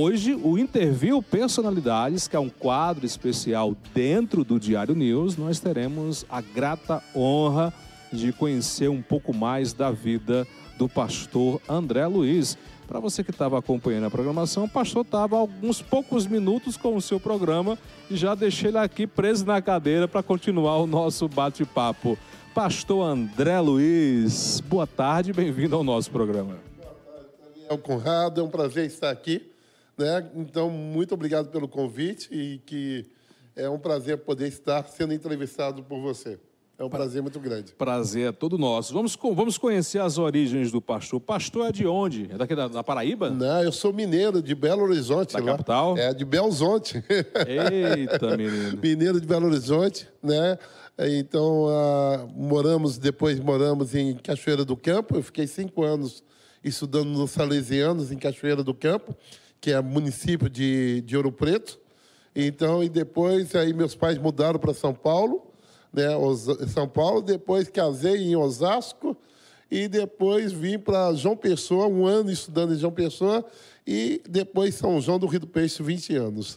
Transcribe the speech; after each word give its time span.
Hoje, 0.00 0.32
o 0.32 0.56
Interview 0.56 1.20
Personalidades, 1.20 2.28
que 2.28 2.36
é 2.36 2.38
um 2.38 2.48
quadro 2.48 3.04
especial 3.04 3.74
dentro 3.92 4.44
do 4.44 4.56
Diário 4.60 4.94
News, 4.94 5.36
nós 5.36 5.58
teremos 5.58 6.24
a 6.30 6.40
grata 6.40 7.02
honra 7.16 7.74
de 8.12 8.32
conhecer 8.32 8.88
um 8.88 9.02
pouco 9.02 9.34
mais 9.34 9.72
da 9.72 9.90
vida 9.90 10.46
do 10.78 10.88
pastor 10.88 11.60
André 11.68 12.06
Luiz. 12.06 12.56
Para 12.86 13.00
você 13.00 13.24
que 13.24 13.32
estava 13.32 13.58
acompanhando 13.58 14.06
a 14.06 14.10
programação, 14.10 14.66
o 14.66 14.68
pastor 14.68 15.04
estava 15.04 15.36
alguns 15.36 15.82
poucos 15.82 16.28
minutos 16.28 16.76
com 16.76 16.94
o 16.94 17.02
seu 17.02 17.18
programa 17.18 17.76
e 18.08 18.14
já 18.14 18.36
deixei 18.36 18.70
ele 18.70 18.78
aqui 18.78 19.04
preso 19.04 19.44
na 19.44 19.60
cadeira 19.60 20.06
para 20.06 20.22
continuar 20.22 20.78
o 20.78 20.86
nosso 20.86 21.26
bate-papo. 21.26 22.16
Pastor 22.54 23.04
André 23.04 23.58
Luiz, 23.58 24.60
boa 24.60 24.86
tarde, 24.86 25.32
bem-vindo 25.32 25.74
ao 25.74 25.82
nosso 25.82 26.08
programa. 26.08 26.56
Boa 26.80 26.94
tarde, 27.04 27.26
Daniel 27.52 27.78
Conrado, 27.78 28.40
é 28.40 28.44
um 28.44 28.48
prazer 28.48 28.86
estar 28.86 29.10
aqui. 29.10 29.47
Né? 29.98 30.30
Então, 30.36 30.70
muito 30.70 31.12
obrigado 31.12 31.50
pelo 31.50 31.66
convite 31.66 32.32
e 32.32 32.58
que 32.64 33.04
é 33.56 33.68
um 33.68 33.78
prazer 33.78 34.18
poder 34.18 34.46
estar 34.46 34.86
sendo 34.86 35.12
entrevistado 35.12 35.82
por 35.82 36.00
você. 36.00 36.38
É 36.78 36.84
um 36.84 36.88
prazer 36.88 37.20
muito 37.20 37.40
grande. 37.40 37.72
Prazer 37.72 38.28
é 38.28 38.32
todo 38.32 38.56
nosso. 38.56 38.94
Vamos, 38.94 39.18
vamos 39.34 39.58
conhecer 39.58 39.98
as 39.98 40.16
origens 40.16 40.70
do 40.70 40.80
pastor. 40.80 41.20
Pastor 41.20 41.66
é 41.66 41.72
de 41.72 41.84
onde? 41.84 42.30
É 42.30 42.38
daqui 42.38 42.54
da, 42.54 42.68
da 42.68 42.84
Paraíba? 42.84 43.30
Não, 43.30 43.64
eu 43.64 43.72
sou 43.72 43.92
mineiro 43.92 44.40
de 44.40 44.54
Belo 44.54 44.84
Horizonte. 44.84 45.32
Da 45.32 45.40
lá. 45.40 45.46
capital? 45.46 45.98
É, 45.98 46.14
de 46.14 46.24
Belzonte. 46.24 47.02
Eita, 47.48 48.36
menino. 48.38 48.78
mineiro 48.80 49.20
de 49.20 49.26
Belo 49.26 49.46
Horizonte, 49.46 50.08
né? 50.22 50.56
Então, 51.00 51.64
uh, 51.64 52.28
moramos, 52.36 52.96
depois 52.96 53.40
moramos 53.40 53.96
em 53.96 54.14
Cachoeira 54.14 54.64
do 54.64 54.76
Campo. 54.76 55.16
Eu 55.16 55.22
fiquei 55.24 55.48
cinco 55.48 55.82
anos 55.82 56.22
estudando 56.62 57.08
nos 57.08 57.32
Salesianos, 57.32 58.12
em 58.12 58.18
Cachoeira 58.18 58.62
do 58.62 58.74
Campo, 58.74 59.16
que 59.60 59.72
é 59.72 59.80
município 59.80 60.48
de, 60.48 61.00
de 61.02 61.16
Ouro 61.16 61.32
Preto. 61.32 61.78
Então, 62.34 62.82
e 62.82 62.88
depois, 62.88 63.54
aí 63.54 63.72
meus 63.72 63.94
pais 63.94 64.18
mudaram 64.18 64.58
para 64.58 64.72
São 64.72 64.94
Paulo 64.94 65.48
né, 65.92 66.08
São 66.68 66.88
Paulo, 66.88 67.22
depois 67.22 67.68
casei 67.68 68.22
em 68.22 68.36
Osasco 68.36 69.16
e 69.70 69.88
depois 69.88 70.52
vim 70.52 70.78
para 70.78 71.12
João 71.14 71.36
Pessoa, 71.36 71.86
um 71.86 72.06
ano 72.06 72.30
estudando 72.30 72.74
em 72.74 72.78
João 72.78 72.92
Pessoa 72.92 73.44
e 73.86 74.22
depois 74.28 74.74
São 74.74 75.00
João 75.00 75.18
do 75.18 75.26
Rio 75.26 75.40
do 75.40 75.46
Peixe, 75.46 75.82
20 75.82 76.16
anos. 76.16 76.56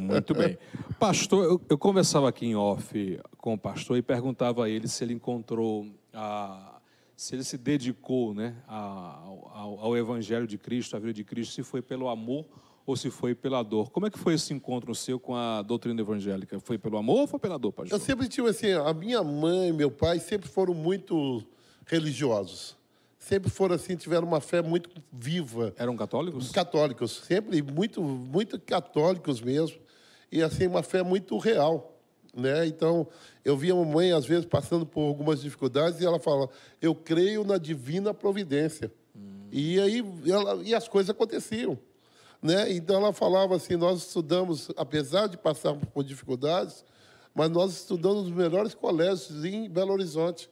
Muito 0.00 0.34
bem. 0.34 0.58
Pastor, 0.98 1.44
eu, 1.44 1.60
eu 1.68 1.78
conversava 1.78 2.28
aqui 2.28 2.46
em 2.46 2.56
off 2.56 3.20
com 3.38 3.54
o 3.54 3.58
pastor 3.58 3.96
e 3.96 4.02
perguntava 4.02 4.64
a 4.64 4.68
ele 4.68 4.88
se 4.88 5.02
ele 5.02 5.14
encontrou 5.14 5.86
a 6.12 6.69
se 7.20 7.34
ele 7.34 7.44
se 7.44 7.58
dedicou 7.58 8.32
né, 8.32 8.56
ao, 8.66 9.78
ao, 9.78 9.94
Evangelho 9.94 10.46
de 10.46 10.56
Cristo, 10.56 10.96
à 10.96 10.98
vida 10.98 11.12
de 11.12 11.22
Cristo, 11.22 11.52
se 11.52 11.62
foi 11.62 11.82
pelo 11.82 12.08
amor 12.08 12.46
ou 12.86 12.96
se 12.96 13.10
foi 13.10 13.34
pela 13.34 13.62
dor. 13.62 13.90
Como 13.90 14.06
é 14.06 14.10
que 14.10 14.18
foi 14.18 14.32
esse 14.32 14.54
encontro 14.54 14.94
seu 14.94 15.20
com 15.20 15.36
a 15.36 15.60
doutrina 15.60 16.00
evangélica? 16.00 16.58
Foi 16.60 16.78
pelo 16.78 16.96
amor 16.96 17.20
ou 17.20 17.26
foi 17.26 17.38
pela 17.38 17.58
dor, 17.58 17.72
pastor? 17.72 17.98
Eu 17.98 18.02
sempre 18.02 18.26
tive 18.26 18.48
assim, 18.48 18.72
a 18.72 18.94
minha 18.94 19.22
mãe 19.22 19.68
e 19.68 19.72
meu 19.72 19.90
pai 19.90 20.18
sempre 20.18 20.48
foram 20.48 20.72
muito 20.72 21.44
religiosos. 21.84 22.74
Sempre 23.18 23.50
foram 23.50 23.74
assim, 23.74 23.96
tiveram 23.96 24.26
uma 24.26 24.40
fé 24.40 24.62
muito 24.62 24.88
viva. 25.12 25.74
Eram 25.76 25.94
católicos? 25.98 26.50
Católicos, 26.50 27.22
sempre 27.26 27.60
muito, 27.60 28.02
muito 28.02 28.58
católicos 28.58 29.42
mesmo. 29.42 29.78
E 30.32 30.42
assim, 30.42 30.66
uma 30.66 30.82
fé 30.82 31.02
muito 31.02 31.36
real. 31.36 31.99
Né? 32.34 32.66
Então, 32.66 33.06
eu 33.44 33.56
via 33.56 33.72
a 33.72 33.76
mamãe, 33.76 34.12
às 34.12 34.24
vezes, 34.24 34.44
passando 34.44 34.86
por 34.86 35.00
algumas 35.00 35.40
dificuldades, 35.40 36.00
e 36.00 36.06
ela 36.06 36.20
fala: 36.20 36.48
Eu 36.80 36.94
creio 36.94 37.44
na 37.44 37.58
divina 37.58 38.14
providência. 38.14 38.92
Hum. 39.16 39.48
E 39.50 39.80
aí, 39.80 40.04
ela, 40.26 40.62
e 40.62 40.74
as 40.74 40.86
coisas 40.86 41.10
aconteciam. 41.10 41.78
Né? 42.42 42.72
Então 42.72 42.96
ela 42.96 43.12
falava 43.12 43.56
assim: 43.56 43.76
nós 43.76 44.06
estudamos, 44.06 44.70
apesar 44.76 45.26
de 45.26 45.36
passar 45.36 45.74
por 45.74 46.02
dificuldades, 46.02 46.84
mas 47.34 47.50
nós 47.50 47.72
estudamos 47.72 48.24
nos 48.24 48.32
melhores 48.32 48.74
colégios 48.74 49.44
em 49.44 49.68
Belo 49.68 49.92
Horizonte, 49.92 50.50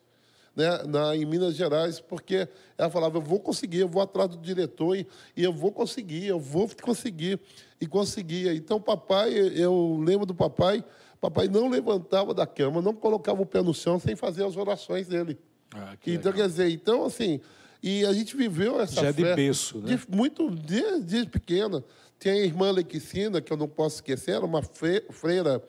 né? 0.55 0.83
Na, 0.87 1.17
em 1.17 1.25
Minas 1.25 1.55
Gerais, 1.55 1.99
porque 1.99 2.47
ela 2.77 2.91
falava: 2.91 3.17
eu 3.17 3.23
vou 3.23 3.41
conseguir, 3.41 3.79
eu 3.79 3.89
vou 3.89 4.03
atrás 4.03 4.29
do 4.29 4.37
diretor 4.37 4.97
e, 4.97 5.07
e 5.35 5.43
eu 5.43 5.53
vou 5.53 5.73
conseguir, 5.73 6.27
eu 6.27 6.39
vou 6.39 6.69
conseguir. 6.83 7.41
E 7.81 7.87
conseguia. 7.87 8.53
Então, 8.55 8.81
papai, 8.81 9.33
eu 9.33 9.99
lembro 10.05 10.27
do 10.27 10.35
papai, 10.35 10.85
papai 11.21 11.49
não 11.49 11.69
levantava 11.69 12.33
da 12.33 12.47
cama, 12.47 12.81
não 12.81 12.95
colocava 12.95 13.43
o 13.43 13.47
pé 13.47 13.63
no 13.63 13.75
chão 13.75 13.99
sem 13.99 14.15
fazer 14.15 14.45
as 14.45 14.57
orações 14.57 15.09
dele. 15.09 15.39
Ah, 15.75 15.97
então, 16.07 16.33
legal. 16.33 16.33
quer 16.33 16.49
dizer, 16.49 16.71
então, 16.71 17.05
assim, 17.05 17.41
e 17.83 18.05
a 18.05 18.13
gente 18.13 18.37
viveu 18.37 18.81
essa 18.81 18.95
Já 18.95 19.13
fé. 19.13 19.25
de 19.25 19.35
berço, 19.35 19.79
né? 19.79 19.97
De, 19.97 20.17
muito, 20.17 20.51
desde, 20.51 21.01
desde 21.01 21.31
pequena. 21.31 21.85
Tem 22.19 22.33
a 22.33 22.45
irmã 22.45 22.71
Lequicina, 22.71 23.41
que 23.41 23.53
eu 23.53 23.57
não 23.57 23.69
posso 23.69 23.97
esquecer, 23.97 24.33
era 24.33 24.45
uma 24.45 24.63
freira 24.63 25.63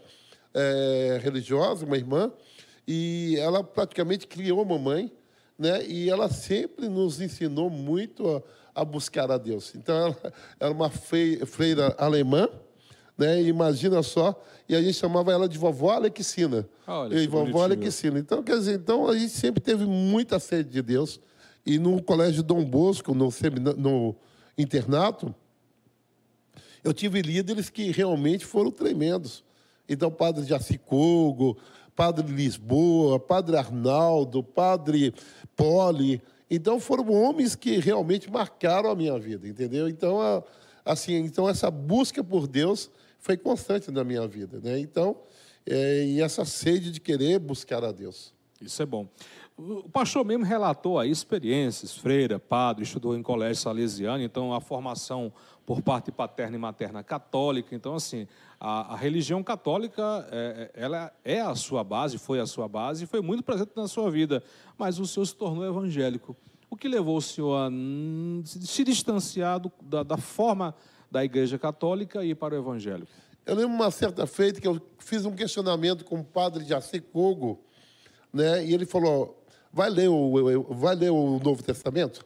é, 0.53 1.19
religiosa, 1.21 1.85
uma 1.85 1.97
irmã, 1.97 2.31
e 2.87 3.35
ela 3.37 3.63
praticamente 3.63 4.25
criou 4.25 4.61
a 4.61 4.65
mamãe, 4.65 5.11
né? 5.57 5.85
E 5.85 6.09
ela 6.09 6.29
sempre 6.29 6.89
nos 6.89 7.21
ensinou 7.21 7.69
muito 7.69 8.27
a, 8.27 8.81
a 8.81 8.83
buscar 8.83 9.29
a 9.29 9.37
Deus. 9.37 9.75
Então, 9.75 9.95
ela 9.95 10.33
era 10.59 10.71
uma 10.71 10.89
freira 10.89 11.95
alemã, 11.99 12.49
né? 13.19 13.41
Imagina 13.43 14.01
só, 14.01 14.41
e 14.67 14.75
a 14.75 14.81
gente 14.81 14.95
chamava 14.95 15.31
ela 15.31 15.49
de 15.49 15.57
vovó 15.57 15.91
Alequicina. 15.91 16.67
Olha, 16.87 17.19
e 17.19 17.27
vovó 17.27 17.63
Alequicina. 17.63 18.17
Então, 18.17 18.41
quer 18.41 18.57
dizer, 18.57 18.75
então 18.75 19.07
a 19.07 19.17
gente 19.17 19.33
sempre 19.33 19.61
teve 19.61 19.85
muita 19.85 20.39
sede 20.39 20.69
de 20.69 20.81
Deus. 20.81 21.19
E 21.65 21.77
no 21.77 22.01
colégio 22.01 22.41
Dom 22.41 22.63
Bosco, 22.63 23.13
no, 23.13 23.29
no 23.77 24.15
internato, 24.57 25.35
eu 26.81 26.93
tive 26.93 27.21
líderes 27.21 27.69
que 27.69 27.91
realmente 27.91 28.45
foram 28.45 28.71
tremendos. 28.71 29.43
Então, 29.87 30.09
padre 30.09 30.45
Jacicogo, 30.45 31.57
padre 31.93 32.25
Lisboa, 32.31 33.19
padre 33.19 33.57
Arnaldo, 33.57 34.41
padre 34.41 35.13
Poli. 35.57 36.21
Então, 36.49 36.79
foram 36.79 37.11
homens 37.11 37.53
que 37.53 37.79
realmente 37.79 38.31
marcaram 38.31 38.89
a 38.89 38.95
minha 38.95 39.19
vida, 39.19 39.47
entendeu? 39.47 39.89
Então, 39.89 40.21
a, 40.21 40.41
assim, 40.85 41.15
então 41.15 41.49
essa 41.49 41.69
busca 41.69 42.23
por 42.23 42.47
Deus 42.47 42.89
foi 43.19 43.37
constante 43.37 43.91
na 43.91 44.03
minha 44.03 44.27
vida, 44.27 44.59
né? 44.61 44.79
Então, 44.79 45.17
é, 45.65 46.05
e 46.05 46.21
essa 46.21 46.45
sede 46.45 46.91
de 46.91 46.99
querer 46.99 47.39
buscar 47.39 47.83
a 47.83 47.91
Deus. 47.91 48.33
Isso 48.61 48.81
é 48.81 48.85
bom. 48.85 49.07
O 49.57 49.89
pastor 49.89 50.23
mesmo 50.25 50.45
relatou 50.45 50.97
aí 50.97 51.11
experiências, 51.11 51.95
freira, 51.95 52.39
padre, 52.39 52.83
estudou 52.83 53.15
em 53.15 53.21
colégio 53.21 53.61
salesiano, 53.61 54.23
então 54.23 54.53
a 54.53 54.61
formação 54.61 55.33
por 55.65 55.81
parte 55.81 56.11
paterna 56.11 56.55
e 56.55 56.59
materna 56.59 57.03
católica. 57.03 57.75
Então, 57.75 57.93
assim, 57.93 58.25
a, 58.59 58.93
a 58.93 58.97
religião 58.97 59.43
católica, 59.43 60.27
é, 60.31 60.71
é 60.73 60.83
ela 60.83 61.13
é 61.23 61.41
a 61.41 61.55
sua 61.55 61.83
base, 61.83 62.17
foi 62.17 62.39
a 62.39 62.45
sua 62.45 62.67
base, 62.67 63.03
e 63.03 63.07
foi 63.07 63.21
muito 63.21 63.43
presente 63.43 63.71
na 63.75 63.87
sua 63.87 64.09
vida, 64.09 64.41
mas 64.77 64.97
o 64.97 65.05
senhor 65.05 65.25
se 65.25 65.35
tornou 65.35 65.65
evangélico. 65.65 66.35
O 66.69 66.75
que 66.75 66.87
levou 66.87 67.17
o 67.17 67.21
senhor 67.21 67.55
a 67.55 67.69
se 68.45 68.83
distanciar 68.83 69.59
do, 69.59 69.71
da, 69.81 70.03
da 70.03 70.17
forma 70.17 70.73
da 71.11 71.23
igreja 71.23 71.57
católica 71.57 72.23
e 72.23 72.35
para 72.35 72.55
o 72.55 72.57
evangelho? 72.57 73.07
Eu 73.45 73.55
lembro 73.55 73.73
uma 73.73 73.91
certa 73.91 74.27
feita 74.27 74.61
que 74.61 74.67
eu 74.67 74.79
fiz 74.99 75.25
um 75.25 75.35
questionamento 75.35 76.05
com 76.05 76.19
o 76.19 76.23
padre 76.23 76.63
Jaci 76.65 76.99
Cogo, 76.99 77.59
né? 78.31 78.63
e 78.63 78.73
ele 78.73 78.85
falou: 78.85 79.43
vai 79.73 79.89
ler 79.89 80.09
o, 80.09 80.75
vai 80.75 80.95
ler 80.95 81.11
o 81.11 81.39
Novo 81.39 81.63
Testamento? 81.63 82.25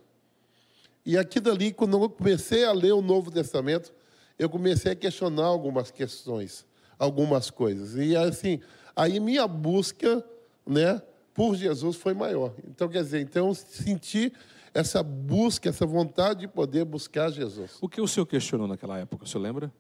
E 1.06 1.18
aqui 1.18 1.40
dali, 1.40 1.72
quando 1.74 2.02
eu 2.02 2.10
comecei 2.10 2.64
a 2.64 2.72
ler 2.72 2.94
o 2.94 3.02
Novo 3.02 3.30
Testamento, 3.30 3.94
eu 4.40 4.50
comecei 4.50 4.92
a 4.92 4.96
questionar 4.96 5.46
algumas 5.46 5.92
questões, 5.92 6.66
algumas 6.98 7.50
coisas. 7.50 7.96
E 7.96 8.16
assim, 8.16 8.62
aí 8.96 9.20
minha 9.20 9.48
busca, 9.48 10.24
né, 10.66 11.02
por 11.34 11.56
Jesus 11.56 11.98
foi 11.98 12.14
maior. 12.14 12.54
Então, 12.68 12.88
quer 12.88 13.04
dizer, 13.04 13.22
então 13.22 13.48
eu 13.50 13.56
senti 13.56 14.32
essa 14.74 15.04
busca, 15.04 15.70
essa 15.70 15.86
vontade 15.86 16.42
de 16.42 16.48
poder 16.48 16.84
buscar 16.84 17.32
Jesus. 17.32 17.78
O 17.80 17.88
que 17.88 18.02
o 18.02 18.08
senhor 18.08 18.26
questionou 18.26 18.68
naquela 18.68 18.98
época, 18.98 19.26
o 19.26 19.28
senhor 19.28 19.44
lembra? 19.44 19.72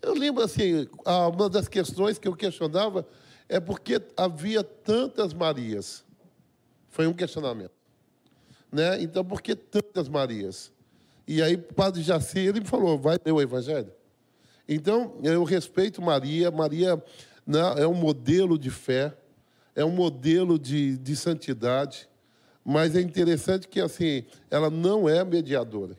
Eu 0.00 0.14
lembro 0.14 0.42
assim, 0.42 0.88
uma 1.32 1.48
das 1.48 1.68
questões 1.68 2.18
que 2.18 2.26
eu 2.26 2.34
questionava 2.34 3.06
é 3.48 3.60
porque 3.60 4.02
havia 4.16 4.64
tantas 4.64 5.32
Marias. 5.32 6.04
Foi 6.88 7.06
um 7.06 7.12
questionamento. 7.12 7.72
Né? 8.70 9.00
Então, 9.02 9.24
por 9.24 9.40
que 9.40 9.54
tantas 9.54 10.08
Marias? 10.08 10.72
E 11.26 11.40
aí, 11.40 11.54
o 11.54 11.62
padre 11.62 12.02
Jaci, 12.02 12.40
ele 12.40 12.60
me 12.60 12.66
falou, 12.66 12.98
vai 12.98 13.16
ler 13.24 13.32
o 13.32 13.40
Evangelho? 13.40 13.92
Então, 14.68 15.14
eu 15.22 15.44
respeito 15.44 16.02
Maria. 16.02 16.50
Maria 16.50 17.02
né, 17.46 17.60
é 17.76 17.86
um 17.86 17.94
modelo 17.94 18.58
de 18.58 18.70
fé, 18.70 19.16
é 19.74 19.84
um 19.84 19.90
modelo 19.90 20.58
de, 20.58 20.96
de 20.98 21.14
santidade, 21.14 22.08
mas 22.64 22.94
é 22.94 23.00
interessante 23.00 23.68
que, 23.68 23.80
assim, 23.80 24.24
ela 24.50 24.70
não 24.70 25.08
é 25.08 25.24
mediadora. 25.24 25.96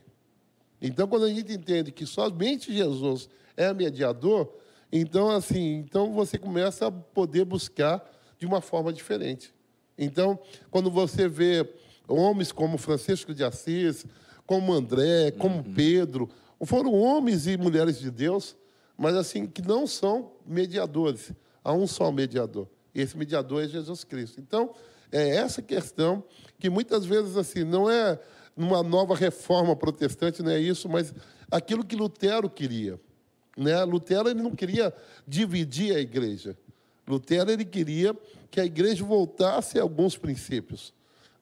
Então, 0.80 1.06
quando 1.06 1.24
a 1.24 1.28
gente 1.28 1.52
entende 1.52 1.90
que 1.92 2.06
somente 2.06 2.72
Jesus 2.72 3.28
é 3.56 3.72
mediador, 3.72 4.52
então, 4.92 5.30
assim, 5.30 5.76
então 5.76 6.12
você 6.12 6.38
começa 6.38 6.86
a 6.86 6.90
poder 6.90 7.44
buscar 7.44 8.04
de 8.38 8.46
uma 8.46 8.60
forma 8.60 8.92
diferente. 8.92 9.52
Então, 9.96 10.38
quando 10.70 10.90
você 10.90 11.28
vê 11.28 11.68
homens 12.06 12.52
como 12.52 12.78
Francisco 12.78 13.34
de 13.34 13.44
Assis, 13.44 14.04
como 14.46 14.72
André, 14.72 15.30
como 15.32 15.56
uhum. 15.56 15.74
Pedro, 15.74 16.28
Foram 16.66 16.94
homens 16.94 17.46
e 17.46 17.56
mulheres 17.56 17.98
de 17.98 18.10
Deus, 18.10 18.56
mas 18.96 19.14
assim, 19.14 19.46
que 19.46 19.60
não 19.60 19.86
são 19.86 20.32
mediadores. 20.46 21.32
Há 21.62 21.72
um 21.72 21.86
só 21.86 22.10
mediador. 22.10 22.68
E 22.94 23.00
esse 23.00 23.16
mediador 23.16 23.62
é 23.62 23.68
Jesus 23.68 24.04
Cristo. 24.04 24.40
Então, 24.40 24.74
é 25.14 25.36
essa 25.36 25.62
questão 25.62 26.24
que 26.58 26.68
muitas 26.68 27.04
vezes 27.04 27.36
assim 27.36 27.62
não 27.62 27.88
é 27.88 28.18
numa 28.56 28.82
nova 28.82 29.14
reforma 29.14 29.76
protestante, 29.76 30.42
não 30.42 30.50
é 30.50 30.58
isso, 30.58 30.88
mas 30.88 31.14
aquilo 31.50 31.84
que 31.84 31.96
Lutero 31.96 32.50
queria. 32.50 33.00
Né? 33.56 33.82
Lutero 33.84 34.28
ele 34.28 34.42
não 34.42 34.54
queria 34.54 34.92
dividir 35.26 35.94
a 35.94 36.00
igreja. 36.00 36.56
Lutero 37.06 37.50
ele 37.50 37.64
queria 37.64 38.16
que 38.50 38.60
a 38.60 38.64
igreja 38.64 39.04
voltasse 39.04 39.78
a 39.78 39.82
alguns 39.82 40.16
princípios. 40.16 40.92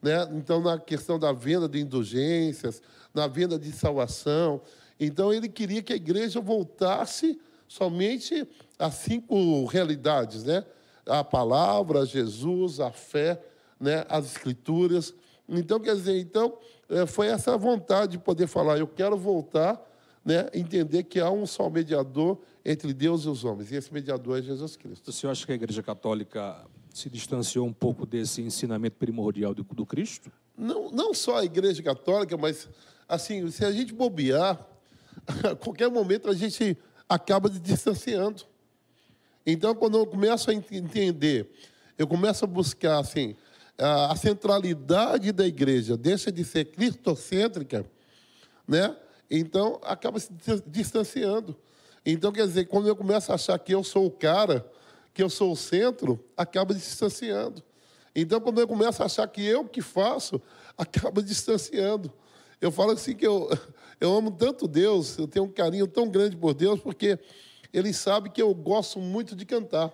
Né? 0.01 0.27
Então, 0.33 0.61
na 0.61 0.77
questão 0.77 1.17
da 1.17 1.31
venda 1.31 1.67
de 1.67 1.79
indulgências, 1.79 2.81
na 3.13 3.27
venda 3.27 3.57
de 3.57 3.71
salvação. 3.71 4.61
Então, 4.99 5.33
ele 5.33 5.47
queria 5.47 5.81
que 5.81 5.93
a 5.93 5.95
igreja 5.95 6.41
voltasse 6.41 7.39
somente 7.67 8.47
às 8.77 8.95
cinco 8.95 9.65
realidades, 9.65 10.43
né? 10.43 10.63
A 11.05 11.23
palavra, 11.23 12.05
Jesus, 12.05 12.79
a 12.79 12.91
fé, 12.91 13.41
né? 13.83 14.05
as 14.09 14.25
escrituras. 14.25 15.13
Então, 15.47 15.79
quer 15.79 15.95
dizer, 15.95 16.17
então, 16.19 16.57
é, 16.89 17.05
foi 17.05 17.27
essa 17.27 17.57
vontade 17.57 18.13
de 18.13 18.17
poder 18.17 18.47
falar, 18.47 18.77
eu 18.77 18.87
quero 18.87 19.17
voltar, 19.17 19.79
né? 20.23 20.49
entender 20.53 21.03
que 21.03 21.19
há 21.19 21.29
um 21.29 21.45
só 21.45 21.69
mediador 21.69 22.39
entre 22.65 22.93
Deus 22.93 23.25
e 23.25 23.29
os 23.29 23.43
homens, 23.43 23.71
e 23.71 23.75
esse 23.75 23.93
mediador 23.93 24.39
é 24.39 24.41
Jesus 24.41 24.77
Cristo. 24.77 25.09
O 25.09 25.11
senhor 25.11 25.31
acha 25.31 25.45
que 25.45 25.51
a 25.51 25.55
Igreja 25.55 25.83
Católica 25.83 26.65
se 26.93 27.09
distanciou 27.09 27.67
um 27.67 27.73
pouco 27.73 28.05
desse 28.05 28.41
ensinamento 28.41 28.95
primordial 28.95 29.53
do, 29.53 29.63
do 29.63 29.85
Cristo? 29.85 30.31
Não, 30.57 30.89
não 30.89 31.13
só 31.13 31.39
a 31.39 31.45
Igreja 31.45 31.83
Católica, 31.83 32.37
mas, 32.37 32.69
assim, 33.07 33.51
se 33.51 33.65
a 33.65 33.71
gente 33.71 33.93
bobear, 33.93 34.65
a 35.51 35.55
qualquer 35.55 35.89
momento 35.89 36.29
a 36.29 36.33
gente 36.33 36.77
acaba 37.09 37.51
se 37.51 37.59
distanciando. 37.59 38.43
Então, 39.45 39.75
quando 39.75 39.97
eu 39.97 40.05
começo 40.05 40.49
a 40.49 40.53
entender, 40.53 41.51
eu 41.97 42.07
começo 42.07 42.45
a 42.45 42.47
buscar, 42.47 42.99
assim, 42.99 43.35
a 43.83 44.15
centralidade 44.15 45.31
da 45.31 45.45
igreja 45.45 45.97
deixa 45.97 46.31
de 46.31 46.45
ser 46.45 46.65
cristocêntrica, 46.65 47.85
né? 48.67 48.95
Então 49.29 49.79
acaba 49.83 50.19
se 50.19 50.29
distanciando. 50.65 51.55
Então, 52.05 52.31
quer 52.31 52.45
dizer, 52.45 52.65
quando 52.65 52.87
eu 52.87 52.95
começo 52.95 53.31
a 53.31 53.35
achar 53.35 53.57
que 53.57 53.73
eu 53.73 53.83
sou 53.83 54.05
o 54.05 54.11
cara, 54.11 54.69
que 55.13 55.23
eu 55.23 55.29
sou 55.29 55.51
o 55.53 55.55
centro, 55.55 56.23
acaba 56.35 56.73
distanciando. 56.73 57.63
Então, 58.15 58.41
quando 58.41 58.59
eu 58.59 58.67
começo 58.67 59.01
a 59.01 59.05
achar 59.05 59.27
que 59.27 59.43
eu 59.43 59.65
que 59.65 59.81
faço, 59.81 60.41
acaba 60.77 61.23
distanciando. 61.23 62.11
Eu 62.59 62.71
falo 62.71 62.91
assim 62.91 63.15
que 63.15 63.25
eu, 63.25 63.49
eu 63.99 64.15
amo 64.15 64.31
tanto 64.31 64.67
Deus, 64.67 65.17
eu 65.17 65.27
tenho 65.27 65.45
um 65.45 65.51
carinho 65.51 65.87
tão 65.87 66.09
grande 66.09 66.35
por 66.35 66.53
Deus, 66.53 66.79
porque 66.79 67.17
Ele 67.73 67.93
sabe 67.93 68.29
que 68.29 68.41
eu 68.41 68.53
gosto 68.53 68.99
muito 68.99 69.35
de 69.35 69.45
cantar. 69.45 69.91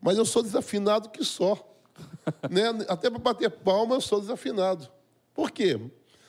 Mas 0.00 0.18
eu 0.18 0.24
sou 0.24 0.42
desafinado 0.42 1.10
que 1.10 1.24
só 1.24 1.69
né? 2.50 2.64
Até 2.88 3.10
para 3.10 3.18
bater 3.18 3.50
palma 3.50 3.96
eu 3.96 4.00
sou 4.00 4.20
desafinado. 4.20 4.88
Por 5.34 5.50
quê? 5.50 5.80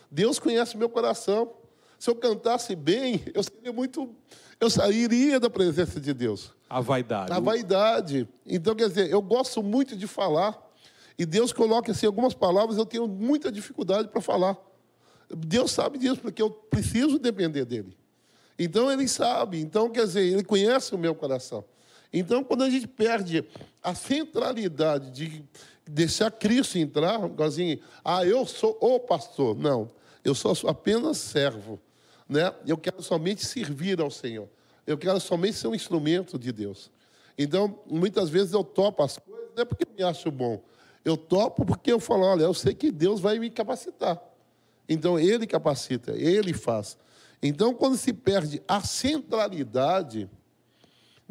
Deus 0.10 0.40
conhece 0.40 0.78
meu 0.78 0.90
coração. 0.90 1.54
Se 1.98 2.10
eu 2.10 2.16
cantasse 2.16 2.76
bem, 2.76 3.24
eu 3.34 3.44
seria 3.44 3.72
muito. 3.72 4.16
Eu 4.60 4.70
sairia 4.70 5.40
da 5.40 5.50
presença 5.50 6.00
de 6.00 6.14
Deus. 6.14 6.54
A 6.70 6.82
vaidade. 6.82 7.32
A 7.32 7.40
vaidade. 7.40 8.28
Então, 8.46 8.76
quer 8.76 8.88
dizer, 8.88 9.10
eu 9.10 9.22
gosto 9.22 9.62
muito 9.62 9.96
de 9.96 10.08
falar. 10.08 10.60
E 11.18 11.26
Deus 11.26 11.54
coloca 11.54 11.92
assim 11.92 12.06
algumas 12.06 12.34
palavras, 12.34 12.78
eu 12.78 12.86
tenho 12.86 13.08
muita 13.08 13.52
dificuldade 13.52 14.08
para 14.08 14.22
falar. 14.22 14.58
Deus 15.30 15.72
sabe 15.72 15.98
disso, 15.98 16.20
porque 16.20 16.42
eu 16.42 16.50
preciso 16.50 17.20
depender 17.20 17.66
dele. 17.66 17.96
Então 18.58 18.92
ele 18.92 19.08
sabe, 19.08 19.60
então 19.60 19.90
quer 19.90 20.06
dizer, 20.06 20.22
ele 20.22 20.44
conhece 20.44 20.94
o 20.94 20.98
meu 20.98 21.16
coração. 21.16 21.64
Então, 22.14 22.44
quando 22.44 22.64
a 22.64 22.70
gente 22.70 22.88
perde 22.88 23.46
a 23.82 23.96
centralidade 23.96 25.12
de 25.12 25.44
deixar 25.88 26.32
Cristo 26.32 26.78
entrar, 26.78 27.20
assim, 27.40 27.80
ah, 28.04 28.26
eu 28.26 28.46
sou 28.46 28.78
o 28.82 29.00
pastor. 29.00 29.58
Não, 29.58 29.90
eu 30.24 30.36
sou 30.36 30.54
apenas 30.68 31.18
servo. 31.18 31.80
Né? 32.28 32.54
Eu 32.66 32.78
quero 32.78 33.02
somente 33.02 33.46
servir 33.46 34.00
ao 34.02 34.12
Senhor. 34.12 34.48
Eu 34.86 34.98
quero 34.98 35.20
somente 35.20 35.58
ser 35.58 35.68
um 35.68 35.76
instrumento 35.76 36.38
de 36.38 36.52
Deus. 36.52 36.92
Então, 37.38 37.80
muitas 37.86 38.30
vezes 38.30 38.54
eu 38.54 38.64
topo 38.64 39.04
as 39.04 39.18
coisas, 39.18 39.50
não 39.56 39.62
é 39.62 39.66
porque 39.66 39.86
me 39.98 40.04
acho 40.04 40.30
bom. 40.32 40.62
Eu 41.04 41.18
topo 41.18 41.66
porque 41.66 41.92
eu 41.92 42.00
falo, 42.00 42.24
olha, 42.24 42.44
eu 42.44 42.54
sei 42.54 42.74
que 42.74 42.92
Deus 42.92 43.20
vai 43.20 43.40
me 43.40 43.50
capacitar. 43.50 44.22
Então, 44.88 45.20
Ele 45.20 45.48
capacita, 45.48 46.12
Ele 46.12 46.54
faz. 46.54 46.98
Então, 47.42 47.74
quando 47.74 47.98
se 47.98 48.14
perde 48.14 48.62
a 48.68 48.82
centralidade, 48.82 50.30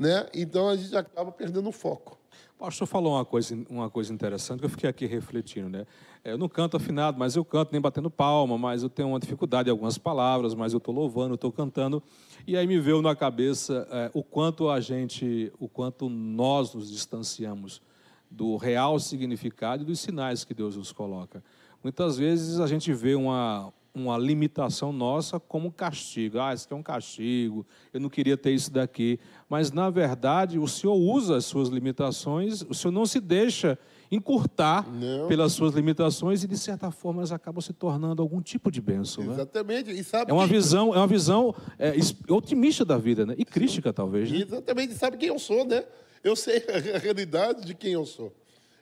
né? 0.00 0.26
Então 0.34 0.68
a 0.68 0.76
gente 0.76 0.96
acaba 0.96 1.30
perdendo 1.30 1.68
o 1.68 1.72
foco. 1.72 2.18
O 2.56 2.64
pastor 2.64 2.86
falou 2.86 3.14
uma 3.14 3.24
coisa, 3.24 3.56
uma 3.68 3.90
coisa 3.90 4.12
interessante 4.12 4.60
que 4.60 4.66
eu 4.66 4.70
fiquei 4.70 4.88
aqui 4.88 5.06
refletindo, 5.06 5.68
né? 5.68 5.86
Eu 6.24 6.38
não 6.38 6.48
canto 6.48 6.76
afinado, 6.76 7.18
mas 7.18 7.36
eu 7.36 7.44
canto 7.44 7.72
nem 7.72 7.80
batendo 7.80 8.10
palma, 8.10 8.56
mas 8.56 8.82
eu 8.82 8.88
tenho 8.88 9.08
uma 9.08 9.20
dificuldade 9.20 9.68
em 9.68 9.72
algumas 9.72 9.98
palavras, 9.98 10.54
mas 10.54 10.72
eu 10.72 10.78
estou 10.78 10.94
louvando, 10.94 11.34
estou 11.34 11.52
cantando. 11.52 12.02
E 12.46 12.56
aí 12.56 12.66
me 12.66 12.78
veio 12.78 13.00
na 13.02 13.14
cabeça 13.14 13.86
é, 13.90 14.10
o 14.14 14.22
quanto 14.22 14.70
a 14.70 14.80
gente, 14.80 15.52
o 15.58 15.68
quanto 15.68 16.08
nós 16.08 16.74
nos 16.74 16.90
distanciamos 16.90 17.82
do 18.30 18.56
real 18.56 18.98
significado 18.98 19.82
e 19.82 19.86
dos 19.86 20.00
sinais 20.00 20.44
que 20.44 20.54
Deus 20.54 20.76
nos 20.76 20.92
coloca. 20.92 21.42
Muitas 21.82 22.16
vezes 22.16 22.60
a 22.60 22.66
gente 22.66 22.92
vê 22.92 23.14
uma, 23.14 23.72
uma 23.94 24.16
limitação 24.16 24.92
nossa 24.92 25.40
como 25.40 25.72
castigo. 25.72 26.38
Ah, 26.38 26.54
isso 26.54 26.64
aqui 26.64 26.72
é 26.72 26.76
um 26.76 26.82
castigo, 26.82 27.66
eu 27.92 28.00
não 28.00 28.08
queria 28.08 28.36
ter 28.36 28.52
isso 28.52 28.72
daqui. 28.72 29.18
Mas, 29.48 29.72
na 29.72 29.90
verdade, 29.90 30.58
o 30.58 30.68
Senhor 30.68 30.94
usa 30.94 31.36
as 31.36 31.44
suas 31.44 31.68
limitações, 31.68 32.62
o 32.62 32.74
Senhor 32.74 32.92
não 32.92 33.04
se 33.04 33.20
deixa 33.20 33.78
encurtar 34.10 34.88
não. 34.88 35.28
pelas 35.28 35.52
suas 35.52 35.74
limitações 35.74 36.42
e, 36.42 36.48
de 36.48 36.58
certa 36.58 36.90
forma, 36.90 37.20
elas 37.20 37.32
acabam 37.32 37.60
se 37.60 37.72
tornando 37.72 38.20
algum 38.20 38.40
tipo 38.40 38.70
de 38.70 38.80
bênção. 38.80 39.24
Né? 39.24 39.34
Exatamente. 39.34 39.92
Né? 39.92 40.00
E 40.00 40.04
sabe 40.04 40.30
é 40.30 40.34
uma 40.34 40.46
visão, 40.46 40.94
é 40.94 40.98
uma 40.98 41.06
visão 41.06 41.54
é, 41.78 41.94
otimista 42.28 42.84
da 42.84 42.98
vida, 42.98 43.24
né? 43.24 43.34
E 43.38 43.44
crítica, 43.44 43.92
talvez. 43.92 44.30
Né? 44.30 44.38
Exatamente. 44.38 44.94
E 44.94 44.96
sabe 44.96 45.16
quem 45.16 45.28
eu 45.28 45.38
sou, 45.38 45.64
né? 45.64 45.84
Eu 46.24 46.34
sei 46.34 46.64
a 46.94 46.98
realidade 46.98 47.64
de 47.64 47.74
quem 47.74 47.92
eu 47.92 48.04
sou. 48.04 48.34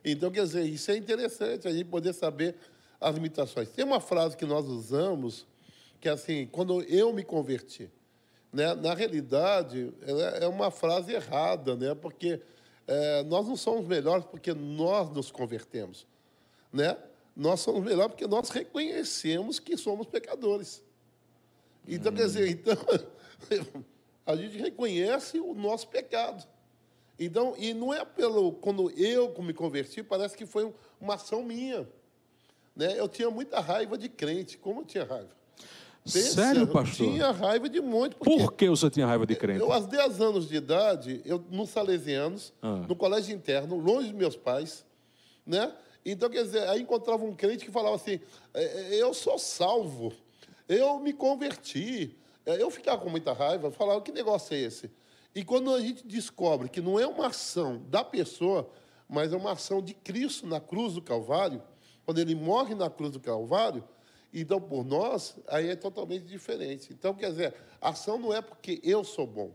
Então, 0.05 0.31
quer 0.31 0.45
dizer, 0.45 0.65
isso 0.65 0.91
é 0.91 0.97
interessante, 0.97 1.69
a 1.69 1.73
gente 1.73 1.85
poder 1.85 2.15
saber 2.15 2.55
as 3.01 3.15
limitações. 3.15 3.69
Tem 3.69 3.85
uma 3.85 4.01
frase 4.01 4.37
que 4.37 4.45
nós 4.45 4.67
usamos 4.67 5.47
que 6.01 6.09
é 6.09 6.13
assim, 6.13 6.47
quando 6.47 6.83
eu 6.83 7.13
me 7.13 7.25
converti, 7.25 7.91
né? 8.53 8.75
Na 8.75 8.95
realidade, 8.95 9.93
é 10.41 10.47
uma 10.47 10.71
frase 10.71 11.13
errada, 11.13 11.77
né? 11.77 11.95
Porque 11.95 12.41
é, 12.87 13.23
nós 13.25 13.47
não 13.47 13.57
somos 13.57 13.87
melhores 13.87 14.25
porque 14.25 14.55
nós 14.55 15.11
nos 15.11 15.31
convertemos, 15.31 16.07
né? 16.73 16.97
Nós 17.37 17.61
somos 17.61 17.85
melhores 17.85 18.13
porque 18.13 18.27
nós 18.27 18.49
reconhecemos 18.51 19.59
que 19.59 19.77
somos 19.77 20.07
pecadores. 20.07 20.83
Então, 21.87 22.13
hum. 22.13 22.17
quer 22.17 22.27
dizer, 22.27 22.49
então, 22.49 22.75
a 24.27 24.37
gente 24.37 24.57
reconhece 24.57 25.39
o 25.39 25.55
nosso 25.55 25.89
pecado. 25.89 26.47
Então, 27.19 27.55
e 27.59 27.75
não 27.75 27.93
é 27.93 28.05
pelo 28.05 28.53
quando 28.53 28.91
eu 28.93 29.35
me 29.43 29.53
converti, 29.53 30.03
parece 30.03 30.37
que 30.37 30.47
foi 30.47 30.73
uma 31.01 31.15
ação 31.15 31.43
minha. 31.43 31.89
Né? 32.79 32.95
Eu 32.97 33.09
tinha 33.09 33.29
muita 33.29 33.59
raiva 33.59 33.99
de 33.99 34.09
crente. 34.09 34.57
Como 34.57 34.83
eu 34.83 34.85
tinha 34.85 35.05
raiva? 35.05 35.37
Pensa, 36.05 36.35
Sério, 36.35 36.67
pastor? 36.69 37.07
Eu 37.07 37.13
tinha 37.13 37.31
raiva 37.33 37.69
de 37.69 37.81
monte. 37.81 38.15
Por 38.15 38.53
que 38.53 38.69
você 38.71 38.89
tinha 38.89 39.05
raiva 39.05 39.27
de 39.27 39.35
crente? 39.35 39.61
Eu, 39.61 39.73
aos 39.73 39.87
10 39.87 40.21
anos 40.21 40.49
de 40.49 40.57
idade, 40.57 41.21
eu, 41.25 41.45
nos 41.51 41.71
Salesianos, 41.71 42.55
ah. 42.63 42.77
no 42.89 42.95
colégio 42.95 43.35
interno, 43.35 43.77
longe 43.77 44.07
dos 44.09 44.17
meus 44.17 44.37
pais, 44.37 44.87
né? 45.45 45.75
Então, 46.07 46.31
quer 46.31 46.45
dizer, 46.45 46.67
aí 46.69 46.81
encontrava 46.81 47.25
um 47.25 47.35
crente 47.35 47.65
que 47.65 47.71
falava 47.71 47.97
assim: 47.97 48.21
é, 48.55 48.95
é, 48.95 49.03
eu 49.03 49.13
sou 49.13 49.39
salvo, 49.39 50.13
eu 50.69 51.01
me 51.01 51.13
converti. 51.13 52.17
É, 52.47 52.63
eu 52.63 52.71
ficava 52.71 53.03
com 53.03 53.11
muita 53.11 53.33
raiva, 53.33 53.71
falava: 53.73 54.01
que 54.01 54.13
negócio 54.13 54.55
é 54.55 54.61
esse? 54.61 54.89
E 55.35 55.45
quando 55.45 55.75
a 55.75 55.81
gente 55.81 56.07
descobre 56.07 56.69
que 56.69 56.81
não 56.81 56.99
é 56.99 57.07
uma 57.07 57.27
ação 57.27 57.83
da 57.89 58.03
pessoa, 58.03 58.71
mas 59.09 59.33
é 59.33 59.37
uma 59.37 59.53
ação 59.53 59.83
de 59.83 59.93
Cristo 59.95 60.47
na 60.47 60.61
cruz 60.61 60.95
do 60.95 61.03
Calvário, 61.03 61.61
quando 62.09 62.21
ele 62.21 62.35
morre 62.35 62.75
na 62.75 62.89
cruz 62.89 63.13
do 63.13 63.21
Calvário, 63.21 63.85
então 64.33 64.59
por 64.59 64.83
nós, 64.83 65.37
aí 65.47 65.69
é 65.69 65.77
totalmente 65.77 66.25
diferente. 66.25 66.91
Então, 66.91 67.13
quer 67.13 67.29
dizer, 67.29 67.55
a 67.83 67.91
ação 67.91 68.19
não 68.19 68.33
é 68.33 68.41
porque 68.41 68.81
eu 68.83 69.05
sou 69.05 69.27
bom, 69.27 69.53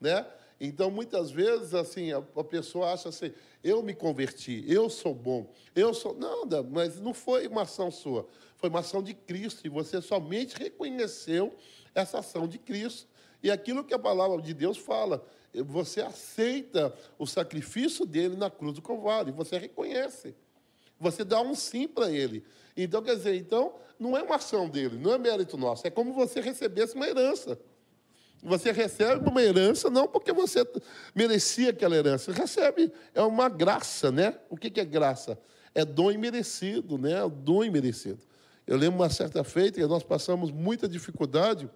né? 0.00 0.26
Então, 0.60 0.90
muitas 0.90 1.30
vezes, 1.30 1.72
assim, 1.72 2.10
a, 2.10 2.18
a 2.18 2.42
pessoa 2.42 2.92
acha 2.92 3.10
assim, 3.10 3.32
eu 3.62 3.80
me 3.80 3.94
converti, 3.94 4.64
eu 4.66 4.90
sou 4.90 5.14
bom, 5.14 5.48
eu 5.72 5.94
sou... 5.94 6.16
Nada, 6.16 6.64
mas 6.64 7.00
não 7.00 7.14
foi 7.14 7.46
uma 7.46 7.62
ação 7.62 7.92
sua, 7.92 8.26
foi 8.56 8.68
uma 8.68 8.80
ação 8.80 9.00
de 9.00 9.14
Cristo, 9.14 9.64
e 9.64 9.68
você 9.70 10.02
somente 10.02 10.56
reconheceu 10.56 11.54
essa 11.94 12.18
ação 12.18 12.48
de 12.48 12.58
Cristo. 12.58 13.06
E 13.40 13.52
aquilo 13.52 13.84
que 13.84 13.94
a 13.94 14.00
palavra 14.00 14.42
de 14.42 14.52
Deus 14.52 14.78
fala, 14.78 15.24
você 15.64 16.00
aceita 16.00 16.92
o 17.16 17.24
sacrifício 17.24 18.04
dele 18.04 18.34
na 18.34 18.50
cruz 18.50 18.74
do 18.74 18.82
Calvário, 18.82 19.32
você 19.32 19.56
reconhece. 19.58 20.34
Você 20.98 21.24
dá 21.24 21.40
um 21.40 21.54
sim 21.54 21.86
para 21.86 22.10
ele. 22.10 22.44
Então, 22.76 23.02
quer 23.02 23.16
dizer, 23.16 23.34
então, 23.36 23.74
não 23.98 24.16
é 24.16 24.22
uma 24.22 24.36
ação 24.36 24.68
dele, 24.68 24.98
não 24.98 25.12
é 25.12 25.18
mérito 25.18 25.56
nosso. 25.56 25.86
É 25.86 25.90
como 25.90 26.12
você 26.12 26.40
recebesse 26.40 26.94
uma 26.94 27.06
herança. 27.06 27.58
Você 28.42 28.72
recebe 28.72 29.28
uma 29.28 29.42
herança 29.42 29.88
não 29.88 30.06
porque 30.06 30.32
você 30.32 30.66
merecia 31.14 31.70
aquela 31.70 31.96
herança. 31.96 32.30
Recebe, 32.32 32.92
é 33.14 33.22
uma 33.22 33.48
graça, 33.48 34.12
né? 34.12 34.38
O 34.50 34.56
que 34.56 34.78
é 34.78 34.84
graça? 34.84 35.38
É 35.74 35.84
dom 35.84 36.10
imerecido, 36.10 36.98
né? 36.98 37.12
É 37.12 37.28
dom 37.28 37.64
imerecido. 37.64 38.18
Eu 38.66 38.76
lembro 38.76 39.00
uma 39.00 39.08
certa 39.08 39.42
feita 39.44 39.80
que 39.80 39.86
nós 39.86 40.02
passamos 40.02 40.50
muita 40.50 40.86
dificuldade 40.88 41.70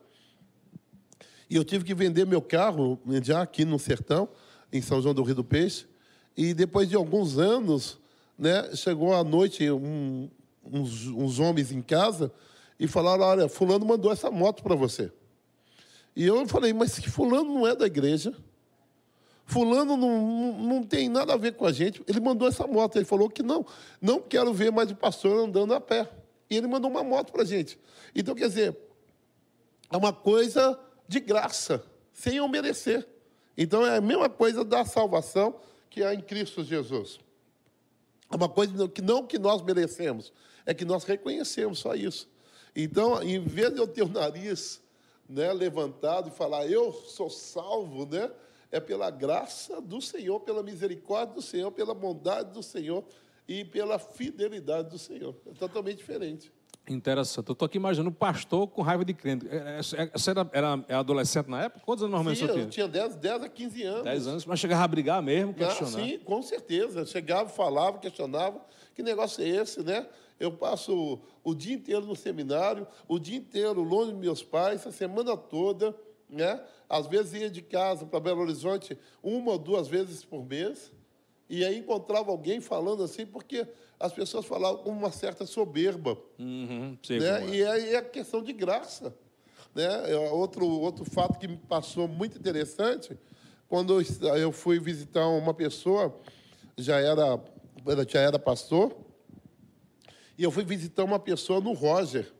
e 1.51 1.57
eu 1.57 1.65
tive 1.65 1.85
que 1.85 1.95
vender 1.95 2.27
meu 2.27 2.43
carro 2.43 3.01
já 3.23 3.41
aqui 3.41 3.65
no 3.65 3.79
sertão, 3.79 4.29
em 4.71 4.83
São 4.83 5.01
João 5.01 5.15
do 5.15 5.23
Rio 5.23 5.37
do 5.37 5.45
Peixe. 5.45 5.87
E 6.37 6.53
depois 6.53 6.89
de 6.89 6.95
alguns 6.95 7.39
anos, 7.39 7.99
né, 8.39 8.75
chegou 8.77 9.15
à 9.15 9.25
noite 9.25 9.69
um, 9.71 10.31
uns, 10.65 11.07
uns 11.07 11.39
homens 11.39 11.73
em 11.73 11.83
casa 11.83 12.33
e 12.79 12.87
falaram: 12.87 13.25
Olha, 13.25 13.49
Fulano 13.49 13.85
mandou 13.85 14.13
essa 14.13 14.31
moto 14.31 14.63
para 14.63 14.75
você. 14.75 15.11
E 16.15 16.25
eu 16.25 16.47
falei: 16.47 16.73
Mas 16.73 16.99
que 16.99 17.11
Fulano 17.11 17.53
não 17.53 17.67
é 17.67 17.75
da 17.75 17.87
igreja. 17.87 18.35
Fulano 19.45 19.97
não, 19.97 20.53
não 20.59 20.83
tem 20.85 21.09
nada 21.09 21.33
a 21.33 21.37
ver 21.37 21.55
com 21.55 21.65
a 21.65 21.73
gente. 21.73 22.03
Ele 22.07 22.21
mandou 22.21 22.47
essa 22.47 22.67
moto. 22.67 22.97
Ele 22.97 23.07
falou 23.07 23.31
que 23.31 23.43
não, 23.43 23.65
não 24.01 24.21
quero 24.21 24.53
ver 24.53 24.71
mais 24.71 24.91
o 24.91 24.95
pastor 24.95 25.43
andando 25.43 25.73
a 25.73 25.81
pé. 25.81 26.07
E 26.51 26.57
ele 26.57 26.67
mandou 26.67 26.91
uma 26.91 27.03
moto 27.03 27.33
para 27.33 27.43
a 27.43 27.47
gente. 27.47 27.79
Então, 28.15 28.35
quer 28.35 28.49
dizer, 28.49 28.77
é 29.91 29.97
uma 29.97 30.13
coisa 30.13 30.79
de 31.07 31.19
graça, 31.19 31.83
sem 32.13 32.37
eu 32.37 32.47
merecer. 32.47 33.09
Então, 33.57 33.87
é 33.87 33.97
a 33.97 34.01
mesma 34.03 34.29
coisa 34.29 34.63
da 34.63 34.85
salvação 34.85 35.57
que 35.89 36.03
há 36.03 36.13
em 36.13 36.21
Cristo 36.21 36.63
Jesus. 36.63 37.19
É 38.31 38.37
uma 38.37 38.49
coisa 38.49 38.89
que 38.89 39.01
não 39.01 39.27
que 39.27 39.39
nós 39.39 39.63
merecemos, 39.63 40.33
é 40.67 40.75
que 40.75 40.85
nós 40.85 41.05
reconhecemos 41.05 41.79
só 41.79 41.95
isso. 41.95 42.29
Então, 42.77 43.23
em 43.23 43.41
vez 43.41 43.73
de 43.73 43.81
eu 43.81 43.89
ter 43.89 44.03
o 44.03 44.09
nariz 44.09 44.81
né, 45.29 45.53
levantado 45.53 46.29
e 46.29 46.33
falar, 46.33 46.67
eu 46.67 46.93
sou 46.93 47.31
salvo, 47.31 48.07
né, 48.07 48.31
é 48.71 48.79
pela 48.79 49.11
graça 49.11 49.81
do 49.81 50.01
Senhor, 50.01 50.41
pela 50.41 50.63
misericórdia 50.63 51.35
do 51.35 51.43
Senhor, 51.43 51.73
pela 51.73 51.95
bondade 51.95 52.53
do 52.53 52.63
Senhor 52.63 53.05
e 53.47 53.65
pela 53.65 53.99
fidelidade 53.99 54.91
do 54.91 54.99
Senhor. 54.99 55.35
É 55.47 55.53
totalmente 55.53 55.99
diferente. 55.99 56.53
Interessante. 56.93 57.49
Eu 57.49 57.53
estou 57.53 57.67
aqui 57.67 57.77
imaginando 57.77 58.11
um 58.11 58.13
pastor 58.13 58.67
com 58.69 58.83
raiva 58.83 59.05
de 59.05 59.15
crente. 59.15 59.47
É, 59.49 59.79
é, 59.79 60.11
você 60.13 60.31
era, 60.31 60.49
era, 60.53 60.85
era 60.89 60.99
adolescente 60.99 61.49
na 61.49 61.65
época? 61.65 61.85
Quantos 61.85 62.03
anos 62.03 62.13
normalmente 62.13 62.39
sim, 62.39 62.47
você 62.47 62.53
tinha? 62.53 62.65
Eu 62.65 62.71
tinha 62.71 62.89
10, 62.89 63.17
10 63.17 63.43
a 63.43 63.49
15 63.49 63.83
anos. 63.83 64.05
10 64.05 64.27
anos, 64.27 64.47
mas 64.47 64.61
chegava 64.61 64.85
a 64.85 64.89
brigar 64.89 65.23
mesmo, 65.23 65.55
questionar? 65.55 65.99
Ah, 65.99 66.07
sim, 66.07 66.19
com 66.19 66.43
certeza. 66.43 67.05
chegava, 67.07 67.49
falava, 67.49 67.99
questionava. 67.99 68.61
Que 68.95 69.03
negócio 69.03 69.43
é 69.43 69.49
esse, 69.49 69.83
né? 69.83 70.07
Eu 70.41 70.53
passo 70.53 71.21
o 71.43 71.55
dia 71.55 71.75
inteiro 71.75 72.07
no 72.07 72.15
seminário, 72.15 72.87
o 73.09 73.19
dia 73.19 73.37
inteiro 73.37 73.83
longe 73.83 74.13
dos 74.13 74.21
meus 74.21 74.43
pais, 74.43 74.87
a 74.87 74.93
semana 74.93 75.37
toda, 75.37 75.95
né? 76.29 76.63
Às 76.89 77.07
vezes 77.07 77.41
ia 77.41 77.51
de 77.51 77.63
casa 77.63 78.07
para 78.07 78.21
Belo 78.21 78.43
Horizonte 78.43 78.97
uma 79.23 79.53
ou 79.53 79.59
duas 79.59 79.89
vezes 79.89 80.25
por 80.25 80.45
mês, 80.45 80.93
e 81.49 81.65
aí 81.65 81.79
encontrava 81.79 82.31
alguém 82.31 82.61
falando 82.61 83.03
assim, 83.03 83.25
porque 83.25 83.67
as 84.01 84.13
pessoas 84.13 84.47
falavam 84.47 84.83
com 84.83 84.91
uma 84.91 85.11
certa 85.11 85.45
soberba. 85.45 86.17
Uhum, 86.39 86.97
né? 87.11 87.45
É. 87.45 87.49
E 87.49 87.65
aí 87.65 87.95
é 87.95 88.03
questão 88.03 88.43
de 88.43 88.53
graça. 88.53 89.15
Né? 89.75 90.13
É 90.13 90.17
outro, 90.31 90.67
outro 90.67 91.05
fato 91.05 91.39
que 91.39 91.49
me 91.49 91.57
passou 91.57 92.07
muito 92.07 92.39
interessante, 92.39 93.19
quando 93.69 94.01
eu 94.37 94.53
fui 94.53 94.79
visitar 94.79 95.27
uma 95.27 95.53
pessoa, 95.53 96.15
já 96.77 96.99
era, 96.99 97.41
já 98.09 98.21
era 98.21 98.39
pastor, 98.39 98.97
e 100.39 100.45
eu 100.45 100.51
fui 100.51 100.65
visitar 100.65 101.03
uma 101.03 101.19
pessoa 101.19 101.61
no 101.61 101.73
Roger. 101.73 102.33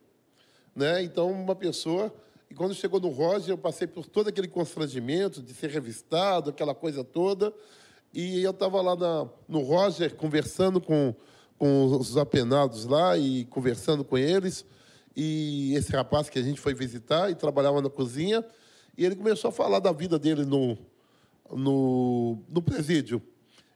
Né? 0.75 1.03
Então, 1.03 1.31
uma 1.31 1.57
pessoa. 1.57 2.15
E 2.49 2.55
quando 2.55 2.73
chegou 2.73 3.01
no 3.01 3.09
Roger, 3.09 3.51
eu 3.51 3.59
passei 3.59 3.89
por 3.89 4.07
todo 4.07 4.29
aquele 4.29 4.47
constrangimento 4.47 5.43
de 5.43 5.53
ser 5.53 5.71
revistado, 5.71 6.51
aquela 6.51 6.75
coisa 6.75 7.03
toda. 7.03 7.53
E 8.15 8.43
eu 8.43 8.53
estava 8.53 8.81
lá 8.81 8.95
na, 8.95 9.29
no 9.49 9.61
Roger 9.63 10.15
conversando 10.15 10.81
com 10.81 11.15
com 11.59 11.85
os 11.97 12.17
apenados 12.17 12.85
lá 12.85 13.19
e 13.19 13.45
conversando 13.47 14.05
com 14.05 14.17
eles. 14.17 14.65
E 15.17 15.75
esse 15.75 15.91
rapaz 15.93 16.31
que 16.31 16.39
a 16.39 16.43
gente 16.43 16.61
foi 16.61 16.73
visitar 16.73 17.31
e 17.31 17.35
trabalhava 17.35 17.83
na 17.83 17.91
cozinha, 17.91 18.45
e 18.97 19.05
ele 19.05 19.17
começou 19.17 19.49
a 19.49 19.53
falar 19.53 19.81
da 19.81 19.93
vida 19.93 20.19
dele 20.19 20.45
no, 20.45 20.79
no, 21.51 22.39
no 22.49 22.63
presídio. 22.63 23.21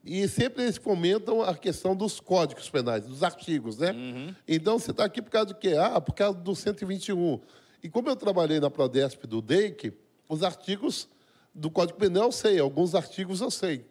E 0.04 0.26
sempre 0.28 0.64
eles 0.64 0.78
comentam 0.78 1.42
a 1.42 1.54
questão 1.54 1.94
dos 1.94 2.18
códigos 2.18 2.68
penais, 2.68 3.04
dos 3.04 3.22
artigos, 3.22 3.78
né? 3.78 3.92
Uhum. 3.92 4.34
Então, 4.48 4.78
você 4.78 4.90
está 4.90 5.04
aqui 5.04 5.22
por 5.22 5.30
causa 5.30 5.46
do 5.46 5.54
quê? 5.54 5.74
Ah, 5.78 6.00
por 6.00 6.12
causa 6.12 6.38
do 6.38 6.54
121. 6.54 7.40
E 7.82 7.88
como 7.88 8.08
eu 8.08 8.16
trabalhei 8.16 8.58
na 8.58 8.68
Prodesp 8.68 9.26
do 9.26 9.40
DEIC, 9.40 9.92
os 10.28 10.42
artigos 10.42 11.08
do 11.54 11.70
Código 11.70 11.98
Penal 11.98 12.24
eu 12.24 12.32
sei, 12.32 12.58
alguns 12.58 12.94
artigos 12.94 13.40
eu 13.40 13.50
sei. 13.50 13.84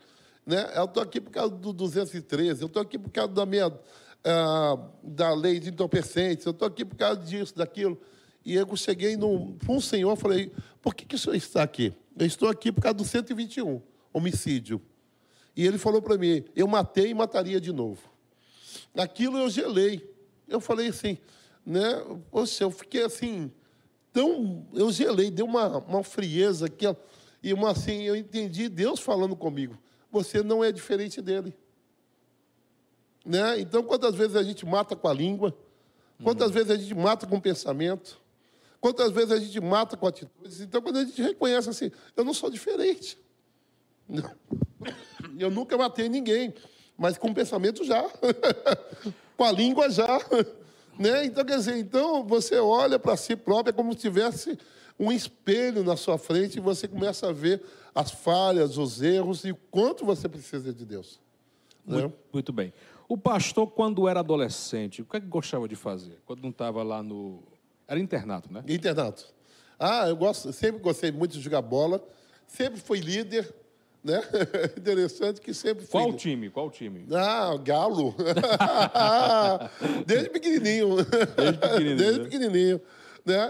Né? 0.45 0.71
Eu 0.75 0.85
estou 0.85 1.03
aqui 1.03 1.21
por 1.21 1.31
causa 1.31 1.55
do 1.55 1.71
213, 1.71 2.61
eu 2.61 2.67
estou 2.67 2.81
aqui 2.81 2.97
por 2.97 3.11
causa 3.11 3.31
da 3.31 3.45
minha 3.45 3.67
uh, 3.67 4.89
da 5.03 5.33
lei 5.33 5.59
de 5.59 5.69
entorpecentes, 5.69 6.45
eu 6.45 6.51
estou 6.51 6.67
aqui 6.67 6.83
por 6.83 6.95
causa 6.95 7.21
disso, 7.21 7.55
daquilo. 7.55 7.99
E 8.43 8.55
eu 8.55 8.75
cheguei 8.75 9.15
para 9.17 9.71
um 9.71 9.79
senhor 9.79 10.15
falei, 10.15 10.51
por 10.81 10.95
que, 10.95 11.05
que 11.05 11.15
o 11.15 11.19
senhor 11.19 11.35
está 11.35 11.61
aqui? 11.61 11.93
Eu 12.17 12.25
estou 12.25 12.49
aqui 12.49 12.71
por 12.71 12.81
causa 12.81 12.95
do 12.95 13.05
121, 13.05 13.81
homicídio. 14.11 14.81
E 15.55 15.65
ele 15.65 15.77
falou 15.77 16.01
para 16.01 16.17
mim, 16.17 16.43
eu 16.55 16.67
matei 16.67 17.09
e 17.09 17.13
mataria 17.13 17.61
de 17.61 17.71
novo. 17.71 18.01
Aquilo 18.95 19.37
eu 19.37 19.49
gelei. 19.49 20.09
Eu 20.47 20.59
falei 20.59 20.87
assim, 20.87 21.17
né? 21.65 21.81
Poxa, 22.31 22.63
eu 22.63 22.71
fiquei 22.71 23.03
assim, 23.03 23.51
tão. 24.11 24.65
Eu 24.73 24.91
gelei, 24.91 25.29
deu 25.29 25.45
uma, 25.45 25.77
uma 25.77 26.03
frieza 26.03 26.65
aqui, 26.65 26.85
e 27.43 27.53
uma 27.53 27.71
assim, 27.71 28.03
eu 28.03 28.15
entendi 28.15 28.69
Deus 28.69 28.99
falando 28.99 29.35
comigo 29.35 29.77
você 30.11 30.43
não 30.43 30.63
é 30.63 30.71
diferente 30.71 31.21
dele. 31.21 31.55
Né? 33.25 33.59
Então, 33.59 33.83
quantas 33.83 34.15
vezes 34.15 34.35
a 34.35 34.43
gente 34.43 34.65
mata 34.65 34.95
com 34.95 35.07
a 35.07 35.13
língua? 35.13 35.55
Quantas 36.23 36.47
uhum. 36.47 36.53
vezes 36.53 36.71
a 36.71 36.75
gente 36.75 36.93
mata 36.93 37.25
com 37.25 37.37
o 37.37 37.41
pensamento? 37.41 38.19
Quantas 38.79 39.11
vezes 39.11 39.31
a 39.31 39.39
gente 39.39 39.59
mata 39.61 39.95
com 39.95 40.07
atitudes? 40.07 40.59
Então, 40.59 40.81
quando 40.81 40.97
a 40.97 41.05
gente 41.05 41.21
reconhece 41.21 41.69
assim, 41.69 41.91
eu 42.15 42.23
não 42.23 42.33
sou 42.33 42.49
diferente. 42.49 43.17
Eu 45.39 45.49
nunca 45.51 45.77
matei 45.77 46.09
ninguém, 46.09 46.53
mas 46.97 47.17
com 47.17 47.29
o 47.29 47.33
pensamento 47.33 47.83
já. 47.83 48.03
com 49.37 49.43
a 49.43 49.51
língua 49.51 49.89
já. 49.89 50.19
Né? 50.99 51.25
Então, 51.25 51.43
quer 51.43 51.57
dizer, 51.57 51.77
então 51.77 52.23
você 52.23 52.57
olha 52.57 52.99
para 52.99 53.15
si 53.15 53.35
próprio 53.35 53.73
como 53.73 53.93
se 53.93 53.99
tivesse 53.99 54.59
um 54.99 55.11
espelho 55.11 55.83
na 55.83 55.95
sua 55.95 56.17
frente 56.17 56.57
e 56.57 56.61
você 56.61 56.87
começa 56.87 57.29
a 57.29 57.31
ver 57.31 57.61
as 57.93 58.11
falhas, 58.11 58.77
os 58.77 59.01
erros 59.01 59.43
e 59.43 59.51
o 59.51 59.55
quanto 59.55 60.05
você 60.05 60.29
precisa 60.29 60.73
de 60.73 60.85
Deus. 60.85 61.19
Muito, 61.85 62.07
né? 62.07 62.13
muito 62.31 62.53
bem. 62.53 62.73
O 63.07 63.17
pastor, 63.17 63.67
quando 63.67 64.07
era 64.07 64.21
adolescente, 64.21 65.01
o 65.01 65.05
que, 65.05 65.17
é 65.17 65.19
que 65.19 65.27
gostava 65.27 65.67
de 65.67 65.75
fazer? 65.75 66.19
Quando 66.25 66.41
não 66.41 66.49
estava 66.49 66.81
lá 66.83 67.03
no. 67.03 67.43
Era 67.87 67.99
internato, 67.99 68.51
né? 68.51 68.63
Internato. 68.67 69.27
Ah, 69.77 70.07
eu 70.07 70.15
gosto, 70.15 70.53
sempre 70.53 70.81
gostei 70.81 71.11
muito 71.11 71.33
de 71.33 71.41
jogar 71.41 71.61
bola, 71.61 72.01
sempre 72.47 72.79
fui 72.79 72.99
líder, 72.99 73.53
né? 74.03 74.21
Interessante 74.77 75.41
que 75.41 75.53
sempre 75.53 75.85
fui. 75.85 75.99
Qual 75.99 76.13
time? 76.13 76.49
Qual 76.49 76.69
time? 76.69 77.05
Ah, 77.11 77.57
Galo. 77.57 78.15
Desde 80.05 80.29
pequenininho. 80.29 80.97
Desde 81.35 81.57
pequenininho. 81.57 81.97
Desde 81.97 82.19
né? 82.19 82.23
pequenininho. 82.23 82.75
Né? 82.77 83.00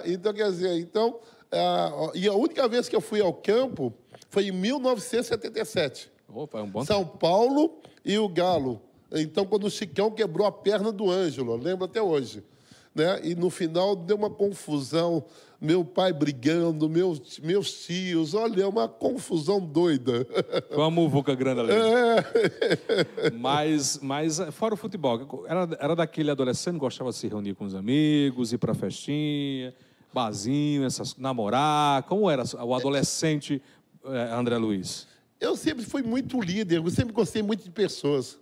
Então, 0.06 0.34
quer 0.34 0.50
dizer, 0.50 0.80
então, 0.80 1.20
ah, 1.52 2.12
e 2.14 2.28
a 2.28 2.34
única 2.34 2.68
vez 2.68 2.88
que 2.88 2.96
eu 2.96 3.02
fui 3.02 3.22
ao 3.22 3.34
campo 3.34 3.94
foi 4.30 4.48
em 4.48 4.52
1977. 4.52 6.12
Opa, 6.34 6.60
é 6.60 6.62
um 6.62 6.70
bom 6.70 6.86
São 6.86 7.06
Paulo 7.06 7.80
e 8.06 8.18
o 8.18 8.28
Galo. 8.30 8.82
Então, 9.12 9.46
quando 9.46 9.66
o 9.66 9.70
Chicão 9.70 10.10
quebrou 10.10 10.48
a 10.48 10.52
perna 10.52 10.92
do 10.92 11.10
Ângelo, 11.10 11.56
lembro 11.58 11.86
até 11.86 12.02
hoje. 12.02 12.44
Né? 12.94 13.22
E 13.24 13.36
no 13.36 13.50
final 13.50 13.96
deu 13.96 14.18
uma 14.18 14.30
confusão, 14.30 15.24
meu 15.60 15.86
pai 15.86 16.12
brigando, 16.12 16.90
meus, 16.90 17.40
meus 17.40 17.86
tios, 17.86 18.34
olha, 18.34 18.64
é 18.64 18.68
uma 18.68 18.88
confusão 18.88 19.60
doida. 19.66 20.28
Uma 20.72 20.92
muvuca 20.92 21.34
grande 21.34 21.62
ali. 21.62 21.72
É. 21.72 23.32
Mas, 23.38 24.00
mas, 24.02 24.40
fora 24.52 24.74
o 24.74 24.78
futebol, 24.78 25.46
era, 25.48 25.70
era 25.80 25.96
daquele 25.96 26.32
adolescente 26.32 26.74
que 26.74 26.80
gostava 26.80 27.12
de 27.12 27.18
se 27.18 27.28
reunir 27.28 27.54
com 27.54 27.66
os 27.66 27.76
amigos, 27.76 28.52
ir 28.52 28.58
para 28.58 28.74
festinha, 28.74 29.74
barzinho, 30.14 30.84
essas, 30.84 31.16
namorar, 31.16 32.04
como 32.04 32.30
era 32.30 32.44
o 32.64 32.74
adolescente 32.74 33.62
é, 34.06 34.34
André 34.34 34.58
Luiz? 34.58 35.08
Eu 35.40 35.56
sempre 35.56 35.86
fui 35.86 36.04
muito 36.04 36.40
líder, 36.42 36.78
eu 36.78 36.90
sempre 36.90 37.14
gostei 37.14 37.42
muito 37.42 37.64
de 37.64 37.72
pessoas. 37.72 38.40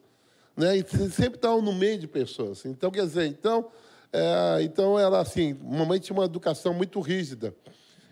Né? 0.55 0.77
E 0.77 1.09
sempre 1.09 1.35
estava 1.35 1.61
no 1.61 1.73
meio 1.73 1.97
de 1.97 2.07
pessoas. 2.07 2.65
Então, 2.65 2.91
quer 2.91 3.05
dizer, 3.05 3.25
então, 3.25 3.67
é, 4.11 4.63
então 4.63 4.97
era 4.97 5.19
assim, 5.19 5.53
mamãe 5.53 5.99
tinha 5.99 6.17
uma 6.17 6.25
educação 6.25 6.73
muito 6.73 6.99
rígida. 6.99 7.53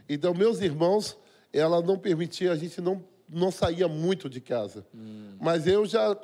Então, 0.07 0.33
meus 0.33 0.61
irmãos, 0.61 1.17
ela 1.51 1.81
não 1.81 1.97
permitia, 1.97 2.51
a 2.51 2.55
gente 2.55 2.79
não, 2.79 3.03
não 3.27 3.51
saía 3.51 3.87
muito 3.87 4.29
de 4.29 4.39
casa. 4.39 4.85
Hum. 4.93 5.35
Mas 5.39 5.67
eu 5.67 5.85
já, 5.85 6.15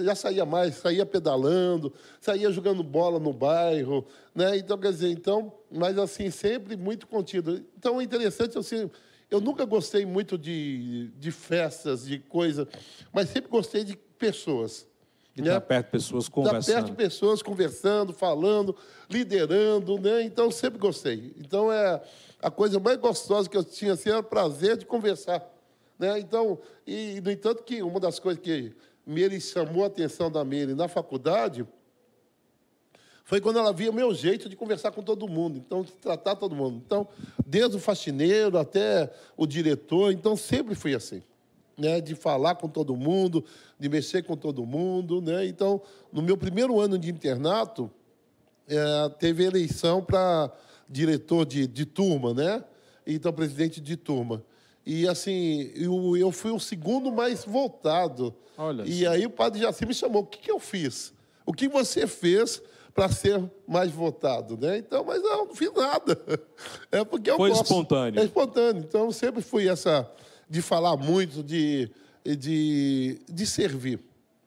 já 0.00 0.14
saía 0.14 0.44
mais, 0.44 0.76
saía 0.76 1.04
pedalando, 1.06 1.92
saía 2.20 2.50
jogando 2.50 2.82
bola 2.82 3.18
no 3.18 3.32
bairro. 3.32 4.06
Né? 4.34 4.58
Então, 4.58 4.78
quer 4.78 4.92
dizer, 4.92 5.10
então, 5.10 5.52
mas 5.70 5.98
assim, 5.98 6.30
sempre 6.30 6.76
muito 6.76 7.06
contido. 7.06 7.64
Então, 7.76 8.00
é 8.00 8.04
interessante, 8.04 8.58
assim, 8.58 8.90
eu 9.30 9.40
nunca 9.40 9.64
gostei 9.64 10.04
muito 10.04 10.36
de, 10.36 11.10
de 11.18 11.30
festas, 11.30 12.04
de 12.04 12.18
coisa, 12.18 12.68
mas 13.12 13.30
sempre 13.30 13.50
gostei 13.50 13.82
de 13.82 13.96
pessoas. 13.96 14.86
De 15.34 15.42
né? 15.42 15.48
estar 15.48 15.60
perto 15.62 15.86
de 15.86 15.92
pessoas 15.92 16.28
conversando. 16.28 16.60
Estar 16.60 16.74
perto 16.74 16.86
de 16.86 16.96
pessoas 16.96 17.42
conversando, 17.42 18.12
falando, 18.12 18.76
liderando, 19.08 19.98
né? 19.98 20.22
Então, 20.22 20.50
sempre 20.50 20.78
gostei. 20.78 21.34
Então, 21.38 21.72
é 21.72 22.02
a 22.40 22.50
coisa 22.50 22.78
mais 22.78 22.98
gostosa 22.98 23.48
que 23.48 23.56
eu 23.56 23.64
tinha, 23.64 23.92
assim, 23.92 24.10
era 24.10 24.18
o 24.18 24.24
prazer 24.24 24.76
de 24.76 24.84
conversar. 24.84 25.42
Né? 25.98 26.18
Então, 26.18 26.58
e, 26.86 27.20
no 27.20 27.30
entanto, 27.30 27.62
que 27.62 27.82
uma 27.82 28.00
das 28.00 28.18
coisas 28.18 28.42
que 28.42 28.74
me 29.06 29.40
chamou 29.40 29.84
a 29.84 29.86
atenção 29.86 30.30
da 30.30 30.44
Miri 30.44 30.74
na 30.74 30.88
faculdade 30.88 31.66
foi 33.24 33.40
quando 33.40 33.58
ela 33.58 33.72
via 33.72 33.90
o 33.90 33.94
meu 33.94 34.12
jeito 34.12 34.48
de 34.48 34.56
conversar 34.56 34.90
com 34.90 35.02
todo 35.02 35.28
mundo, 35.28 35.56
então, 35.56 35.82
de 35.82 35.92
tratar 35.92 36.36
todo 36.36 36.54
mundo. 36.54 36.82
Então, 36.84 37.08
desde 37.46 37.76
o 37.76 37.80
faxineiro 37.80 38.58
até 38.58 39.10
o 39.36 39.46
diretor, 39.46 40.12
então, 40.12 40.36
sempre 40.36 40.74
fui 40.74 40.94
assim. 40.94 41.22
Né, 41.76 42.02
de 42.02 42.14
falar 42.14 42.56
com 42.56 42.68
todo 42.68 42.94
mundo, 42.94 43.42
de 43.80 43.88
mexer 43.88 44.22
com 44.22 44.36
todo 44.36 44.64
mundo. 44.66 45.22
Né? 45.22 45.46
Então, 45.46 45.80
no 46.12 46.20
meu 46.20 46.36
primeiro 46.36 46.78
ano 46.78 46.98
de 46.98 47.10
internato, 47.10 47.90
é, 48.68 49.08
teve 49.18 49.44
eleição 49.44 50.02
para 50.02 50.52
diretor 50.88 51.46
de, 51.46 51.66
de 51.66 51.86
turma, 51.86 52.34
né? 52.34 52.62
Então, 53.06 53.32
presidente 53.32 53.80
de 53.80 53.96
turma. 53.96 54.44
E 54.84 55.06
assim, 55.08 55.70
eu, 55.74 56.16
eu 56.16 56.30
fui 56.30 56.50
o 56.50 56.58
segundo 56.58 57.10
mais 57.12 57.44
votado. 57.44 58.34
Olha 58.56 58.84
e 58.84 59.06
aí 59.06 59.24
o 59.24 59.30
padre 59.30 59.60
Jaci 59.60 59.86
me 59.86 59.94
chamou. 59.94 60.22
O 60.22 60.26
que, 60.26 60.40
que 60.40 60.50
eu 60.50 60.58
fiz? 60.58 61.12
O 61.46 61.52
que 61.52 61.68
você 61.68 62.06
fez 62.06 62.62
para 62.94 63.08
ser 63.08 63.42
mais 63.66 63.90
votado, 63.90 64.56
né? 64.56 64.78
Então, 64.78 65.02
mas 65.04 65.22
não, 65.22 65.46
não 65.46 65.54
fiz 65.54 65.72
nada. 65.72 66.18
É 66.92 67.02
porque 67.04 67.30
eu 67.30 67.36
Foi 67.36 67.48
posso. 67.48 67.62
espontâneo. 67.62 68.20
É 68.20 68.24
espontâneo. 68.24 68.82
Então, 68.86 69.06
eu 69.06 69.12
sempre 69.12 69.40
fui 69.40 69.66
essa 69.66 70.08
de 70.52 70.60
falar 70.60 70.98
muito, 70.98 71.42
de, 71.42 71.90
de, 72.22 73.18
de 73.26 73.46
servir, 73.46 73.98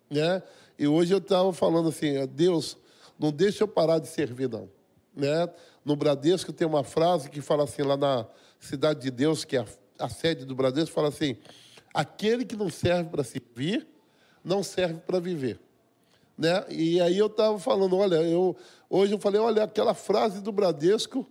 né? 0.08 0.44
E 0.78 0.86
hoje 0.86 1.12
eu 1.12 1.18
estava 1.18 1.52
falando 1.52 1.90
assim, 1.90 2.24
Deus, 2.28 2.78
não 3.18 3.32
deixa 3.32 3.64
eu 3.64 3.68
parar 3.68 3.98
de 3.98 4.08
servir, 4.08 4.48
não. 4.48 4.70
Né? 5.16 5.50
No 5.84 5.96
Bradesco 5.96 6.54
tem 6.54 6.68
uma 6.68 6.84
frase 6.84 7.28
que 7.28 7.42
fala 7.42 7.64
assim, 7.64 7.82
lá 7.82 7.98
na 7.98 8.28
Cidade 8.60 9.02
de 9.02 9.10
Deus, 9.10 9.44
que 9.44 9.58
é 9.58 9.62
a, 9.62 9.66
a 9.98 10.08
sede 10.08 10.46
do 10.46 10.54
Bradesco, 10.54 10.94
fala 10.94 11.08
assim, 11.08 11.38
aquele 11.92 12.46
que 12.46 12.56
não 12.56 12.70
serve 12.70 13.10
para 13.10 13.24
servir, 13.24 13.88
não 14.44 14.62
serve 14.62 15.00
para 15.08 15.20
viver. 15.20 15.60
Né? 16.38 16.66
E 16.70 17.02
aí 17.02 17.18
eu 17.18 17.26
estava 17.26 17.58
falando, 17.58 17.98
olha, 17.98 18.18
eu, 18.18 18.56
hoje 18.88 19.12
eu 19.12 19.18
falei, 19.18 19.42
olha, 19.42 19.64
aquela 19.64 19.96
frase 19.96 20.40
do 20.40 20.52
Bradesco 20.52 21.26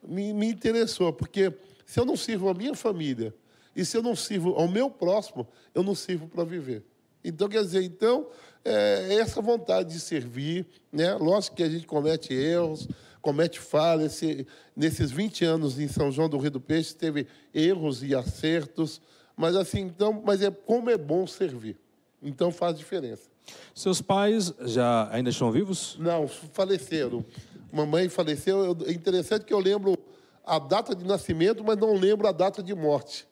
me, 0.00 0.32
me 0.32 0.46
interessou, 0.46 1.12
porque 1.12 1.52
se 1.84 1.98
eu 1.98 2.04
não 2.04 2.16
sirvo 2.16 2.48
a 2.48 2.54
minha 2.54 2.76
família 2.76 3.34
e 3.74 3.84
se 3.84 3.96
eu 3.96 4.02
não 4.02 4.14
sirvo 4.14 4.54
ao 4.54 4.68
meu 4.68 4.90
próximo, 4.90 5.46
eu 5.74 5.82
não 5.82 5.94
sirvo 5.94 6.28
para 6.28 6.44
viver. 6.44 6.84
Então, 7.24 7.48
quer 7.48 7.62
dizer, 7.62 7.82
então, 7.82 8.26
é 8.64 9.14
essa 9.14 9.40
vontade 9.40 9.92
de 9.92 10.00
servir, 10.00 10.66
né? 10.92 11.14
Lógico 11.14 11.56
que 11.56 11.62
a 11.62 11.68
gente 11.68 11.86
comete 11.86 12.32
erros, 12.32 12.88
comete 13.20 13.60
falhas. 13.60 14.14
Esse, 14.14 14.46
nesses 14.76 15.10
20 15.10 15.44
anos 15.44 15.78
em 15.78 15.88
São 15.88 16.10
João 16.10 16.28
do 16.28 16.38
Rio 16.38 16.50
do 16.50 16.60
Peixe, 16.60 16.94
teve 16.94 17.26
erros 17.54 18.02
e 18.02 18.14
acertos, 18.14 19.00
mas 19.36 19.56
assim, 19.56 19.80
então, 19.80 20.22
mas 20.24 20.42
é 20.42 20.50
como 20.50 20.90
é 20.90 20.96
bom 20.96 21.26
servir. 21.26 21.78
Então 22.22 22.52
faz 22.52 22.76
diferença. 22.76 23.30
Seus 23.74 24.00
pais 24.00 24.52
já 24.60 25.08
ainda 25.10 25.30
estão 25.30 25.50
vivos? 25.50 25.96
Não, 25.98 26.28
faleceram. 26.28 27.24
Mamãe 27.72 28.08
faleceu. 28.08 28.76
É 28.86 28.92
interessante 28.92 29.44
que 29.44 29.52
eu 29.52 29.58
lembro 29.58 29.98
a 30.44 30.58
data 30.58 30.94
de 30.94 31.04
nascimento, 31.04 31.64
mas 31.64 31.76
não 31.76 31.94
lembro 31.94 32.28
a 32.28 32.32
data 32.32 32.62
de 32.62 32.74
morte. 32.74 33.26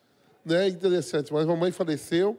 Né? 0.45 0.67
Interessante. 0.67 1.31
Mas 1.31 1.45
mamãe 1.45 1.71
faleceu 1.71 2.37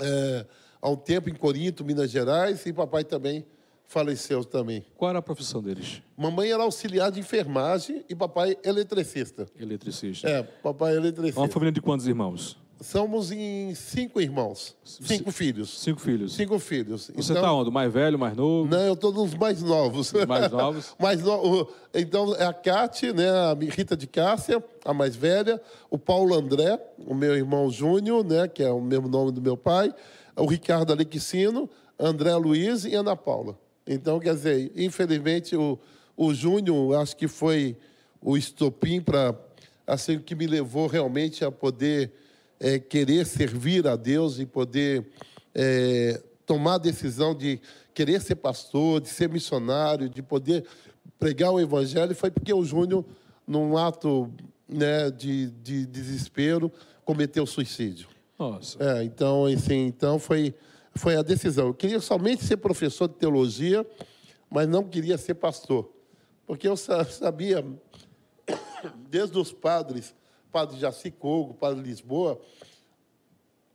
é, 0.00 0.46
há 0.80 0.88
um 0.88 0.96
tempo 0.96 1.30
em 1.30 1.34
Corinto, 1.34 1.84
Minas 1.84 2.10
Gerais, 2.10 2.64
e 2.66 2.72
papai 2.72 3.04
também 3.04 3.44
faleceu 3.86 4.44
também. 4.44 4.84
Qual 4.96 5.10
era 5.10 5.18
a 5.18 5.22
profissão 5.22 5.62
deles? 5.62 6.02
Mamãe 6.16 6.50
era 6.50 6.62
auxiliar 6.62 7.10
de 7.10 7.20
enfermagem 7.20 8.04
e 8.08 8.14
papai 8.14 8.56
eletricista. 8.64 9.46
Eletricista. 9.58 10.28
É, 10.28 10.42
papai 10.42 10.96
eletricista. 10.96 11.40
Uma 11.40 11.48
família 11.48 11.72
de 11.72 11.80
quantos 11.80 12.06
irmãos? 12.06 12.58
Somos 12.84 13.32
em 13.32 13.74
cinco 13.74 14.20
irmãos, 14.20 14.76
cinco 14.84 15.32
filhos. 15.32 15.80
Cinco 15.80 15.98
filhos. 15.98 16.34
Cinco 16.34 16.58
filhos. 16.58 17.10
Você 17.16 17.32
está 17.32 17.50
onde? 17.50 17.70
O 17.70 17.72
mais 17.72 17.90
velho, 17.90 18.18
mais 18.18 18.36
novo? 18.36 18.68
Não, 18.68 18.82
eu 18.82 18.92
estou 18.92 19.10
nos 19.10 19.32
mais 19.34 19.62
novos. 19.62 20.12
Mais 20.28 20.50
novos? 20.50 20.94
mais 21.00 21.22
no... 21.22 21.66
Então, 21.94 22.34
é 22.36 22.44
a 22.44 22.52
Cátia, 22.52 23.14
né, 23.14 23.26
a 23.30 23.54
Rita 23.54 23.96
de 23.96 24.06
Cássia, 24.06 24.62
a 24.84 24.92
mais 24.92 25.16
velha, 25.16 25.58
o 25.90 25.98
Paulo 25.98 26.34
André, 26.34 26.78
o 26.98 27.14
meu 27.14 27.34
irmão 27.34 27.70
Júnior, 27.70 28.22
né, 28.22 28.46
que 28.46 28.62
é 28.62 28.70
o 28.70 28.82
mesmo 28.82 29.08
nome 29.08 29.32
do 29.32 29.40
meu 29.40 29.56
pai, 29.56 29.92
o 30.36 30.44
Ricardo 30.44 30.92
Alexicino, 30.92 31.70
André 31.98 32.34
Luiz 32.36 32.84
e 32.84 32.94
Ana 32.94 33.16
Paula. 33.16 33.58
Então, 33.86 34.20
quer 34.20 34.34
dizer, 34.34 34.70
infelizmente, 34.76 35.56
o, 35.56 35.78
o 36.14 36.34
Júnior, 36.34 37.00
acho 37.00 37.16
que 37.16 37.28
foi 37.28 37.78
o 38.20 38.36
estopim 38.36 39.00
para, 39.00 39.34
assim, 39.86 40.18
que 40.18 40.34
me 40.34 40.46
levou 40.46 40.86
realmente 40.86 41.46
a 41.46 41.50
poder 41.50 42.12
é, 42.60 42.78
querer 42.78 43.26
servir 43.26 43.86
a 43.86 43.96
Deus 43.96 44.38
e 44.38 44.46
poder 44.46 45.06
é, 45.54 46.22
tomar 46.46 46.74
a 46.74 46.78
decisão 46.78 47.34
de 47.34 47.60
querer 47.92 48.20
ser 48.20 48.36
pastor, 48.36 49.00
de 49.00 49.08
ser 49.08 49.28
missionário, 49.28 50.08
de 50.08 50.22
poder 50.22 50.64
pregar 51.18 51.52
o 51.52 51.60
evangelho, 51.60 52.14
foi 52.14 52.30
porque 52.30 52.52
o 52.52 52.64
Júnior, 52.64 53.04
num 53.46 53.76
ato 53.76 54.30
né, 54.68 55.10
de, 55.10 55.50
de 55.50 55.86
desespero, 55.86 56.72
cometeu 57.04 57.46
suicídio. 57.46 58.08
Nossa. 58.38 58.82
É, 58.82 59.04
então, 59.04 59.46
assim, 59.46 59.86
então 59.86 60.18
foi, 60.18 60.54
foi 60.94 61.16
a 61.16 61.22
decisão. 61.22 61.68
Eu 61.68 61.74
queria 61.74 62.00
somente 62.00 62.44
ser 62.44 62.56
professor 62.56 63.08
de 63.08 63.14
teologia, 63.14 63.86
mas 64.50 64.68
não 64.68 64.84
queria 64.84 65.16
ser 65.16 65.34
pastor. 65.34 65.90
Porque 66.46 66.66
eu 66.66 66.76
sabia, 66.76 67.64
desde 69.08 69.38
os 69.38 69.52
padres, 69.52 70.14
padre 70.54 70.78
Jaci 70.78 71.10
Cogo, 71.10 71.52
padre 71.52 71.82
Lisboa, 71.82 72.40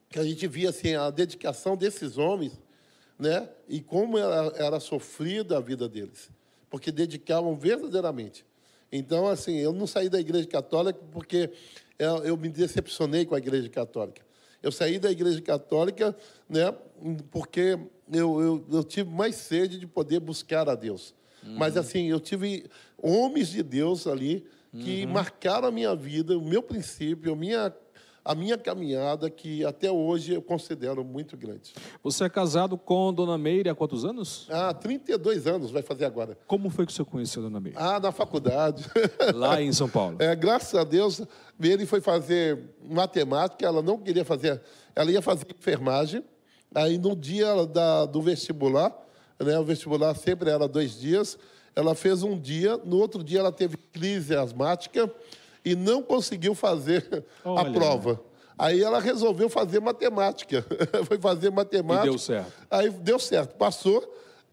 que 0.07 0.17
a 0.17 0.23
gente 0.23 0.47
via 0.47 0.69
assim, 0.69 0.95
a 0.95 1.09
dedicação 1.09 1.75
desses 1.75 2.17
homens 2.17 2.57
né? 3.19 3.49
e 3.67 3.81
como 3.81 4.17
era, 4.17 4.53
era 4.55 4.79
sofrida 4.79 5.57
a 5.57 5.59
vida 5.59 5.89
deles, 5.89 6.31
porque 6.69 6.89
dedicavam 6.89 7.57
verdadeiramente. 7.57 8.45
Então, 8.89 9.27
assim, 9.27 9.57
eu 9.57 9.73
não 9.73 9.85
saí 9.85 10.07
da 10.07 10.21
Igreja 10.21 10.47
Católica 10.47 10.97
porque 11.11 11.51
eu 12.23 12.37
me 12.37 12.47
decepcionei 12.47 13.25
com 13.25 13.35
a 13.35 13.39
Igreja 13.39 13.67
Católica. 13.67 14.21
Eu 14.63 14.71
saí 14.71 14.97
da 14.99 15.11
Igreja 15.11 15.41
Católica 15.41 16.15
né, 16.47 16.73
porque 17.29 17.77
eu, 18.09 18.41
eu, 18.41 18.65
eu 18.71 18.83
tive 18.85 19.09
mais 19.09 19.35
sede 19.35 19.77
de 19.77 19.85
poder 19.85 20.21
buscar 20.21 20.69
a 20.69 20.75
Deus. 20.75 21.13
Uhum. 21.43 21.57
Mas, 21.57 21.75
assim, 21.75 22.05
eu 22.05 22.21
tive 22.21 22.69
homens 22.97 23.49
de 23.49 23.61
Deus 23.61 24.07
ali 24.07 24.47
que 24.71 25.05
uhum. 25.05 25.11
marcaram 25.11 25.67
a 25.67 25.71
minha 25.71 25.95
vida, 25.95 26.37
o 26.37 26.41
meu 26.41 26.61
princípio, 26.61 27.33
a 27.33 27.35
minha, 27.35 27.73
a 28.23 28.35
minha 28.35 28.57
caminhada, 28.57 29.29
que 29.29 29.65
até 29.65 29.91
hoje 29.91 30.33
eu 30.33 30.41
considero 30.41 31.03
muito 31.03 31.35
grande. 31.35 31.73
Você 32.03 32.25
é 32.25 32.29
casado 32.29 32.77
com 32.77 33.11
Dona 33.11 33.37
Meire 33.37 33.69
há 33.69 33.75
quantos 33.75 34.05
anos? 34.05 34.47
Ah, 34.51 34.73
32 34.73 35.47
anos 35.47 35.71
vai 35.71 35.81
fazer 35.81 36.05
agora. 36.05 36.37
Como 36.45 36.69
foi 36.69 36.85
que 36.85 36.93
você 36.93 37.03
conheceu 37.03 37.41
a 37.41 37.45
Dona 37.45 37.59
Meire? 37.59 37.77
Ah, 37.79 37.99
na 37.99 38.11
faculdade. 38.11 38.85
Lá 39.33 39.61
em 39.61 39.73
São 39.73 39.89
Paulo? 39.89 40.17
É, 40.19 40.35
graças 40.35 40.75
a 40.75 40.83
Deus, 40.83 41.21
Meire 41.57 41.85
foi 41.85 42.01
fazer 42.01 42.59
matemática, 42.83 43.65
ela 43.65 43.81
não 43.81 43.97
queria 43.97 44.23
fazer, 44.23 44.61
ela 44.95 45.11
ia 45.11 45.21
fazer 45.21 45.47
enfermagem, 45.57 46.23
aí 46.75 46.97
no 46.97 47.15
dia 47.15 47.65
da, 47.65 48.05
do 48.05 48.21
vestibular, 48.21 48.95
né, 49.39 49.57
o 49.57 49.63
vestibular 49.63 50.13
sempre 50.15 50.49
era 50.49 50.67
dois 50.67 50.99
dias, 50.99 51.37
ela 51.79 51.95
fez 51.95 52.23
um 52.23 52.37
dia, 52.37 52.77
no 52.83 52.97
outro 52.97 53.23
dia 53.23 53.39
ela 53.39 53.53
teve 53.53 53.77
crise 53.77 54.35
asmática 54.35 55.09
e 55.63 55.75
não 55.75 56.03
conseguiu 56.03 56.53
fazer 56.53 57.25
Olha. 57.43 57.61
a 57.61 57.71
prova. 57.71 58.21
Aí 58.57 58.83
ela 58.83 58.99
resolveu 58.99 59.49
fazer 59.49 59.79
matemática. 59.79 60.65
Foi 61.07 61.17
fazer 61.17 61.49
matemática. 61.49 62.07
E 62.07 62.09
deu 62.09 62.19
certo. 62.19 62.51
Aí 62.69 62.89
deu 62.89 63.17
certo, 63.17 63.55
passou. 63.55 64.03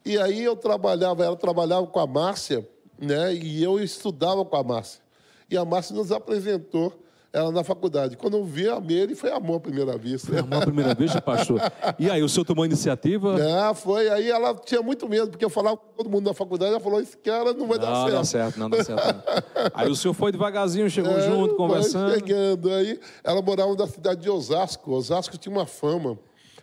E 0.05 0.17
aí 0.17 0.45
eu 0.45 0.55
trabalhava, 0.55 1.25
ela 1.25 1.35
trabalhava 1.35 1.85
com 1.89 1.99
a 1.99 2.07
Márcia, 2.07 2.67
né? 2.97 3.35
E 3.35 3.61
eu 3.61 3.81
estudava 3.81 4.45
com 4.45 4.57
a 4.57 4.63
Márcia. 4.63 5.03
E 5.51 5.57
a 5.57 5.65
Márcia 5.65 5.97
nos 5.97 6.13
apresentou 6.13 6.97
ela 7.37 7.53
na 7.53 7.63
faculdade. 7.63 8.17
Quando 8.17 8.39
eu 8.39 8.45
vi 8.45 8.67
a 8.67 8.81
Meire, 8.81 9.15
foi 9.15 9.31
amor 9.31 9.57
à 9.57 9.61
primeira 9.61 9.99
vista. 9.99 10.29
Foi 10.29 10.39
amor 10.39 10.63
à 10.63 10.63
primeira 10.63 10.95
vista, 10.95 11.21
pastor. 11.21 11.61
E 11.99 12.11
aí, 12.11 12.23
o 12.23 12.29
senhor 12.29 12.45
tomou 12.45 12.65
iniciativa? 12.65 13.37
É, 13.41 13.75
foi. 13.75 14.09
Aí 14.09 14.31
ela 14.31 14.55
tinha 14.55 14.81
muito 14.83 15.09
medo, 15.09 15.29
porque 15.31 15.45
eu 15.45 15.51
falava 15.51 15.77
com 15.77 15.87
todo 15.97 16.11
mundo 16.11 16.27
na 16.27 16.35
faculdade, 16.35 16.73
ela 16.73 16.81
falou, 16.81 17.01
esse 17.01 17.17
cara 17.17 17.53
não 17.53 17.67
vai 17.67 17.79
não, 17.79 17.85
dar 17.87 17.95
certo. 17.95 18.09
Não, 18.09 18.11
dá 18.11 18.25
certo, 18.25 18.59
não 18.59 18.71
dá 18.71 18.85
certo. 18.85 19.05
Não. 19.05 19.71
aí 19.75 19.91
o 19.91 19.95
senhor 19.95 20.15
foi 20.15 20.33
devagarzinho, 20.33 20.89
chegou 20.89 21.13
é, 21.13 21.21
junto, 21.21 21.55
conversando. 21.57 22.15
chegando. 22.15 22.71
Aí 22.71 22.99
ela 23.23 23.43
morava 23.43 23.75
na 23.75 23.87
cidade 23.87 24.23
de 24.23 24.31
Osasco. 24.31 24.93
Osasco 24.93 25.37
tinha 25.37 25.55
uma 25.55 25.67
fama 25.67 26.19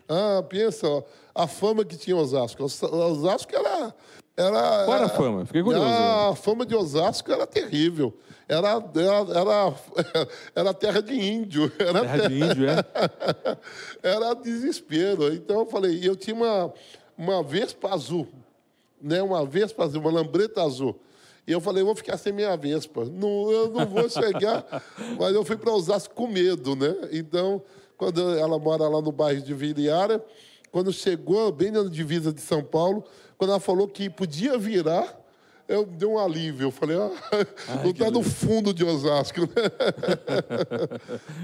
Ah, 0.09 0.43
pensa, 0.43 0.87
ó, 0.87 1.03
a 1.35 1.47
fama 1.47 1.85
que 1.85 1.95
tinha 1.95 2.15
Osasco. 2.15 2.63
Osasco 2.63 3.55
era. 3.55 3.93
Era 4.35 4.85
Qual 4.85 4.97
era 4.97 5.05
a 5.05 5.09
fama? 5.09 5.45
Fiquei 5.45 5.61
curioso. 5.61 5.85
A 5.85 6.35
fama 6.35 6.65
de 6.65 6.75
Osasco 6.75 7.31
era 7.31 7.45
terrível. 7.45 8.13
Era, 8.47 8.71
era, 8.71 9.39
era, 9.39 9.75
era 10.55 10.73
terra 10.73 11.01
de 11.01 11.13
índio. 11.13 11.71
Era 11.79 12.01
terra 12.01 12.29
de 12.29 12.39
índio, 12.39 12.69
é? 12.69 12.85
era 14.03 14.33
desespero. 14.33 15.33
Então 15.33 15.59
eu 15.59 15.65
falei, 15.65 15.99
eu 16.03 16.15
tinha 16.15 16.35
uma, 16.35 16.73
uma 17.17 17.41
Vespa 17.41 17.93
azul, 17.93 18.27
né? 19.01 19.21
uma 19.21 19.45
Vespa 19.45 19.85
azul, 19.85 20.01
uma 20.01 20.11
lambreta 20.11 20.61
azul. 20.61 20.99
E 21.47 21.51
eu 21.51 21.61
falei, 21.61 21.83
vou 21.83 21.95
ficar 21.95 22.17
sem 22.17 22.33
minha 22.33 22.55
Vespa. 22.57 23.05
Não, 23.05 23.51
eu 23.51 23.69
não 23.69 23.85
vou 23.85 24.09
chegar. 24.09 24.65
Mas 25.19 25.33
eu 25.33 25.43
fui 25.43 25.57
para 25.57 25.71
Osasco 25.71 26.13
com 26.13 26.27
medo, 26.27 26.75
né? 26.75 26.95
Então, 27.11 27.61
quando 27.97 28.37
ela 28.37 28.57
mora 28.59 28.87
lá 28.87 29.01
no 29.01 29.11
bairro 29.11 29.41
de 29.41 29.53
Viriara, 29.53 30.23
quando 30.71 30.91
chegou 30.91 31.51
bem 31.51 31.71
na 31.71 31.83
divisa 31.83 32.31
de 32.33 32.41
São 32.41 32.63
Paulo, 32.63 33.03
quando 33.43 33.49
ela 33.49 33.59
falou 33.59 33.89
que 33.89 34.09
podia 34.09 34.57
virar, 34.57 35.19
eu 35.67 35.85
dei 35.85 36.07
um 36.07 36.17
alívio. 36.17 36.67
Eu 36.67 36.71
falei, 36.71 36.95
ah, 36.95 37.11
Ai, 37.67 37.83
não 37.83 37.91
está 37.91 38.09
no 38.09 38.23
fundo 38.23 38.73
de 38.73 38.85
Osasco. 38.85 39.41
Né? 39.41 39.47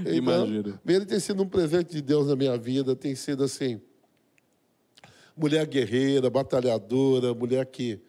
então, 0.00 0.14
Imagina. 0.14 0.80
Ele 0.86 1.04
tem 1.04 1.20
sido 1.20 1.42
um 1.42 1.46
presente 1.46 1.90
de 1.90 2.00
Deus 2.00 2.26
na 2.26 2.34
minha 2.34 2.56
vida, 2.56 2.96
tem 2.96 3.14
sido 3.14 3.44
assim, 3.44 3.82
mulher 5.36 5.66
guerreira, 5.66 6.30
batalhadora, 6.30 7.34
mulher 7.34 7.66
que 7.66 8.00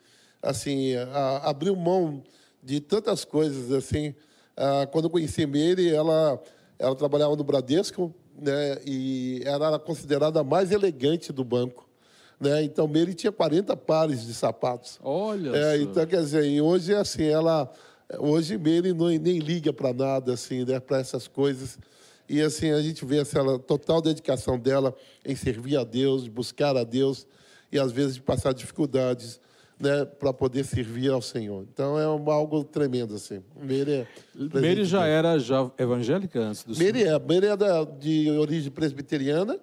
assim, 0.41 0.95
a, 0.95 1.49
abriu 1.49 1.75
mão 1.75 2.23
de 2.63 2.80
tantas 2.80 3.25
coisas, 3.25 3.73
assim. 3.73 4.15
A, 4.56 4.88
quando 4.88 5.06
eu 5.06 5.10
conheci 5.10 5.45
Meire, 5.45 5.93
ela, 5.93 6.41
ela 6.80 6.95
trabalhava 6.95 7.36
no 7.36 7.43
Bradesco, 7.43 8.15
né, 8.39 8.80
e 8.86 9.41
era 9.43 9.77
considerada 9.77 10.39
a 10.39 10.45
mais 10.45 10.71
elegante 10.71 11.34
do 11.34 11.43
banco. 11.43 11.90
Né? 12.41 12.63
Então, 12.63 12.88
Meire 12.88 13.13
tinha 13.13 13.32
40 13.32 13.77
pares 13.77 14.25
de 14.25 14.34
sapatos. 14.34 14.99
Olha 15.04 15.56
é, 15.56 15.77
só. 15.77 15.84
Então, 15.84 16.06
quer 16.08 16.21
dizer, 16.21 16.45
e 16.45 16.60
hoje 16.60 16.93
assim, 16.95 17.25
ela... 17.25 17.71
Hoje 18.19 18.58
Meire 18.58 18.91
não, 18.91 19.08
nem 19.08 19.38
liga 19.39 19.71
para 19.71 19.93
nada, 19.93 20.34
assim, 20.34 20.65
né, 20.65 20.82
para 20.82 20.97
essas 20.97 21.30
coisas. 21.30 21.80
E 22.27 22.41
assim, 22.41 22.71
a 22.71 22.82
gente 22.82 23.06
vê 23.06 23.19
assim, 23.19 23.38
a 23.38 23.60
total 23.60 24.01
dedicação 24.01 24.60
dela 24.60 24.93
em 25.25 25.36
servir 25.36 25.77
a 25.77 25.84
Deus, 25.84 26.23
de 26.23 26.30
buscar 26.30 26.75
a 26.75 26.84
Deus 26.84 27.27
e 27.71 27.80
às 27.80 27.91
vezes 27.91 28.15
de 28.15 28.21
passar 28.21 28.54
dificuldades 28.54 29.39
né, 29.80 30.06
para 30.06 30.32
poder 30.32 30.63
servir 30.63 31.10
ao 31.10 31.21
Senhor. 31.21 31.65
Então 31.73 31.99
é 31.99 32.04
algo 32.04 32.63
tremendo 32.63 33.15
assim. 33.15 33.41
Meire, 33.60 33.91
é 33.91 34.60
Meire 34.60 34.86
já 34.86 35.06
era 35.06 35.39
já 35.39 35.69
evangélica 35.77 36.39
antes 36.39 36.63
do 36.63 36.77
Meire 36.77 37.04
é, 37.04 37.19
Meire 37.19 37.47
é 37.47 37.58
da, 37.58 37.84
de 37.84 38.30
origem 38.32 38.71
presbiteriana, 38.71 39.60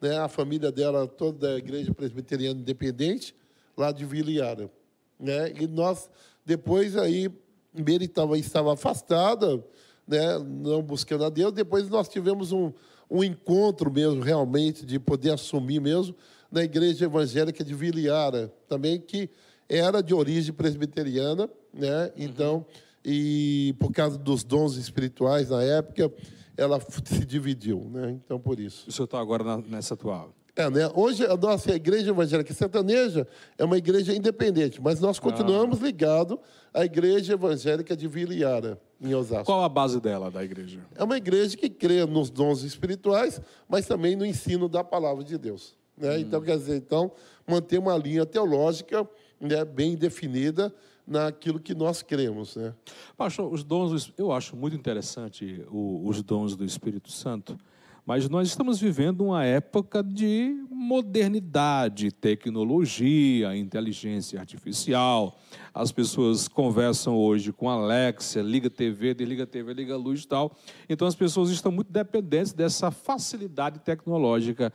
né, 0.00 0.18
a 0.18 0.28
família 0.28 0.72
dela 0.72 1.06
toda 1.06 1.48
da 1.48 1.58
igreja 1.58 1.92
presbiteriana 1.92 2.60
independente 2.60 3.34
lá 3.76 3.92
de 3.92 4.04
Vila 4.04 4.30
Iara, 4.30 4.70
né? 5.18 5.52
E 5.60 5.66
nós 5.66 6.08
depois 6.44 6.96
aí 6.96 7.30
Meire 7.72 8.06
estava 8.06 8.36
estava 8.38 8.74
afastada, 8.74 9.62
né, 10.06 10.38
não 10.38 10.82
buscando 10.82 11.24
a 11.24 11.30
Deus. 11.30 11.52
Depois 11.52 11.88
nós 11.88 12.08
tivemos 12.08 12.52
um 12.52 12.72
um 13.10 13.24
encontro 13.24 13.92
mesmo 13.92 14.22
realmente 14.22 14.86
de 14.86 14.98
poder 14.98 15.32
assumir 15.32 15.80
mesmo 15.80 16.14
na 16.50 16.62
igreja 16.62 17.06
evangélica 17.06 17.64
de 17.64 17.74
Vila 17.74 18.00
Iara, 18.00 18.52
também 18.68 19.00
que 19.00 19.28
era 19.68 20.00
de 20.00 20.14
origem 20.14 20.52
presbiteriana, 20.52 21.50
né? 21.74 22.12
Então, 22.16 22.56
uhum. 22.56 22.64
e 23.04 23.74
por 23.78 23.92
causa 23.92 24.16
dos 24.16 24.44
dons 24.44 24.76
espirituais 24.76 25.50
na 25.50 25.62
época, 25.62 26.12
ela 26.56 26.80
se 26.80 27.24
dividiu, 27.24 27.88
né? 27.90 28.18
Então, 28.24 28.38
por 28.38 28.58
isso. 28.58 28.88
O 28.88 28.92
senhor 28.92 29.04
está 29.04 29.20
agora 29.20 29.42
na, 29.44 29.58
nessa 29.58 29.94
atual? 29.94 30.32
É, 30.56 30.68
né? 30.68 30.90
Hoje 30.94 31.24
a 31.24 31.36
nossa 31.36 31.74
igreja 31.74 32.10
evangélica 32.10 32.52
sertaneja 32.52 33.26
é 33.56 33.64
uma 33.64 33.78
igreja 33.78 34.14
independente, 34.14 34.80
mas 34.80 35.00
nós 35.00 35.18
continuamos 35.18 35.80
ah. 35.80 35.86
ligados 35.86 36.38
à 36.74 36.84
igreja 36.84 37.34
evangélica 37.34 37.96
de 37.96 38.06
Vila 38.08 38.34
Iara, 38.34 38.80
em 39.00 39.14
Osasco. 39.14 39.46
Qual 39.46 39.62
a 39.62 39.68
base 39.68 40.00
dela, 40.00 40.30
da 40.30 40.44
igreja? 40.44 40.80
É 40.94 41.04
uma 41.04 41.16
igreja 41.16 41.56
que 41.56 41.70
crê 41.70 42.04
nos 42.04 42.30
dons 42.30 42.62
espirituais, 42.62 43.40
mas 43.68 43.86
também 43.86 44.16
no 44.16 44.26
ensino 44.26 44.68
da 44.68 44.84
palavra 44.84 45.24
de 45.24 45.38
Deus. 45.38 45.74
Né? 45.96 46.16
Hum. 46.16 46.18
Então, 46.18 46.40
quer 46.42 46.58
dizer, 46.58 46.76
então, 46.76 47.10
manter 47.46 47.78
uma 47.78 47.96
linha 47.96 48.26
teológica 48.26 49.08
né, 49.40 49.64
bem 49.64 49.96
definida 49.96 50.72
naquilo 51.10 51.58
que 51.58 51.74
nós 51.74 52.02
cremos. 52.02 52.54
Né? 52.54 52.72
Pastor, 53.16 53.52
os 53.52 53.64
dons, 53.64 54.12
eu 54.16 54.30
acho 54.30 54.56
muito 54.56 54.76
interessante 54.76 55.64
os 55.68 56.22
dons 56.22 56.54
do 56.54 56.64
Espírito 56.64 57.10
Santo, 57.10 57.58
mas 58.06 58.28
nós 58.28 58.48
estamos 58.48 58.80
vivendo 58.80 59.22
uma 59.22 59.44
época 59.44 60.02
de 60.02 60.56
modernidade, 60.70 62.10
tecnologia, 62.10 63.56
inteligência 63.56 64.40
artificial. 64.40 65.38
As 65.74 65.92
pessoas 65.92 66.48
conversam 66.48 67.16
hoje 67.16 67.52
com 67.52 67.68
Alexa, 67.68 68.40
liga 68.40 68.70
TV, 68.70 69.14
desliga 69.14 69.46
TV, 69.46 69.74
liga 69.74 69.96
luz 69.96 70.22
e 70.22 70.28
tal. 70.28 70.56
Então 70.88 71.06
as 71.06 71.14
pessoas 71.14 71.50
estão 71.50 71.70
muito 71.70 71.92
dependentes 71.92 72.52
dessa 72.52 72.90
facilidade 72.90 73.80
tecnológica. 73.80 74.72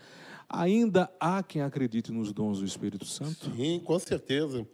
Ainda 0.47 1.09
há 1.19 1.41
quem 1.41 1.61
acredite 1.61 2.11
nos 2.11 2.31
dons 2.31 2.59
do 2.59 2.65
Espírito 2.65 3.05
Santo? 3.05 3.51
Sim, 3.55 3.81
com 3.83 3.97
certeza. 3.97 4.65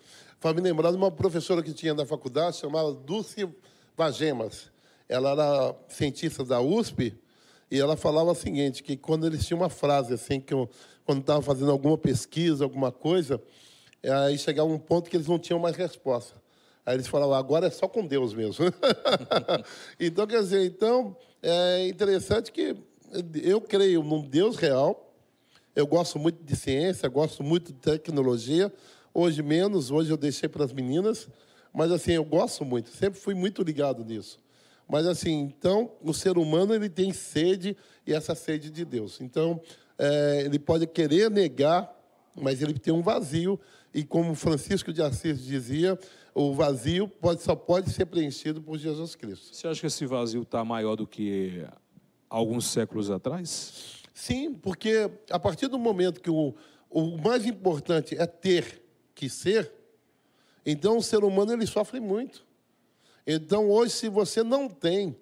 Faz 0.42 0.56
me 0.56 0.62
lembrar 0.62 0.90
de 0.90 0.98
uma 0.98 1.12
professora 1.12 1.62
que 1.62 1.72
tinha 1.72 1.94
na 1.94 2.04
faculdade, 2.04 2.58
chamada 2.58 2.92
Dulce 2.94 3.48
Vagemas. 3.96 4.72
Ela 5.08 5.34
era 5.34 5.76
cientista 5.88 6.44
da 6.44 6.60
USP 6.60 7.16
e 7.70 7.80
ela 7.80 7.96
falava 7.96 8.32
o 8.32 8.34
seguinte, 8.34 8.82
que 8.82 8.98
quando 8.98 9.28
eles 9.28 9.46
tinham 9.46 9.60
uma 9.60 9.70
frase 9.70 10.16
assim, 10.16 10.42
que 10.42 10.52
eu, 10.52 10.68
quando 11.06 11.22
estava 11.22 11.44
fazendo 11.44 11.70
alguma 11.70 11.96
pesquisa, 11.96 12.64
alguma 12.64 12.92
coisa, 12.92 13.40
aí 14.04 14.36
chegava 14.36 14.68
um 14.68 14.80
ponto 14.80 15.12
que 15.12 15.16
eles 15.16 15.28
não 15.28 15.38
tinham 15.38 15.60
mais 15.60 15.76
resposta. 15.76 16.34
Aí 16.84 16.96
eles 16.96 17.06
falavam, 17.06 17.36
agora 17.36 17.68
é 17.68 17.70
só 17.70 17.88
com 17.88 18.04
Deus 18.04 18.34
mesmo. 18.34 18.66
então, 20.00 20.26
quer 20.26 20.40
dizer, 20.40 20.66
então, 20.66 21.16
é 21.40 21.88
interessante 21.88 22.52
que 22.52 22.76
eu 23.44 23.62
creio 23.62 24.02
num 24.02 24.28
Deus 24.28 24.56
real, 24.56 25.14
eu 25.76 25.86
gosto 25.86 26.18
muito 26.18 26.44
de 26.44 26.56
ciência, 26.56 27.08
gosto 27.08 27.44
muito 27.44 27.72
de 27.72 27.78
tecnologia. 27.78 28.74
Hoje 29.14 29.44
menos, 29.44 29.92
hoje 29.92 30.12
eu 30.12 30.18
deixei 30.18 30.48
para 30.48 30.64
as 30.64 30.72
meninas, 30.72 31.28
mas 31.74 31.92
assim, 31.92 32.14
eu 32.14 32.24
gosto 32.24 32.64
muito, 32.64 32.90
sempre 32.90 33.20
fui 33.20 33.34
muito 33.34 33.62
ligado 33.62 34.04
nisso. 34.04 34.40
Mas 34.88 35.06
assim, 35.06 35.40
então, 35.40 35.92
o 36.02 36.14
ser 36.14 36.38
humano 36.38 36.74
ele 36.74 36.90
tem 36.90 37.14
sede 37.14 37.78
e 38.06 38.14
essa 38.14 38.36
sede 38.36 38.70
de 38.70 38.84
Deus. 38.84 39.22
Então, 39.22 39.62
é, 39.98 40.44
ele 40.46 40.60
pode 40.60 40.86
querer 40.88 41.30
negar, 41.30 41.94
mas 42.36 42.62
ele 42.62 42.74
tem 42.74 42.94
um 42.94 43.02
vazio 43.02 43.60
e 43.94 44.04
como 44.04 44.34
Francisco 44.36 44.94
de 44.94 45.02
Assis 45.02 45.44
dizia, 45.44 46.00
o 46.34 46.54
vazio 46.54 47.08
pode, 47.08 47.42
só 47.42 47.56
pode 47.56 47.90
ser 47.90 48.06
preenchido 48.06 48.62
por 48.62 48.78
Jesus 48.78 49.16
Cristo. 49.16 49.54
Você 49.54 49.68
acha 49.68 49.82
que 49.82 49.88
esse 49.88 50.06
vazio 50.06 50.44
está 50.44 50.64
maior 50.64 50.96
do 50.96 51.06
que 51.06 51.66
alguns 52.30 52.68
séculos 52.68 53.12
atrás? 53.12 54.02
Sim, 54.14 54.54
porque 54.54 55.10
a 55.30 55.40
partir 55.40 55.68
do 55.68 55.78
momento 55.78 56.22
que 56.22 56.30
o, 56.30 56.56
o 56.90 57.18
mais 57.18 57.46
importante 57.46 58.16
é 58.18 58.26
ter 58.26 58.81
que 59.14 59.30
ser, 59.30 59.72
então 60.66 60.98
o 60.98 61.04
ser 61.04 61.24
humano 61.24 61.54
ele 61.54 61.66
sofre 61.66 62.00
muito. 62.00 62.46
Então 63.26 63.70
hoje, 63.70 63.94
se 63.94 64.10
você 64.10 64.44
não 64.44 64.68
tem 64.68 65.16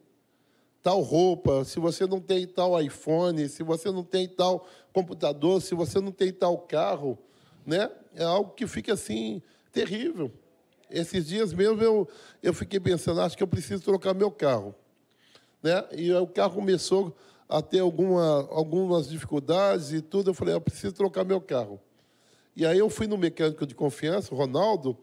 tal 0.82 1.02
roupa, 1.02 1.66
se 1.66 1.80
você 1.80 2.06
não 2.06 2.20
tem 2.20 2.48
tal 2.48 2.82
iPhone, 2.82 3.48
se 3.50 3.64
você 3.64 3.92
não 3.92 4.04
tem 4.04 4.28
tal 4.28 4.68
computador, 4.94 5.62
se 5.62 5.76
você 5.76 6.00
não 6.00 6.12
tem 6.12 6.32
tal 6.32 6.58
carro, 6.58 7.18
né? 7.66 7.90
É 8.16 8.24
algo 8.24 8.52
que 8.52 8.66
fica 8.66 8.94
assim 8.94 9.42
terrível. 9.72 10.32
Esses 10.90 11.28
dias 11.28 11.54
mesmo 11.54 11.82
eu, 11.82 12.08
eu 12.42 12.54
fiquei 12.54 12.80
pensando, 12.80 13.22
acho 13.22 13.38
que 13.38 13.44
eu 13.44 13.48
preciso 13.48 13.84
trocar 13.84 14.14
meu 14.14 14.32
carro. 14.32 14.74
Né? 15.62 15.86
E 15.92 16.12
o 16.14 16.26
carro 16.26 16.56
começou 16.56 17.16
a 17.48 17.62
ter 17.62 17.80
alguma, 17.80 18.48
algumas 18.50 19.08
dificuldades 19.08 19.92
e 19.92 20.02
tudo. 20.02 20.32
Eu 20.32 20.34
falei, 20.34 20.56
eu 20.56 20.62
preciso 20.62 20.94
trocar 20.94 21.24
meu 21.24 21.40
carro. 21.40 21.80
E 22.56 22.66
aí 22.66 22.78
eu 22.78 22.90
fui 22.90 23.08
no 23.08 23.18
mecânico 23.18 23.66
de 23.66 23.74
confiança, 23.74 24.34
o 24.34 24.38
Ronaldo, 24.38 24.98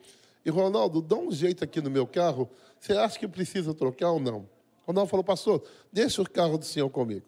e 0.44 0.50
Ronaldo, 0.50 1.02
dá 1.02 1.16
um 1.16 1.32
jeito 1.32 1.64
aqui 1.64 1.80
no 1.80 1.90
meu 1.90 2.06
carro. 2.06 2.48
Você 2.78 2.92
acha 2.92 3.18
que 3.18 3.26
precisa 3.26 3.74
trocar 3.74 4.12
ou 4.12 4.20
não? 4.20 4.48
O 4.85 4.87
Ronaldo 4.87 5.11
falou, 5.11 5.24
pastor, 5.24 5.62
deixa 5.92 6.22
o 6.22 6.30
carro 6.30 6.56
do 6.56 6.64
senhor 6.64 6.88
comigo. 6.88 7.26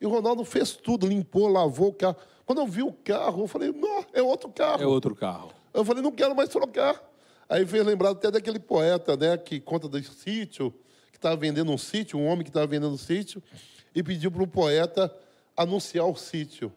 E 0.00 0.06
o 0.06 0.08
Ronaldo 0.08 0.44
fez 0.44 0.72
tudo, 0.72 1.06
limpou, 1.06 1.48
lavou 1.48 1.88
o 1.88 1.92
carro. 1.92 2.16
Quando 2.46 2.60
eu 2.60 2.66
vi 2.66 2.82
o 2.82 2.92
carro, 2.92 3.42
eu 3.42 3.48
falei, 3.48 3.72
não, 3.72 4.04
é 4.12 4.22
outro 4.22 4.50
carro. 4.50 4.82
É 4.82 4.86
outro 4.86 5.14
carro. 5.16 5.50
Eu 5.72 5.84
falei, 5.84 6.02
não 6.02 6.12
quero 6.12 6.36
mais 6.36 6.48
trocar. 6.48 7.02
Aí 7.48 7.66
fez 7.66 7.84
lembrar 7.84 8.10
até 8.10 8.30
daquele 8.30 8.60
poeta, 8.60 9.16
né, 9.16 9.36
que 9.36 9.58
conta 9.58 9.88
do 9.88 10.02
sítio, 10.02 10.72
que 11.10 11.18
estava 11.18 11.36
vendendo 11.36 11.72
um 11.72 11.78
sítio, 11.78 12.18
um 12.18 12.26
homem 12.26 12.44
que 12.44 12.50
estava 12.50 12.66
vendendo 12.66 12.92
um 12.92 12.98
sítio, 12.98 13.42
e 13.94 14.02
pediu 14.02 14.30
para 14.30 14.42
o 14.42 14.46
poeta 14.46 15.14
anunciar 15.56 16.06
o 16.06 16.14
sítio. 16.14 16.72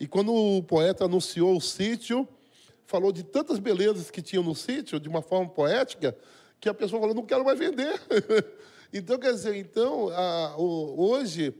E 0.00 0.06
quando 0.06 0.34
o 0.34 0.62
poeta 0.62 1.04
anunciou 1.04 1.54
o 1.54 1.60
sítio, 1.60 2.26
falou 2.86 3.12
de 3.12 3.22
tantas 3.22 3.58
belezas 3.58 4.10
que 4.10 4.22
tinham 4.22 4.42
no 4.42 4.54
sítio, 4.54 4.98
de 4.98 5.10
uma 5.10 5.20
forma 5.20 5.50
poética, 5.50 6.16
que 6.58 6.70
a 6.70 6.74
pessoa 6.74 6.98
falou: 7.00 7.14
não 7.14 7.26
quero 7.26 7.44
mais 7.44 7.58
vender. 7.58 8.00
então, 8.90 9.18
quer 9.18 9.32
dizer, 9.32 9.54
então, 9.56 10.08
a, 10.08 10.56
o, 10.56 11.10
hoje 11.10 11.54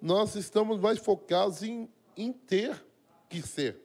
nós 0.00 0.34
estamos 0.34 0.78
mais 0.78 0.98
focados 0.98 1.62
em, 1.62 1.88
em 2.14 2.32
ter, 2.32 2.84
que 3.30 3.40
ser. 3.40 3.80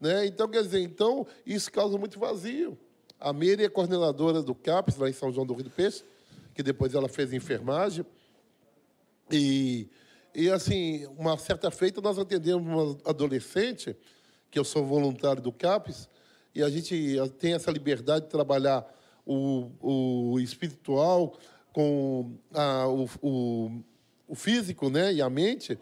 Né? 0.00 0.26
Então, 0.26 0.48
quer 0.48 0.62
dizer, 0.62 0.80
então, 0.80 1.26
isso 1.44 1.70
causa 1.70 1.98
muito 1.98 2.18
vazio. 2.18 2.78
A 3.20 3.32
Meire 3.32 3.64
é 3.64 3.68
coordenadora 3.68 4.42
do 4.42 4.54
CAPES, 4.54 4.96
lá 4.96 5.08
em 5.08 5.12
São 5.12 5.30
João 5.30 5.46
do 5.46 5.54
Rio 5.54 5.64
do 5.64 5.70
Peixe, 5.70 6.02
que 6.54 6.62
depois 6.62 6.94
ela 6.94 7.08
fez 7.08 7.32
enfermagem. 7.32 8.04
E, 9.30 9.88
e 10.34 10.50
assim, 10.50 11.06
uma 11.16 11.38
certa 11.38 11.70
feita, 11.70 12.00
nós 12.00 12.18
atendemos 12.18 12.66
uma 12.66 12.98
adolescente, 13.08 13.96
que 14.50 14.58
eu 14.58 14.64
sou 14.64 14.84
voluntário 14.84 15.40
do 15.40 15.52
CAPES, 15.52 16.08
e 16.54 16.62
a 16.62 16.68
gente 16.68 17.16
tem 17.38 17.54
essa 17.54 17.70
liberdade 17.70 18.24
de 18.24 18.30
trabalhar 18.30 18.86
o, 19.26 19.70
o 19.80 20.40
espiritual 20.40 21.36
com 21.72 22.36
a, 22.52 22.86
o, 22.88 23.08
o, 23.20 23.70
o, 24.28 24.34
físico 24.34 24.88
né, 24.88 25.12
e 25.12 25.22
a 25.22 25.28
mente. 25.28 25.78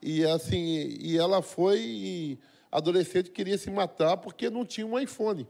E, 0.00 0.24
assim, 0.24 0.96
e 1.00 1.16
ela 1.18 1.42
foi 1.42 1.80
e 1.80 2.38
adolescente 2.70 3.30
queria 3.30 3.58
se 3.58 3.70
matar 3.70 4.16
porque 4.16 4.48
não 4.48 4.64
tinha 4.64 4.86
um 4.86 4.98
iPhone. 4.98 5.48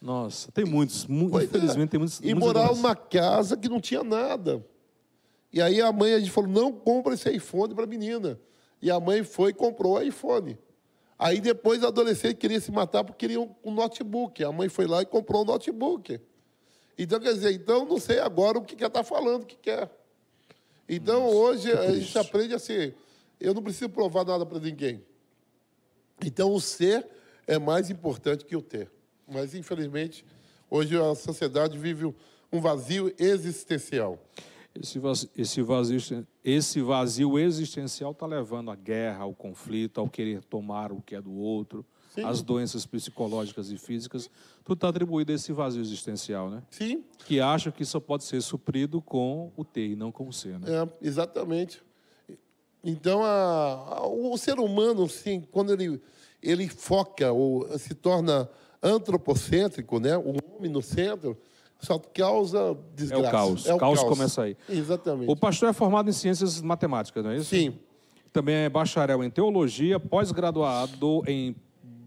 Nossa, 0.00 0.52
tem 0.52 0.64
muitos, 0.64 1.06
pois 1.30 1.44
infelizmente 1.44 1.88
é. 1.88 1.90
tem 1.90 1.98
muitos. 1.98 2.20
E 2.22 2.34
morar 2.34 2.68
numa 2.74 2.94
casa 2.94 3.56
que 3.56 3.68
não 3.68 3.80
tinha 3.80 4.04
nada. 4.04 4.64
E 5.54 5.62
aí 5.62 5.80
a 5.80 5.92
mãe 5.92 6.12
a 6.14 6.18
gente 6.18 6.32
falou: 6.32 6.50
não 6.50 6.72
compra 6.72 7.14
esse 7.14 7.30
iPhone 7.30 7.72
para 7.76 7.84
a 7.84 7.86
menina. 7.86 8.40
E 8.82 8.90
a 8.90 8.98
mãe 8.98 9.22
foi 9.22 9.52
e 9.52 9.54
comprou 9.54 9.94
o 9.94 10.02
iPhone. 10.02 10.58
Aí 11.16 11.40
depois 11.40 11.84
a 11.84 11.88
adolescente 11.88 12.34
queria 12.34 12.60
se 12.60 12.72
matar 12.72 13.04
porque 13.04 13.28
queria 13.28 13.40
um, 13.40 13.72
notebook. 13.72 14.42
A 14.42 14.50
mãe 14.50 14.68
foi 14.68 14.88
lá 14.88 15.02
e 15.02 15.06
comprou 15.06 15.42
um 15.42 15.44
notebook. 15.44 16.20
Então, 16.98 17.20
quer 17.20 17.32
dizer, 17.34 17.52
então 17.52 17.84
não 17.86 18.00
sei 18.00 18.18
agora 18.18 18.58
o 18.58 18.64
que 18.64 18.74
quer 18.74 18.88
estar 18.88 19.04
tá 19.04 19.04
falando, 19.04 19.44
o 19.44 19.46
que 19.46 19.56
quer. 19.56 19.88
Então, 20.88 21.22
Nossa, 21.22 21.36
hoje, 21.36 21.72
a 21.72 21.92
gente 21.92 22.18
aprende 22.18 22.52
assim, 22.52 22.92
eu 23.40 23.54
não 23.54 23.62
preciso 23.62 23.88
provar 23.88 24.24
nada 24.24 24.44
para 24.44 24.58
ninguém. 24.58 25.04
Então, 26.24 26.52
o 26.52 26.60
ser 26.60 27.06
é 27.46 27.60
mais 27.60 27.90
importante 27.90 28.44
que 28.44 28.56
o 28.56 28.62
ter. 28.62 28.90
Mas, 29.26 29.54
infelizmente, 29.54 30.26
hoje 30.68 31.00
a 31.00 31.14
sociedade 31.14 31.78
vive 31.78 32.12
um 32.52 32.60
vazio 32.60 33.14
existencial. 33.18 34.18
Esse 34.74 34.98
vazio, 34.98 35.30
esse 35.36 35.62
vazio, 35.62 36.26
esse 36.44 36.80
vazio 36.80 37.38
existencial 37.38 38.10
está 38.10 38.26
levando 38.26 38.70
à 38.70 38.74
guerra, 38.74 39.22
ao 39.22 39.32
conflito, 39.32 40.00
ao 40.00 40.08
querer 40.08 40.42
tomar 40.42 40.90
o 40.90 41.00
que 41.00 41.14
é 41.14 41.20
do 41.20 41.32
outro, 41.32 41.86
Sim. 42.10 42.24
as 42.24 42.42
doenças 42.42 42.84
psicológicas 42.84 43.70
e 43.70 43.78
físicas. 43.78 44.28
Tudo 44.64 44.78
está 44.78 44.88
atribuído 44.88 45.30
a 45.30 45.36
esse 45.36 45.52
vazio 45.52 45.80
existencial, 45.80 46.50
né? 46.50 46.62
Sim. 46.70 47.04
Que 47.24 47.40
acha 47.40 47.70
que 47.70 47.84
só 47.84 48.00
pode 48.00 48.24
ser 48.24 48.40
suprido 48.42 49.00
com 49.00 49.52
o 49.56 49.64
ter 49.64 49.90
e 49.90 49.96
não 49.96 50.10
com 50.10 50.26
o 50.26 50.32
ser, 50.32 50.58
né? 50.58 50.66
É, 50.68 51.06
exatamente. 51.06 51.80
Então, 52.82 53.24
a, 53.24 54.00
a, 54.00 54.06
o 54.06 54.36
ser 54.36 54.58
humano, 54.58 55.08
sim, 55.08 55.42
quando 55.52 55.72
ele, 55.72 56.02
ele 56.42 56.68
foca 56.68 57.32
ou 57.32 57.78
se 57.78 57.94
torna 57.94 58.48
antropocêntrico, 58.82 59.98
né? 59.98 60.16
o 60.18 60.34
homem 60.56 60.70
no 60.70 60.82
centro, 60.82 61.38
só 61.84 61.98
causa 61.98 62.76
desgraça. 62.94 63.24
É 63.24 63.28
o 63.28 63.30
caos. 63.30 63.66
É 63.66 63.74
o 63.74 63.78
caos, 63.78 64.00
caos 64.00 64.08
começa 64.08 64.42
aí. 64.42 64.56
Exatamente. 64.68 65.30
O 65.30 65.36
pastor 65.36 65.68
é 65.68 65.72
formado 65.72 66.08
em 66.08 66.12
ciências 66.12 66.60
matemáticas, 66.60 67.22
não 67.22 67.30
é 67.30 67.36
isso? 67.36 67.50
Sim. 67.50 67.78
Também 68.32 68.56
é 68.56 68.68
bacharel 68.68 69.22
em 69.22 69.30
teologia, 69.30 70.00
pós-graduado 70.00 71.22
em 71.26 71.54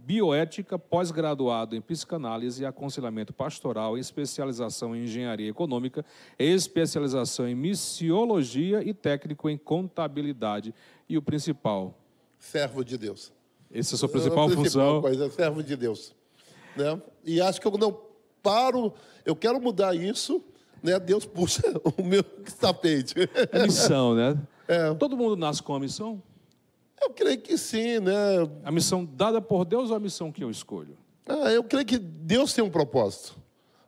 bioética, 0.07 0.79
pós-graduado 0.79 1.75
em 1.75 1.81
psicanálise 1.81 2.63
e 2.63 2.65
aconselhamento 2.65 3.33
pastoral, 3.33 3.97
especialização 3.97 4.95
em 4.95 5.03
engenharia 5.03 5.49
econômica, 5.49 6.05
especialização 6.39 7.45
em 7.45 7.53
missiologia 7.53 8.81
e 8.81 8.93
técnico 8.93 9.49
em 9.49 9.57
contabilidade. 9.57 10.73
E 11.09 11.17
o 11.17 11.21
principal? 11.21 11.93
Servo 12.39 12.85
de 12.85 12.97
Deus. 12.97 13.33
Essa 13.69 13.93
é 13.93 13.95
a 13.95 13.97
sua 13.99 14.07
principal, 14.07 14.45
a 14.45 14.47
principal 14.47 14.63
função? 14.63 15.01
Coisa, 15.01 15.25
é 15.25 15.29
servo 15.29 15.61
de 15.61 15.75
Deus. 15.75 16.15
Né? 16.75 17.01
E 17.25 17.41
acho 17.41 17.59
que 17.59 17.67
eu 17.67 17.77
não 17.77 18.06
paro, 18.47 18.93
eu 19.25 19.35
quero 19.35 19.59
mudar 19.59 19.93
isso, 19.93 20.41
né? 20.81 20.97
Deus 20.97 21.25
puxa 21.25 21.61
o 21.97 22.01
meu 22.01 22.23
tapete. 22.23 23.13
É 23.51 23.63
missão, 23.63 24.15
né? 24.15 24.37
É. 24.69 24.93
Todo 24.93 25.17
mundo 25.17 25.35
nasce 25.35 25.61
com 25.61 25.75
a 25.75 25.79
missão? 25.79 26.23
Eu 27.01 27.09
creio 27.09 27.39
que 27.41 27.57
sim, 27.57 27.99
né? 27.99 28.13
A 28.63 28.71
missão 28.71 29.03
dada 29.03 29.41
por 29.41 29.65
Deus 29.65 29.89
ou 29.89 29.97
a 29.97 29.99
missão 29.99 30.31
que 30.31 30.41
eu 30.41 30.49
escolho? 30.49 30.97
Ah, 31.27 31.51
eu 31.51 31.61
creio 31.61 31.85
que 31.85 31.97
Deus 31.97 32.53
tem 32.53 32.63
um 32.63 32.69
propósito 32.69 33.37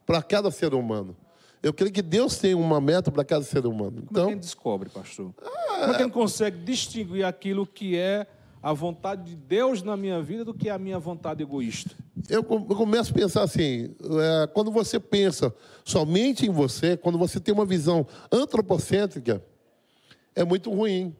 para 0.05 0.21
cada 0.21 0.51
ser 0.51 0.73
humano. 0.73 1.15
Eu 1.63 1.73
creio 1.73 1.91
que 1.91 2.01
Deus 2.01 2.37
tem 2.37 2.53
uma 2.53 2.81
meta 2.81 3.09
para 3.09 3.23
cada 3.23 3.43
ser 3.43 3.65
humano. 3.65 4.03
Então, 4.03 4.07
Como 4.07 4.19
é 4.19 4.25
que 4.25 4.31
então 4.31 4.39
descobre, 4.39 4.89
pastor? 4.89 5.33
Ah, 5.41 5.77
Como 5.79 5.93
é 5.93 5.95
que 5.95 6.03
ele 6.03 6.11
consegue 6.11 6.57
distinguir 6.65 7.23
aquilo 7.25 7.65
que 7.65 7.97
é 7.97 8.27
a 8.61 8.73
vontade 8.73 9.23
de 9.23 9.35
Deus 9.35 9.81
na 9.81 9.95
minha 9.95 10.21
vida 10.21 10.43
do 10.43 10.53
que 10.53 10.69
a 10.69 10.77
minha 10.77 10.99
vontade 10.99 11.41
egoísta? 11.41 11.95
Eu, 12.29 12.43
começo 12.43 13.11
a 13.11 13.15
pensar 13.15 13.43
assim: 13.43 13.95
é, 14.43 14.47
quando 14.47 14.71
você 14.71 14.99
pensa 14.99 15.53
somente 15.83 16.45
em 16.45 16.49
você, 16.49 16.97
quando 16.97 17.17
você 17.17 17.39
tem 17.39 17.53
uma 17.53 17.65
visão 17.65 18.05
antropocêntrica, 18.31 19.43
é 20.35 20.43
muito 20.43 20.71
ruim, 20.71 21.15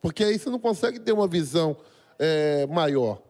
porque 0.00 0.22
aí 0.24 0.38
você 0.38 0.48
não 0.48 0.58
consegue 0.58 1.00
ter 1.00 1.12
uma 1.12 1.26
visão 1.26 1.76
é, 2.18 2.66
maior. 2.66 3.20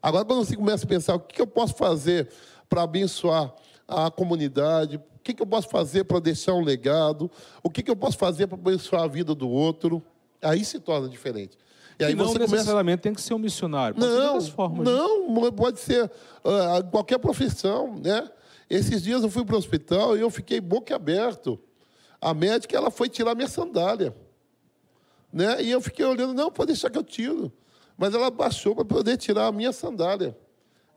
Agora, 0.00 0.24
quando 0.24 0.44
você 0.44 0.56
começa 0.56 0.84
a 0.84 0.88
pensar 0.88 1.14
o 1.16 1.20
que 1.20 1.40
eu 1.40 1.46
posso 1.46 1.74
fazer 1.74 2.28
para 2.68 2.82
abençoar 2.82 3.52
a 3.86 4.10
comunidade, 4.10 4.96
o 4.96 5.18
que 5.22 5.42
eu 5.42 5.46
posso 5.46 5.68
fazer 5.68 6.04
para 6.04 6.20
deixar 6.20 6.54
um 6.54 6.62
legado, 6.62 7.30
o 7.62 7.68
que 7.68 7.88
eu 7.90 7.96
posso 7.96 8.16
fazer 8.16 8.46
para 8.46 8.56
abençoar 8.56 9.02
a 9.02 9.08
vida 9.08 9.34
do 9.34 9.48
outro, 9.48 10.02
aí 10.40 10.64
se 10.64 10.78
torna 10.78 11.08
diferente. 11.08 11.58
E 11.98 12.04
aí 12.04 12.14
não 12.14 12.26
você 12.26 12.38
necessariamente 12.38 12.98
começa... 12.98 13.02
tem 13.02 13.14
que 13.14 13.20
ser 13.20 13.34
um 13.34 13.38
missionário. 13.38 13.96
Pode 13.96 14.06
não, 14.08 14.40
formas, 14.42 14.84
não, 14.84 15.42
né? 15.42 15.50
pode 15.50 15.80
ser 15.80 16.04
uh, 16.04 16.90
qualquer 16.90 17.18
profissão, 17.18 17.98
né? 17.98 18.30
Esses 18.70 19.02
dias 19.02 19.22
eu 19.22 19.30
fui 19.30 19.44
para 19.44 19.54
o 19.54 19.58
hospital 19.58 20.16
e 20.16 20.20
eu 20.20 20.30
fiquei 20.30 20.60
boca 20.60 20.94
aberto. 20.94 21.58
A 22.20 22.32
médica 22.32 22.76
ela 22.76 22.90
foi 22.90 23.08
tirar 23.08 23.34
minha 23.34 23.48
sandália, 23.48 24.14
né? 25.32 25.62
E 25.62 25.70
eu 25.70 25.80
fiquei 25.80 26.04
olhando, 26.04 26.34
não, 26.34 26.50
pode 26.50 26.68
deixar 26.68 26.90
que 26.90 26.98
eu 26.98 27.04
tiro. 27.04 27.52
Mas 27.96 28.14
ela 28.14 28.30
baixou 28.30 28.76
para 28.76 28.84
poder 28.84 29.16
tirar 29.16 29.46
a 29.46 29.52
minha 29.52 29.72
sandália. 29.72 30.36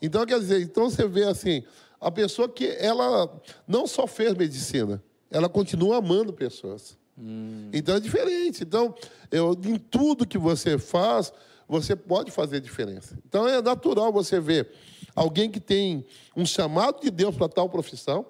Então 0.01 0.25
quer 0.25 0.39
dizer, 0.39 0.61
então 0.61 0.89
você 0.89 1.07
vê 1.07 1.23
assim, 1.23 1.63
a 1.99 2.11
pessoa 2.11 2.47
que 2.47 2.67
ela 2.79 3.41
não 3.67 3.87
só 3.87 4.05
fez 4.05 4.33
medicina, 4.35 5.01
ela 5.31 5.47
continua 5.47 5.97
amando 5.97 6.33
pessoas. 6.33 6.97
Hum. 7.17 7.69
Então 7.73 7.95
é 7.95 7.99
diferente. 7.99 8.63
Então, 8.63 8.95
eu, 9.31 9.53
em 9.65 9.77
tudo 9.77 10.27
que 10.27 10.37
você 10.37 10.77
faz, 10.77 11.31
você 11.67 11.95
pode 11.95 12.31
fazer 12.31 12.59
diferença. 12.59 13.17
Então 13.27 13.47
é 13.47 13.61
natural 13.61 14.11
você 14.11 14.39
ver 14.39 14.69
alguém 15.15 15.49
que 15.49 15.59
tem 15.59 16.05
um 16.35 16.45
chamado 16.45 17.01
de 17.01 17.09
Deus 17.09 17.35
para 17.35 17.47
tal 17.47 17.69
profissão. 17.69 18.25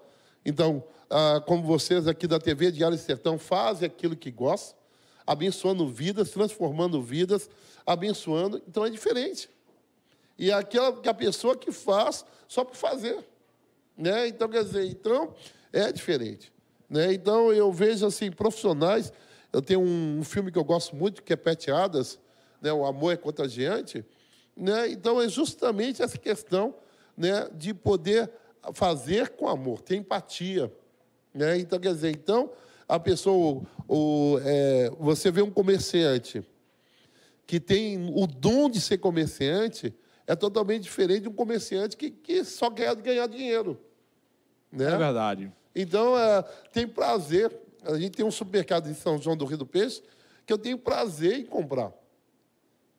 Então, 0.45 0.83
ah, 1.09 1.41
como 1.45 1.63
vocês 1.63 2.07
aqui 2.07 2.27
da 2.27 2.39
TV 2.39 2.71
Diário 2.71 2.97
Sertão 2.97 3.37
fazem 3.37 3.85
aquilo 3.85 4.15
que 4.15 4.31
gostam, 4.31 4.77
abençoando 5.25 5.87
vidas, 5.87 6.31
transformando 6.31 7.01
vidas, 7.01 7.49
abençoando. 7.85 8.61
Então 8.67 8.85
é 8.85 8.89
diferente. 8.89 9.49
E 10.37 10.49
é 10.49 10.53
aquela 10.53 10.93
que 10.99 11.09
a 11.09 11.13
pessoa 11.13 11.55
que 11.55 11.71
faz 11.71 12.25
só 12.47 12.63
por 12.63 12.75
fazer. 12.75 13.17
Né? 13.97 14.27
Então, 14.27 14.49
quer 14.49 14.63
dizer, 14.63 14.85
então 14.85 15.33
é 15.71 15.91
diferente. 15.91 16.51
Né? 16.91 17.13
Então, 17.13 17.53
eu 17.53 17.71
vejo 17.71 18.05
assim, 18.05 18.29
profissionais. 18.29 19.13
Eu 19.53 19.61
tenho 19.61 19.79
um 19.79 20.21
filme 20.25 20.51
que 20.51 20.57
eu 20.57 20.63
gosto 20.63 20.93
muito, 20.93 21.23
que 21.23 21.31
é 21.31 21.37
Pet 21.37 21.71
Adas, 21.71 22.19
né? 22.61 22.73
O 22.73 22.85
Amor 22.85 23.13
é 23.13 23.17
Contagiante. 23.17 24.03
Né? 24.57 24.89
Então, 24.89 25.21
é 25.21 25.29
justamente 25.29 26.03
essa 26.03 26.17
questão 26.17 26.75
né, 27.15 27.47
de 27.53 27.73
poder 27.73 28.29
fazer 28.73 29.29
com 29.29 29.47
amor, 29.47 29.79
ter 29.79 29.95
empatia. 29.95 30.69
Né? 31.33 31.59
Então, 31.59 31.79
quer 31.79 31.93
dizer, 31.93 32.11
então, 32.11 32.51
a 32.89 32.99
pessoa, 32.99 33.61
o, 33.87 34.37
é, 34.43 34.91
você 34.99 35.31
vê 35.31 35.41
um 35.41 35.49
comerciante 35.49 36.45
que 37.47 37.57
tem 37.57 38.11
o 38.13 38.27
dom 38.27 38.69
de 38.69 38.81
ser 38.81 38.97
comerciante, 38.97 39.93
é 40.27 40.35
totalmente 40.35 40.83
diferente 40.83 41.21
de 41.21 41.29
um 41.29 41.33
comerciante 41.33 41.95
que, 41.95 42.11
que 42.11 42.43
só 42.43 42.69
quer 42.69 42.93
ganhar 42.97 43.27
dinheiro. 43.27 43.79
Né? 44.69 44.93
É 44.93 44.97
verdade. 44.97 45.51
Então, 45.75 46.17
é, 46.17 46.41
tem 46.71 46.87
prazer. 46.87 47.55
A 47.83 47.97
gente 47.97 48.11
tem 48.11 48.25
um 48.25 48.31
supermercado 48.31 48.89
em 48.89 48.93
São 48.93 49.21
João 49.21 49.35
do 49.35 49.45
Rio 49.45 49.57
do 49.57 49.65
Peixe 49.65 50.03
que 50.45 50.53
eu 50.53 50.57
tenho 50.57 50.77
prazer 50.77 51.39
em 51.39 51.45
comprar. 51.45 51.91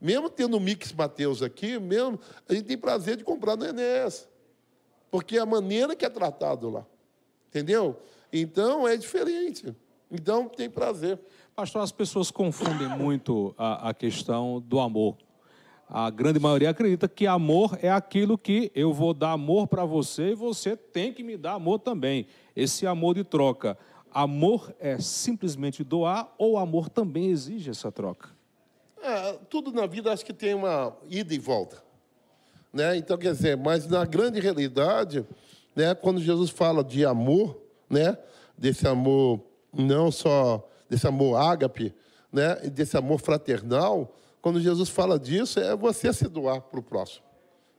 Mesmo 0.01 0.29
tendo 0.29 0.57
o 0.57 0.61
Mix 0.61 0.93
Mateus 0.93 1.43
aqui, 1.43 1.79
mesmo, 1.79 2.19
a 2.49 2.55
gente 2.55 2.65
tem 2.67 2.77
prazer 2.77 3.17
de 3.17 3.25
comprar 3.25 3.57
no 3.57 3.65
Enéas. 3.65 4.29
Porque 5.11 5.37
é 5.37 5.41
a 5.41 5.47
maneira 5.47 5.95
que 5.95 6.05
é 6.05 6.09
tratado 6.09 6.71
lá. 6.71 6.87
Entendeu? 7.49 8.01
Então, 8.33 8.89
é 8.89 8.97
diferente. 8.97 9.77
Então, 10.11 10.49
tem 10.49 10.69
prazer. 10.69 11.21
Pastor, 11.55 11.83
as 11.83 11.93
pessoas 11.93 12.31
confundem 12.31 12.89
muito 12.89 13.55
a, 13.57 13.91
a 13.91 13.95
questão 13.95 14.61
do 14.61 14.81
amor. 14.81 15.17
A 15.95 16.09
grande 16.09 16.39
maioria 16.39 16.71
acredita 16.71 17.07
que 17.07 17.27
amor 17.27 17.79
é 17.83 17.91
aquilo 17.91 18.39
que 18.39 18.73
eu 18.75 18.95
vou 18.95 19.13
dar 19.13 19.33
amor 19.33 19.67
para 19.67 19.85
você 19.85 20.31
e 20.31 20.35
você 20.35 20.75
tem 20.75 21.13
que 21.13 21.23
me 21.23 21.37
dar 21.37 21.53
amor 21.53 21.81
também. 21.81 22.27
Esse 22.57 22.87
amor 22.87 23.15
de 23.15 23.23
troca. 23.23 23.77
Amor 24.11 24.75
é 24.81 24.99
simplesmente 24.99 25.85
doar 25.85 26.33
ou 26.39 26.57
amor 26.57 26.89
também 26.89 27.27
exige 27.27 27.69
essa 27.69 27.93
troca? 27.93 28.31
É, 29.03 29.35
tudo 29.51 29.71
na 29.71 29.85
vida 29.85 30.11
acho 30.11 30.25
que 30.25 30.33
tem 30.33 30.55
uma 30.55 30.97
ida 31.11 31.35
e 31.35 31.39
volta. 31.39 31.85
Né? 32.73 32.97
Então, 32.97 33.19
quer 33.19 33.33
dizer, 33.33 33.59
mas 33.59 33.87
na 33.87 34.07
grande 34.07 34.41
realidade, 34.41 35.27
né, 35.77 35.95
quando 35.95 36.23
Jesus 36.23 36.49
fala 36.49 36.83
de 36.83 37.05
amor, 37.05 37.61
né, 37.91 38.17
desse 38.57 38.89
amor 38.89 39.43
não 39.71 40.11
só 40.11 40.67
desse 40.89 41.07
amor 41.07 41.37
ágape, 41.37 41.95
né, 42.33 42.55
desse 42.71 42.97
amor 42.97 43.21
fraternal, 43.21 44.17
quando 44.43 44.61
Jesus 44.61 44.89
fala 44.89 45.19
disso, 45.21 45.61
é 45.61 45.75
você 45.77 46.13
se 46.13 46.29
doar 46.29 46.61
para 46.61 46.81
o 46.81 46.83
próximo. 46.83 47.25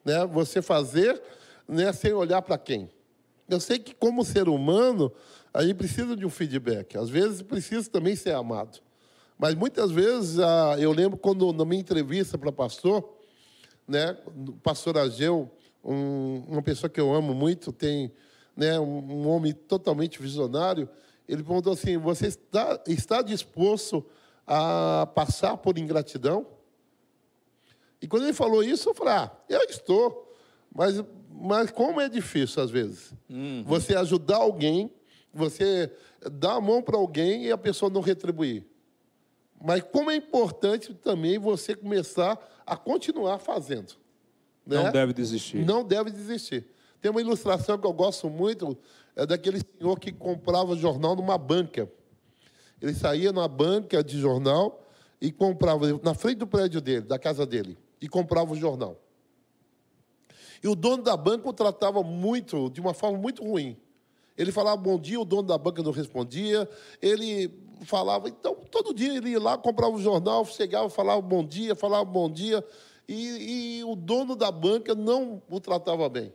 Né? 0.04 0.26
Você 0.28 0.62
fazer 0.62 1.22
né, 1.68 1.92
sem 1.92 2.14
olhar 2.14 2.42
para 2.42 2.58
quem. 2.58 2.90
Eu 3.50 3.60
sei 3.60 3.78
que, 3.78 3.94
como 3.94 4.24
ser 4.24 4.48
humano, 4.48 5.12
a 5.54 5.62
gente 5.62 5.76
precisa 5.76 6.16
de 6.16 6.26
um 6.26 6.30
feedback. 6.30 6.98
Às 6.98 7.10
vezes 7.10 7.42
precisa 7.42 7.90
também 7.90 8.16
ser 8.16 8.34
amado. 8.34 8.80
Mas 9.38 9.56
muitas 9.56 9.92
vezes, 9.92 10.40
ah, 10.40 10.78
eu 10.80 10.94
lembro 10.94 11.18
quando, 11.18 11.52
na 11.52 11.66
minha 11.66 11.82
entrevista 11.82 12.38
para 12.38 12.50
pastor, 12.50 13.18
né, 13.86 14.18
pastor 14.64 14.98
Ageu, 14.98 15.52
um, 15.84 16.46
uma 16.48 16.62
pessoa 16.62 16.90
que 16.90 17.02
eu 17.02 17.14
amo 17.14 17.34
muito, 17.34 17.74
tem 17.74 18.10
né, 18.56 18.80
um, 18.80 19.00
um 19.00 19.28
homem 19.28 19.52
totalmente 19.52 20.22
visionário, 20.22 20.88
ele 21.28 21.44
perguntou 21.44 21.74
assim: 21.74 21.98
Você 21.98 22.28
está, 22.28 22.82
está 22.88 23.22
disposto 23.22 23.98
a 23.98 24.04
passar 25.16 25.58
por 25.58 25.78
ingratidão? 25.78 26.46
E 28.02 28.08
quando 28.08 28.24
ele 28.24 28.34
falou 28.34 28.64
isso, 28.64 28.90
eu 28.90 28.94
falei: 28.94 29.14
Ah, 29.14 29.32
eu 29.50 29.62
estou. 29.64 30.32
Mas, 30.74 31.04
mas 31.32 31.72
como 31.72 32.02
é 32.02 32.10
difícil 32.10 32.62
às 32.62 32.70
vezes. 32.70 33.14
Uhum. 33.30 33.64
Você 33.66 33.96
ajudar 33.96 34.38
alguém, 34.38 34.92
você 35.34 35.92
dar 36.32 36.56
a 36.56 36.62
mão 36.62 36.82
para 36.82 36.98
alguém 36.98 37.46
e 37.46 37.52
a 37.52 37.58
pessoa 37.58 37.90
não 37.90 38.02
retribuir. 38.02 38.66
Mas 39.64 39.82
como 39.82 40.12
é 40.12 40.16
importante 40.16 40.94
também 40.94 41.40
você 41.40 41.76
começar 41.76 42.38
a 42.66 42.76
continuar 42.76 43.40
fazendo. 43.40 43.94
Né? 44.66 44.84
Não 44.84 44.92
deve 44.92 45.14
desistir. 45.14 45.66
Não 45.66 45.84
deve 45.84 46.12
desistir. 46.12 46.68
Tem 47.00 47.12
uma 47.12 47.22
ilustração 47.22 47.78
que 47.78 47.86
eu 47.86 47.94
gosto 47.94 48.30
muito, 48.30 48.78
é 49.16 49.26
daquele 49.26 49.60
senhor 49.60 50.00
que 50.00 50.12
comprava 50.12 50.76
jornal 50.76 51.16
numa 51.16 51.38
banca. 51.38 51.90
Ele 52.84 52.94
saía 52.94 53.32
na 53.32 53.48
banca 53.48 54.04
de 54.04 54.20
jornal 54.20 54.86
e 55.22 55.32
comprava 55.32 55.88
na 56.04 56.14
frente 56.14 56.40
do 56.40 56.48
prédio 56.48 56.82
dele, 56.82 57.06
da 57.06 57.18
casa 57.18 57.46
dele, 57.46 57.78
e 58.02 58.10
comprava 58.10 58.52
o 58.52 58.58
jornal. 58.58 59.00
E 60.62 60.68
o 60.68 60.76
dono 60.76 61.02
da 61.02 61.16
banca 61.16 61.48
o 61.48 61.54
tratava 61.54 62.04
muito, 62.04 62.70
de 62.70 62.82
uma 62.82 62.94
forma 62.94 63.18
muito 63.18 63.42
ruim. 63.42 63.78
Ele 64.38 64.52
falava 64.52 64.76
bom 64.76 65.00
dia, 65.00 65.18
o 65.18 65.24
dono 65.24 65.44
da 65.44 65.58
banca 65.58 65.82
não 65.82 65.92
respondia. 65.94 66.70
Ele 67.02 67.50
falava, 67.86 68.28
então, 68.28 68.54
todo 68.70 68.94
dia 68.94 69.16
ele 69.16 69.30
ia 69.30 69.40
lá, 69.40 69.58
comprava 69.58 69.96
o 69.96 70.02
jornal, 70.02 70.44
chegava, 70.44 70.90
falava 70.90 71.22
bom 71.22 71.42
dia, 71.42 71.76
falava 71.76 72.04
bom 72.04 72.30
dia. 72.30 72.66
E, 73.08 73.78
e 73.80 73.84
o 73.86 73.96
dono 73.96 74.36
da 74.36 74.52
banca 74.52 74.94
não 74.94 75.42
o 75.50 75.60
tratava 75.62 76.10
bem. 76.10 76.34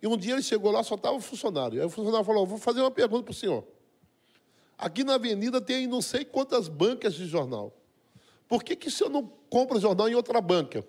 E 0.00 0.06
um 0.06 0.16
dia 0.16 0.34
ele 0.34 0.42
chegou 0.44 0.70
lá, 0.70 0.84
só 0.84 0.94
estava 0.94 1.16
o 1.16 1.20
funcionário. 1.20 1.80
Aí 1.80 1.86
o 1.86 1.90
funcionário 1.90 2.24
falou: 2.24 2.46
Vou 2.46 2.58
fazer 2.58 2.82
uma 2.82 2.90
pergunta 2.90 3.24
para 3.24 3.32
o 3.32 3.34
senhor. 3.34 3.64
Aqui 4.78 5.02
na 5.02 5.14
avenida 5.14 5.60
tem 5.60 5.88
não 5.88 6.00
sei 6.00 6.24
quantas 6.24 6.68
bancas 6.68 7.14
de 7.14 7.26
jornal. 7.26 7.76
Por 8.46 8.62
que, 8.62 8.76
que 8.76 8.86
o 8.86 8.90
senhor 8.90 9.10
não 9.10 9.30
compra 9.50 9.80
jornal 9.80 10.08
em 10.08 10.14
outra 10.14 10.40
banca? 10.40 10.86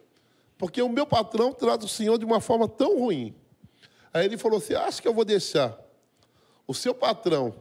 Porque 0.59 0.79
o 0.81 0.87
meu 0.87 1.07
patrão 1.07 1.51
trata 1.51 1.85
o 1.85 1.89
senhor 1.89 2.19
de 2.19 2.25
uma 2.25 2.39
forma 2.39 2.67
tão 2.67 2.99
ruim. 2.99 3.33
Aí 4.13 4.25
ele 4.25 4.37
falou 4.37 4.59
assim: 4.59 4.75
Acho 4.75 5.01
que 5.01 5.07
eu 5.07 5.13
vou 5.13 5.25
deixar 5.25 5.77
o 6.67 6.73
seu 6.73 6.93
patrão 6.93 7.55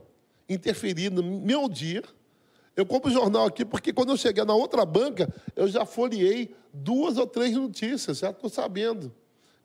interferir 0.49 1.11
no 1.11 1.23
meu 1.23 1.69
dia. 1.69 2.03
Eu 2.77 2.85
compro 2.85 3.11
o 3.11 3.13
jornal 3.13 3.47
aqui 3.47 3.65
porque 3.65 3.93
quando 3.93 4.11
eu 4.11 4.17
chegar 4.17 4.45
na 4.45 4.55
outra 4.55 4.85
banca, 4.85 5.33
eu 5.57 5.67
já 5.67 5.87
folhei 5.87 6.55
duas 6.73 7.17
ou 7.17 7.27
três 7.27 7.55
notícias, 7.55 8.19
já 8.19 8.31
estou 8.31 8.51
sabendo. 8.51 9.13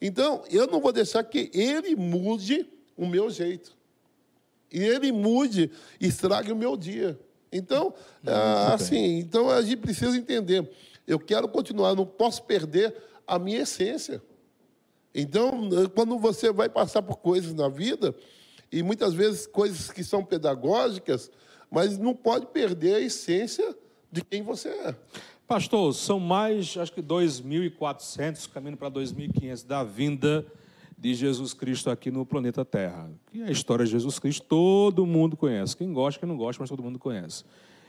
Então, 0.02 0.44
eu 0.50 0.66
não 0.68 0.82
vou 0.82 0.92
deixar 0.92 1.24
que 1.24 1.52
ele 1.54 1.96
mude 1.96 2.68
o 2.98 3.06
meu 3.06 3.30
jeito. 3.30 3.78
E 4.74 4.84
ele 4.84 5.12
mude, 5.12 5.72
estrague 6.02 6.52
o 6.52 6.56
meu 6.56 6.76
dia. 6.76 7.20
Então, 7.52 7.94
ah, 8.26 8.74
assim, 8.74 9.20
então 9.20 9.50
a 9.50 9.62
gente 9.62 9.78
precisa 9.78 10.18
entender. 10.18 10.68
Eu 11.06 11.20
quero 11.20 11.48
continuar, 11.48 11.94
não 11.94 12.06
posso 12.06 12.42
perder 12.44 12.96
a 13.28 13.38
minha 13.38 13.62
essência. 13.62 14.22
Então, 15.14 15.70
quando 15.94 16.18
você 16.18 16.52
vai 16.52 16.68
passar 16.68 17.04
por 17.04 17.18
coisas 17.18 17.54
na 17.54 17.70
vida, 17.70 18.16
e 18.72 18.82
muitas 18.82 19.14
vezes 19.14 19.46
coisas 19.46 19.92
que 19.92 20.04
são 20.04 20.26
pedagógicas, 20.26 21.30
mas 21.70 22.00
não 22.00 22.16
pode 22.16 22.48
perder 22.48 22.96
a 22.96 23.00
essência 23.00 23.76
de 24.12 24.24
quem 24.24 24.42
você 24.42 24.70
é. 24.70 24.96
Pastor, 25.48 25.94
são 25.94 26.20
mais, 26.20 26.76
acho 26.78 26.92
que 26.92 27.04
2.400, 27.04 28.50
caminho 28.50 28.76
para 28.76 28.90
2.500 28.90 29.68
da 29.68 29.84
vinda 29.84 30.46
de 31.04 31.14
Jesus 31.14 31.54
Cristo 31.54 31.90
aqui 31.90 32.10
no 32.10 32.26
planeta 32.26 32.64
Terra. 32.64 33.12
E 33.34 33.44
a 33.44 33.52
história 33.52 33.84
de 33.84 33.92
Jesus 33.92 34.20
Cristo 34.20 34.46
todo 34.48 35.06
mundo 35.06 35.36
conhece. 35.36 35.76
Quem 35.76 35.92
gosta, 35.92 36.18
quem 36.18 36.30
não 36.30 36.38
gosta, 36.38 36.64
mas 36.64 36.70
todo 36.70 36.82
mundo 36.82 36.98
conhece. 36.98 37.44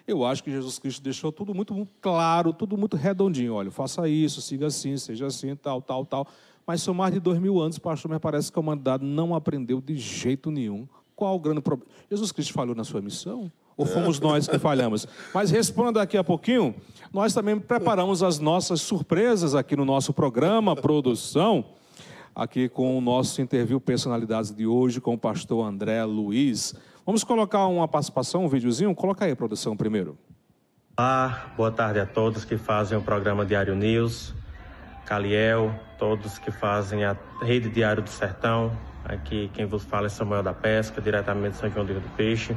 Eu 0.05 0.25
acho 0.25 0.43
que 0.43 0.51
Jesus 0.51 0.81
Cristo 0.81 1.01
deixou 1.01 1.31
tudo 1.31 1.55
muito, 1.55 1.87
claro, 2.01 2.53
tudo 2.53 2.77
muito 2.77 2.97
redondinho. 2.97 3.55
Olha, 3.55 3.71
faça 3.71 4.09
isso, 4.09 4.43
siga 4.43 4.67
assim, 4.67 4.97
seja 4.97 5.27
assim, 5.27 5.55
tal, 5.55 5.81
tal, 5.81 6.05
tal. 6.05 6.27
Mas 6.67 6.83
são 6.83 6.93
mais 6.93 7.15
de 7.15 7.21
dois 7.21 7.39
mil 7.39 7.61
anos, 7.61 7.79
pastor, 7.79 8.11
mas 8.11 8.19
parece 8.19 8.51
que 8.51 8.59
a 8.59 8.61
humanidade 8.61 9.05
não 9.05 9.33
aprendeu 9.33 9.81
de 9.81 9.97
jeito 9.97 10.51
nenhum. 10.51 10.89
Qual 11.15 11.37
o 11.37 11.39
grande 11.39 11.61
problema? 11.61 11.89
Jesus 12.11 12.33
Cristo 12.33 12.53
falhou 12.53 12.75
na 12.75 12.83
sua 12.83 13.01
missão? 13.01 13.49
Ou 13.77 13.87
fomos 13.87 14.19
nós 14.19 14.49
que 14.49 14.59
falhamos? 14.59 15.07
Mas 15.33 15.53
responda 15.53 16.01
daqui 16.01 16.17
a 16.17 16.25
pouquinho, 16.25 16.75
nós 17.13 17.33
também 17.33 17.61
preparamos 17.61 18.25
as 18.25 18.41
nossas 18.41 18.81
surpresas 18.81 19.55
aqui 19.55 19.77
no 19.77 19.85
nosso 19.85 20.13
programa, 20.13 20.75
produção, 20.75 21.65
aqui 22.35 22.69
com 22.69 22.99
o 22.99 23.01
nosso 23.01 23.41
interview 23.41 23.81
Personalidades 23.81 24.55
de 24.55 24.67
hoje 24.67 25.01
com 25.01 25.15
o 25.15 25.19
pastor 25.19 25.67
André 25.67 26.05
Luiz. 26.05 26.75
Vamos 27.07 27.23
colocar 27.23 27.67
uma 27.67 27.87
participação, 27.87 28.45
um 28.45 28.49
videozinho? 28.49 28.95
Coloca 28.95 29.25
aí, 29.25 29.35
produção, 29.35 29.77
primeiro. 29.77 30.19
Olá, 30.97 31.53
boa 31.57 31.71
tarde 31.71 32.01
a 32.01 32.07
todos 32.07 32.45
que 32.45 32.57
fazem 32.57 32.97
o 32.97 33.03
programa 33.03 33.45
Diário 33.45 33.75
News, 33.75 34.35
Caliel, 35.05 35.75
todos 35.99 36.39
que 36.39 36.51
fazem 36.51 37.05
a 37.05 37.17
Rede 37.43 37.69
Diário 37.69 38.03
do 38.03 38.11
Sertão. 38.11 38.73
Aqui 39.05 39.51
quem 39.53 39.67
vos 39.67 39.85
fala 39.85 40.07
é 40.07 40.09
Samuel 40.09 40.43
da 40.43 40.55
Pesca, 40.55 41.01
diretamente 41.01 41.53
de 41.53 41.57
São 41.59 41.71
João 41.71 41.85
do 41.85 41.93
Rio 41.93 42.01
do 42.01 42.09
Peixe 42.17 42.57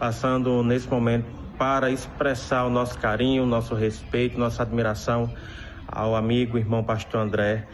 passando 0.00 0.62
nesse 0.62 0.88
momento 0.88 1.26
para 1.58 1.90
expressar 1.90 2.64
o 2.64 2.70
nosso 2.70 2.98
carinho, 2.98 3.44
nosso 3.44 3.74
respeito, 3.74 4.38
nossa 4.38 4.62
admiração 4.62 5.30
ao 5.86 6.16
amigo 6.16 6.56
irmão 6.56 6.82
pastor 6.82 7.20
André, 7.20 7.68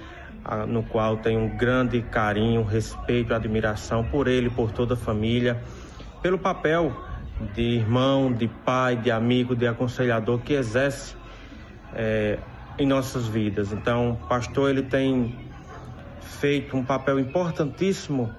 no 0.69 0.83
qual 0.83 1.17
tenho 1.17 1.41
um 1.41 1.57
grande 1.57 2.03
carinho, 2.03 2.63
respeito, 2.63 3.35
admiração 3.35 4.05
por 4.05 4.29
ele, 4.29 4.49
por 4.51 4.71
toda 4.71 4.95
a 4.95 4.97
família, 4.97 5.61
pelo 6.23 6.39
papel 6.39 6.95
de 7.55 7.63
irmão, 7.63 8.33
de 8.33 8.49
pai, 8.49 8.97
de 8.97 9.11
amigo, 9.11 9.55
de 9.55 9.67
aconselhador 9.67 10.41
que 10.41 10.55
exerce 10.55 11.15
é, 11.95 12.39
em 12.79 12.87
nossas 12.87 13.27
vidas. 13.27 13.73
Então, 13.73 14.19
pastor, 14.29 14.71
ele 14.71 14.83
tem 14.83 15.35
feito 16.21 16.77
um 16.77 16.85
papel 16.85 17.19
importantíssimo 17.19 18.35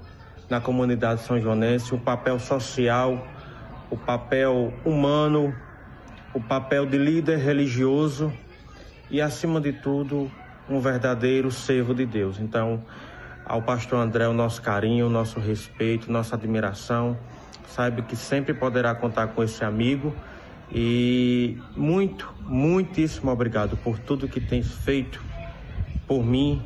na 0.49 0.61
comunidade 0.61 1.21
são 1.21 1.39
joanense, 1.39 1.93
um 1.93 1.99
papel 1.99 2.39
social, 2.39 3.27
o 3.89 3.97
papel 3.97 4.73
humano, 4.85 5.53
o 6.33 6.39
papel 6.39 6.85
de 6.85 6.97
líder 6.97 7.37
religioso 7.39 8.31
e, 9.09 9.21
acima 9.21 9.59
de 9.59 9.73
tudo, 9.73 10.31
um 10.69 10.79
verdadeiro 10.79 11.51
servo 11.51 11.93
de 11.93 12.05
Deus. 12.05 12.39
Então, 12.39 12.83
ao 13.45 13.61
pastor 13.61 13.99
André, 13.99 14.27
o 14.27 14.33
nosso 14.33 14.61
carinho, 14.61 15.07
o 15.07 15.09
nosso 15.09 15.39
respeito, 15.39 16.11
nossa 16.11 16.35
admiração. 16.35 17.17
Saiba 17.67 18.01
que 18.01 18.15
sempre 18.15 18.53
poderá 18.53 18.93
contar 18.95 19.27
com 19.27 19.43
esse 19.43 19.63
amigo. 19.63 20.13
E 20.71 21.57
muito, 21.75 22.33
muitíssimo 22.41 23.31
obrigado 23.31 23.77
por 23.77 23.99
tudo 23.99 24.27
que 24.27 24.41
tens 24.41 24.71
feito 24.73 25.23
por 26.07 26.25
mim, 26.25 26.61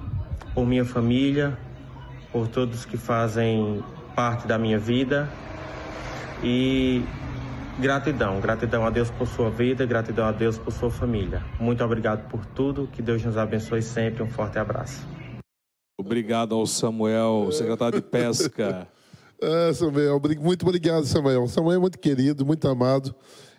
por 0.54 0.66
minha 0.66 0.86
família, 0.86 1.58
por 2.32 2.48
todos 2.48 2.86
que 2.86 2.98
fazem 2.98 3.84
parte 4.16 4.48
da 4.48 4.58
minha 4.58 4.80
vida 4.80 5.30
e 6.44 7.04
gratidão, 7.82 8.40
gratidão 8.40 8.86
a 8.86 8.92
Deus 8.92 9.10
por 9.10 9.28
sua 9.28 9.50
vida, 9.50 9.86
gratidão 9.86 10.26
a 10.26 10.32
Deus 10.32 10.58
por 10.58 10.72
sua 10.72 10.92
família. 10.92 11.44
Muito 11.60 11.84
obrigado 11.84 12.30
por 12.30 12.46
tudo, 12.46 12.88
que 12.88 13.02
Deus 13.02 13.26
nos 13.26 13.36
abençoe 13.36 13.82
sempre. 13.82 14.22
Um 14.22 14.30
forte 14.30 14.60
abraço. 14.60 15.06
Obrigado 16.00 16.54
ao 16.54 16.66
Samuel, 16.68 17.50
secretário 17.52 18.00
de 18.00 18.08
Pesca. 18.08 18.88
É, 19.44 19.74
Samuel, 19.74 20.22
muito 20.40 20.62
obrigado, 20.68 21.04
Samuel. 21.04 21.48
Samuel 21.48 21.78
é 21.78 21.80
muito 21.80 21.98
querido, 21.98 22.46
muito 22.46 22.68
amado. 22.68 23.16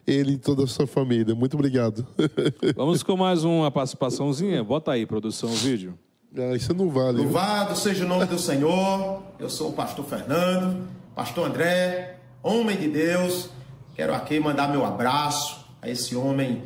Ele 0.06 0.34
e 0.34 0.38
toda 0.38 0.62
a 0.62 0.66
sua 0.68 0.86
família. 0.86 1.34
Muito 1.34 1.54
obrigado. 1.54 2.06
Vamos 2.76 3.02
com 3.02 3.16
mais 3.16 3.42
uma 3.42 3.68
participaçãozinha. 3.68 4.62
Bota 4.62 4.92
aí, 4.92 5.04
produção, 5.04 5.50
o 5.50 5.54
vídeo. 5.56 5.98
Ah, 6.38 6.54
isso 6.54 6.72
não 6.72 6.88
vale. 6.88 7.18
Louvado 7.18 7.74
seja 7.74 8.04
o 8.04 8.08
nome 8.08 8.26
do 8.26 8.38
Senhor. 8.38 9.24
Eu 9.40 9.50
sou 9.50 9.70
o 9.70 9.72
pastor 9.72 10.04
Fernando, 10.04 10.86
pastor 11.16 11.48
André, 11.48 12.16
homem 12.44 12.76
de 12.76 12.86
Deus. 12.86 13.50
Quero 13.94 14.14
aqui 14.14 14.40
mandar 14.40 14.68
meu 14.68 14.86
abraço 14.86 15.66
a 15.82 15.88
esse 15.88 16.16
homem 16.16 16.62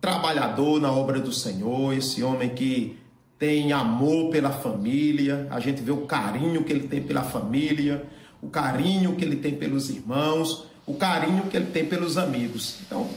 trabalhador 0.00 0.80
na 0.80 0.92
obra 0.92 1.18
do 1.18 1.32
Senhor, 1.32 1.92
esse 1.92 2.22
homem 2.22 2.50
que 2.50 2.96
tem 3.38 3.72
amor 3.72 4.30
pela 4.30 4.50
família, 4.50 5.48
a 5.50 5.58
gente 5.58 5.82
vê 5.82 5.90
o 5.90 6.06
carinho 6.06 6.62
que 6.62 6.72
ele 6.72 6.86
tem 6.86 7.02
pela 7.02 7.22
família, 7.22 8.04
o 8.40 8.48
carinho 8.48 9.16
que 9.16 9.24
ele 9.24 9.36
tem 9.36 9.56
pelos 9.56 9.90
irmãos, 9.90 10.66
o 10.86 10.94
carinho 10.94 11.44
que 11.44 11.56
ele 11.56 11.66
tem 11.66 11.86
pelos 11.86 12.16
amigos. 12.16 12.76
Então, 12.86 13.08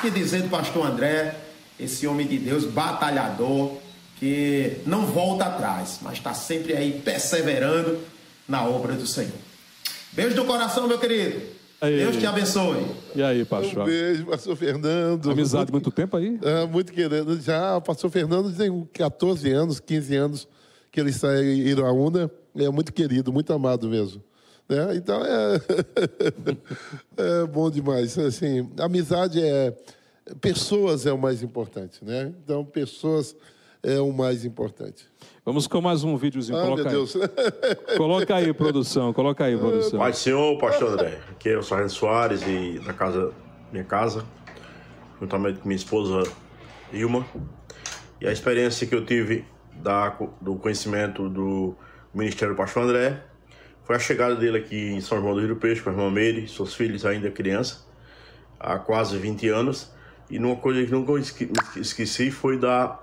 que 0.00 0.10
dizer 0.10 0.42
do 0.42 0.48
pastor 0.48 0.86
André, 0.86 1.34
esse 1.80 2.06
homem 2.06 2.26
de 2.26 2.38
Deus, 2.38 2.64
batalhador, 2.64 3.78
que 4.16 4.76
não 4.86 5.06
volta 5.06 5.46
atrás, 5.46 5.98
mas 6.00 6.14
está 6.14 6.32
sempre 6.32 6.74
aí 6.74 7.00
perseverando 7.04 7.98
na 8.48 8.64
obra 8.64 8.94
do 8.94 9.06
Senhor. 9.06 9.32
Beijo 10.12 10.36
do 10.36 10.44
coração, 10.44 10.86
meu 10.86 10.98
querido. 10.98 11.54
Aí. 11.84 11.98
Deus 11.98 12.16
te 12.16 12.26
abençoe. 12.26 12.82
E 13.14 13.22
aí, 13.22 13.44
pastor? 13.44 13.82
Um 13.82 13.84
beijo, 13.84 14.24
pastor 14.24 14.56
Fernando. 14.56 15.30
Amizade 15.30 15.70
muito, 15.70 15.84
muito 15.84 15.90
tempo 15.90 16.16
aí? 16.16 16.38
É, 16.42 16.66
muito 16.66 16.90
querido. 16.90 17.38
Já, 17.38 17.76
o 17.76 17.82
pastor 17.82 18.10
Fernando 18.10 18.50
tem 18.56 18.88
14 18.90 19.52
anos, 19.52 19.80
15 19.80 20.16
anos 20.16 20.48
que 20.90 20.98
ele 20.98 21.10
está 21.10 21.28
em 21.42 21.58
Iraúna. 21.58 22.30
É 22.56 22.70
muito 22.70 22.90
querido, 22.90 23.30
muito 23.30 23.52
amado 23.52 23.86
mesmo. 23.86 24.22
Né? 24.66 24.96
Então 24.96 25.22
é... 25.22 25.60
é 27.42 27.46
bom 27.46 27.70
demais. 27.70 28.16
Assim, 28.18 28.66
amizade 28.78 29.42
é. 29.42 29.76
Pessoas 30.40 31.04
é 31.04 31.12
o 31.12 31.18
mais 31.18 31.42
importante, 31.42 32.02
né? 32.02 32.32
Então, 32.42 32.64
pessoas 32.64 33.36
é 33.82 34.00
o 34.00 34.10
mais 34.10 34.46
importante. 34.46 35.04
Vamos 35.44 35.66
com 35.66 35.78
mais 35.78 36.02
um 36.02 36.16
videozinho. 36.16 36.56
Ah, 36.56 36.62
coloca 36.62 36.82
meu 36.84 36.90
Deus. 36.90 37.16
Aí. 37.16 37.28
coloca 37.98 38.34
aí, 38.34 38.54
produção. 38.54 39.12
Coloca 39.12 39.44
aí, 39.44 39.58
produção. 39.58 39.98
Pai 39.98 40.14
Senhor, 40.14 40.56
pastor 40.58 40.92
André. 40.92 41.18
Aqui 41.30 41.50
é 41.50 41.58
o 41.58 41.62
Sargento 41.62 41.92
Soares 41.92 42.40
e 42.46 42.78
da 42.78 42.94
casa, 42.94 43.30
minha 43.70 43.84
casa, 43.84 44.24
juntamente 45.20 45.58
com 45.58 45.68
minha 45.68 45.76
esposa 45.76 46.22
Ilma. 46.90 47.26
E 48.22 48.26
a 48.26 48.32
experiência 48.32 48.86
que 48.86 48.94
eu 48.94 49.04
tive 49.04 49.44
da, 49.74 50.16
do 50.40 50.56
conhecimento 50.56 51.28
do 51.28 51.74
Ministério 52.14 52.54
do 52.54 52.56
Pastor 52.56 52.84
André 52.84 53.22
foi 53.82 53.96
a 53.96 53.98
chegada 53.98 54.34
dele 54.34 54.56
aqui 54.56 54.92
em 54.92 55.00
São 55.02 55.20
João 55.20 55.34
do 55.34 55.40
Rio 55.40 55.48
do 55.50 55.56
Peixe 55.56 55.82
com 55.82 55.90
a 55.90 55.92
irmã 55.92 56.10
Meire, 56.10 56.48
seus 56.48 56.74
filhos 56.74 57.04
ainda 57.04 57.30
criança, 57.30 57.84
há 58.58 58.78
quase 58.78 59.18
20 59.18 59.46
anos. 59.50 59.92
E 60.30 60.38
uma 60.38 60.56
coisa 60.56 60.82
que 60.86 60.94
nunca 60.94 61.20
esqueci 61.78 62.30
foi 62.30 62.58
da 62.58 62.98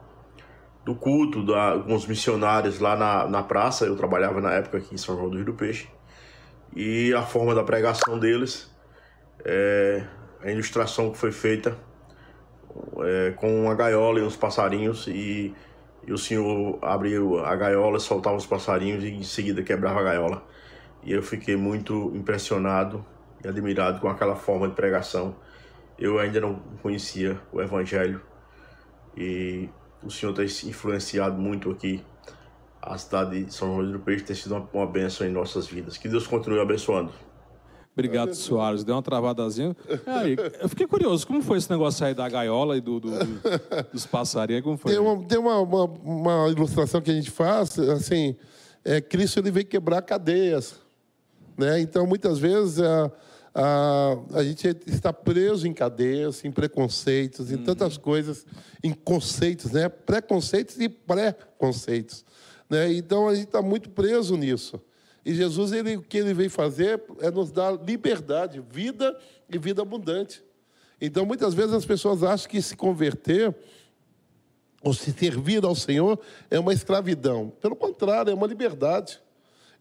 do 0.83 0.95
culto 0.95 1.45
da, 1.45 1.77
com 1.79 1.93
os 1.93 2.05
missionários 2.07 2.79
lá 2.79 2.95
na, 2.95 3.27
na 3.27 3.43
praça. 3.43 3.85
Eu 3.85 3.95
trabalhava 3.95 4.41
na 4.41 4.53
época 4.53 4.77
aqui 4.77 4.95
em 4.95 4.97
São 4.97 5.15
João 5.15 5.29
do 5.29 5.37
Rio 5.37 5.45
do 5.45 5.53
Peixe. 5.53 5.87
E 6.75 7.13
a 7.13 7.21
forma 7.21 7.53
da 7.53 7.63
pregação 7.63 8.17
deles, 8.17 8.73
é, 9.43 10.03
a 10.41 10.49
ilustração 10.49 11.11
que 11.11 11.17
foi 11.17 11.31
feita 11.31 11.77
é, 13.03 13.31
com 13.31 13.63
uma 13.63 13.75
gaiola 13.75 14.19
e 14.19 14.23
uns 14.23 14.35
passarinhos. 14.35 15.07
E, 15.07 15.53
e 16.07 16.11
o 16.11 16.17
senhor 16.17 16.79
abriu 16.81 17.43
a 17.45 17.55
gaiola, 17.55 17.99
soltava 17.99 18.35
os 18.35 18.45
passarinhos 18.45 19.03
e 19.03 19.09
em 19.09 19.23
seguida 19.23 19.61
quebrava 19.61 19.99
a 19.99 20.03
gaiola. 20.03 20.43
E 21.03 21.11
eu 21.11 21.21
fiquei 21.21 21.55
muito 21.55 22.11
impressionado 22.15 23.05
e 23.43 23.47
admirado 23.47 23.99
com 23.99 24.07
aquela 24.07 24.35
forma 24.35 24.67
de 24.67 24.75
pregação. 24.75 25.35
Eu 25.97 26.17
ainda 26.17 26.39
não 26.41 26.55
conhecia 26.81 27.39
o 27.51 27.61
Evangelho 27.61 28.21
e 29.15 29.69
o 30.03 30.09
Senhor 30.09 30.33
tem 30.33 30.45
influenciado 30.45 31.39
muito 31.39 31.69
aqui 31.71 32.03
a 32.81 32.97
cidade 32.97 33.43
de 33.43 33.53
São 33.53 33.75
João 33.75 33.91
do 33.91 33.99
Peixe, 33.99 34.23
tem 34.23 34.35
sido 34.35 34.55
uma, 34.55 34.67
uma 34.73 34.87
bênção 34.87 35.25
em 35.27 35.31
nossas 35.31 35.67
vidas. 35.67 35.97
Que 35.97 36.09
Deus 36.09 36.25
continue 36.25 36.59
abençoando. 36.59 37.11
Obrigado, 37.93 38.33
Soares. 38.33 38.83
Deu 38.83 38.95
uma 38.95 39.01
travadazinha. 39.01 39.75
Aí, 40.07 40.35
eu 40.59 40.69
fiquei 40.69 40.87
curioso, 40.87 41.27
como 41.27 41.41
foi 41.41 41.57
esse 41.57 41.69
negócio 41.69 42.05
aí 42.05 42.13
da 42.13 42.27
gaiola 42.27 42.77
e 42.77 42.81
do, 42.81 42.99
do, 42.99 43.11
do 43.11 43.41
dos 43.91 44.05
passarinhos? 44.05 44.63
Como 44.63 44.77
foi? 44.77 44.93
Tem, 44.93 44.99
uma, 44.99 45.23
tem 45.23 45.37
uma, 45.37 45.59
uma, 45.59 45.85
uma, 45.85 46.49
ilustração 46.49 47.01
que 47.01 47.11
a 47.11 47.13
gente 47.13 47.29
faz, 47.29 47.77
assim, 47.77 48.35
é, 48.83 49.01
Cristo 49.01 49.39
ele 49.39 49.51
veio 49.51 49.65
quebrar 49.65 50.01
cadeias. 50.01 50.79
Né? 51.57 51.81
Então, 51.81 52.07
muitas 52.07 52.39
vezes, 52.39 52.79
a, 52.79 53.11
a, 53.53 54.17
a 54.33 54.43
gente 54.43 54.67
está 54.87 55.11
preso 55.11 55.67
em 55.67 55.73
cadeias, 55.73 56.43
em 56.45 56.51
preconceitos, 56.51 57.51
em 57.51 57.55
uhum. 57.55 57.63
tantas 57.63 57.97
coisas, 57.97 58.45
em 58.83 58.93
conceitos, 58.93 59.71
né? 59.71 59.89
preconceitos 59.89 60.79
e 60.79 60.87
pré-conceitos. 60.87 62.25
Né? 62.69 62.93
Então 62.93 63.27
a 63.27 63.35
gente 63.35 63.47
está 63.47 63.61
muito 63.61 63.89
preso 63.89 64.37
nisso. 64.37 64.81
E 65.25 65.35
Jesus, 65.35 65.71
ele, 65.71 65.97
o 65.97 66.01
que 66.01 66.17
ele 66.17 66.33
veio 66.33 66.49
fazer 66.49 67.03
é 67.19 67.29
nos 67.29 67.51
dar 67.51 67.73
liberdade, 67.73 68.63
vida 68.71 69.15
e 69.49 69.57
vida 69.57 69.81
abundante. 69.81 70.43
Então 70.99 71.25
muitas 71.25 71.53
vezes 71.53 71.73
as 71.73 71.85
pessoas 71.85 72.23
acham 72.23 72.49
que 72.49 72.61
se 72.61 72.75
converter 72.75 73.53
ou 74.81 74.93
se 74.93 75.11
servir 75.11 75.63
ao 75.63 75.75
Senhor 75.75 76.19
é 76.49 76.59
uma 76.59 76.73
escravidão. 76.73 77.51
Pelo 77.61 77.75
contrário, 77.75 78.31
é 78.31 78.33
uma 78.33 78.47
liberdade. 78.47 79.21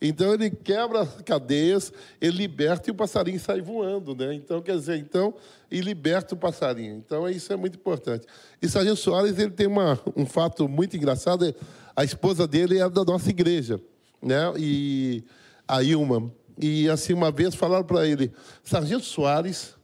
Então 0.00 0.32
ele 0.32 0.50
quebra 0.50 1.02
as 1.02 1.20
cadeias, 1.22 1.92
ele 2.20 2.38
liberta 2.38 2.88
e 2.88 2.92
o 2.92 2.94
passarinho 2.94 3.38
sai 3.38 3.60
voando, 3.60 4.14
né? 4.14 4.32
Então, 4.32 4.62
quer 4.62 4.76
dizer, 4.76 4.96
então, 4.96 5.34
e 5.70 5.80
liberta 5.80 6.34
o 6.34 6.38
passarinho. 6.38 6.96
Então, 6.96 7.28
isso 7.28 7.52
é 7.52 7.56
muito 7.56 7.76
importante. 7.76 8.26
E 8.62 8.68
Sargento 8.68 8.96
Soares, 8.96 9.38
ele 9.38 9.50
tem 9.50 9.66
uma, 9.66 10.00
um 10.16 10.24
fato 10.24 10.66
muito 10.66 10.96
engraçado, 10.96 11.54
a 11.94 12.02
esposa 12.02 12.48
dele 12.48 12.78
é 12.78 12.88
da 12.88 13.04
nossa 13.04 13.28
igreja, 13.28 13.78
né? 14.22 14.52
E 14.56 15.22
a 15.68 15.82
Ilma. 15.82 16.32
E 16.58 16.88
assim, 16.88 17.12
uma 17.12 17.30
vez 17.30 17.54
falaram 17.54 17.84
para 17.84 18.06
ele, 18.06 18.32
Sargento 18.62 19.04
Soares, 19.04 19.74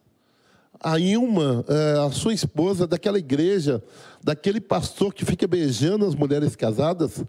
a 0.80 0.98
Ilma, 0.98 1.64
é, 1.68 2.06
a 2.06 2.10
sua 2.10 2.34
esposa, 2.34 2.86
daquela 2.86 3.18
igreja, 3.18 3.82
daquele 4.22 4.60
pastor 4.60 5.12
que 5.12 5.24
fica 5.24 5.46
beijando 5.46 6.06
as 6.06 6.14
mulheres 6.14 6.56
casadas, 6.56 7.24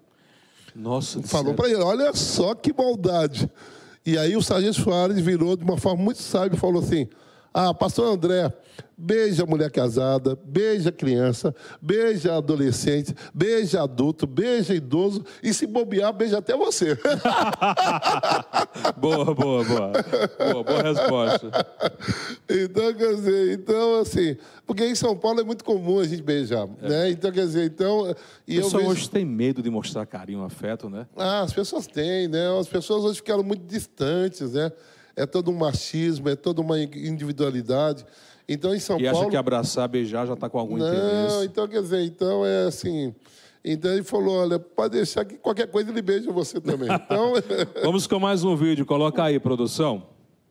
nossa, 0.78 1.21
Falou 1.23 1.55
para 1.55 1.69
ele: 1.69 1.82
olha 1.82 2.13
só 2.13 2.53
que 2.53 2.71
maldade. 2.71 3.49
E 4.05 4.17
aí 4.17 4.38
o 4.38 4.41
Sargento 4.41 4.82
Soares 4.82 5.19
virou 5.19 5.57
de 5.57 5.63
uma 5.63 5.75
forma 5.75 6.03
muito 6.03 6.21
sábia 6.21 6.55
e 6.55 6.59
falou 6.59 6.82
assim: 6.82 7.09
Ah, 7.60 7.74
pastor 7.74 8.14
André, 8.14 8.53
beija 8.95 9.41
a 9.41 9.45
mulher 9.47 9.72
casada, 9.72 10.38
beija 10.45 10.89
a 10.89 10.91
criança, 10.91 11.55
beija 11.82 12.34
a 12.34 12.38
adolescente, 12.38 13.16
beija 13.34 13.82
adulto, 13.82 14.28
beija 14.28 14.76
idoso 14.76 15.26
e 15.41 15.51
se 15.51 15.66
bobear, 15.66 16.14
beija 16.14 16.38
até 16.38 16.55
você. 16.55 16.95
boa, 18.95 19.34
boa, 19.34 19.64
boa. 19.64 19.91
Boa, 20.53 20.64
boa 20.64 20.84
resposta. 20.84 21.49
Então, 22.47 22.93
quer 22.93 23.16
dizer, 23.16 23.53
então, 23.53 24.01
assim, 24.01 24.38
porque 24.64 24.86
em 24.86 24.93
São 24.93 25.18
Paulo 25.18 25.41
é 25.41 25.43
muito 25.43 25.64
comum 25.64 25.99
a 25.99 26.05
gente 26.05 26.22
beijar, 26.22 26.70
é. 26.84 26.88
né? 26.88 27.10
Então, 27.10 27.32
quer 27.32 27.47
dizer, 27.47 27.66
então... 27.66 28.16
E 28.47 28.58
pessoas 28.58 28.84
vejo... 28.84 28.91
hoje 28.91 29.10
têm 29.10 29.26
medo 29.26 29.64
de 29.64 29.72
mostrar 29.72 30.05
carinho, 30.05 30.43
afeto, 30.43 30.91
né? 30.91 31.08
Ah, 31.16 31.41
as 31.41 31.53
pessoas 31.53 31.88
têm, 31.88 32.28
né? 32.28 32.55
As 32.60 32.68
pessoas 32.68 33.03
hoje 33.03 33.16
ficaram 33.16 33.41
muito 33.41 33.66
distantes, 33.66 34.53
né? 34.53 34.72
É 35.18 35.26
todo 35.26 35.49
um 35.49 35.55
machismo, 35.55 36.30
é 36.30 36.36
toda 36.36 36.61
uma 36.61 36.80
individualidade. 36.80 38.05
Então, 38.47 38.74
em 38.74 38.80
São 38.80 38.99
e 38.99 39.03
Paulo. 39.03 39.18
E 39.18 39.22
acha 39.22 39.30
que 39.32 39.36
abraçar, 39.36 39.88
beijar 39.89 40.28
já 40.28 40.34
está 40.34 40.47
com 40.47 40.59
algum 40.59 40.78
não, 40.78 40.88
interesse. 40.88 41.36
Não, 41.36 41.43
então, 41.43 41.68
quer 41.68 41.82
dizer, 41.82 42.03
então 42.03 42.45
é 42.45 42.68
assim. 42.68 43.13
Então 43.65 43.91
ele 43.91 44.03
falou: 44.03 44.38
olha, 44.38 44.59
pode 44.59 44.93
deixar 44.93 45.26
que 45.26 45.36
qualquer 45.36 45.68
coisa 45.68 45.89
ele 45.89 46.01
beija 46.01 46.32
você 46.32 46.61
também. 46.61 46.88
Então... 46.89 47.34
Vamos 47.84 48.05
com 48.05 48.20
mais 48.20 48.43
um 48.43 48.55
vídeo. 48.55 48.86
Coloca 48.86 49.24
aí, 49.24 49.39
produção. 49.39 50.03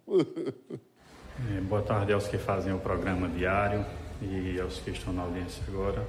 É, 0.08 1.60
boa 1.60 1.82
tarde 1.82 2.12
aos 2.12 2.26
que 2.26 2.36
fazem 2.36 2.74
o 2.74 2.78
programa 2.78 3.28
diário 3.28 3.86
e 4.20 4.60
aos 4.60 4.80
que 4.80 4.90
estão 4.90 5.12
na 5.12 5.22
audiência 5.22 5.62
agora. 5.68 6.06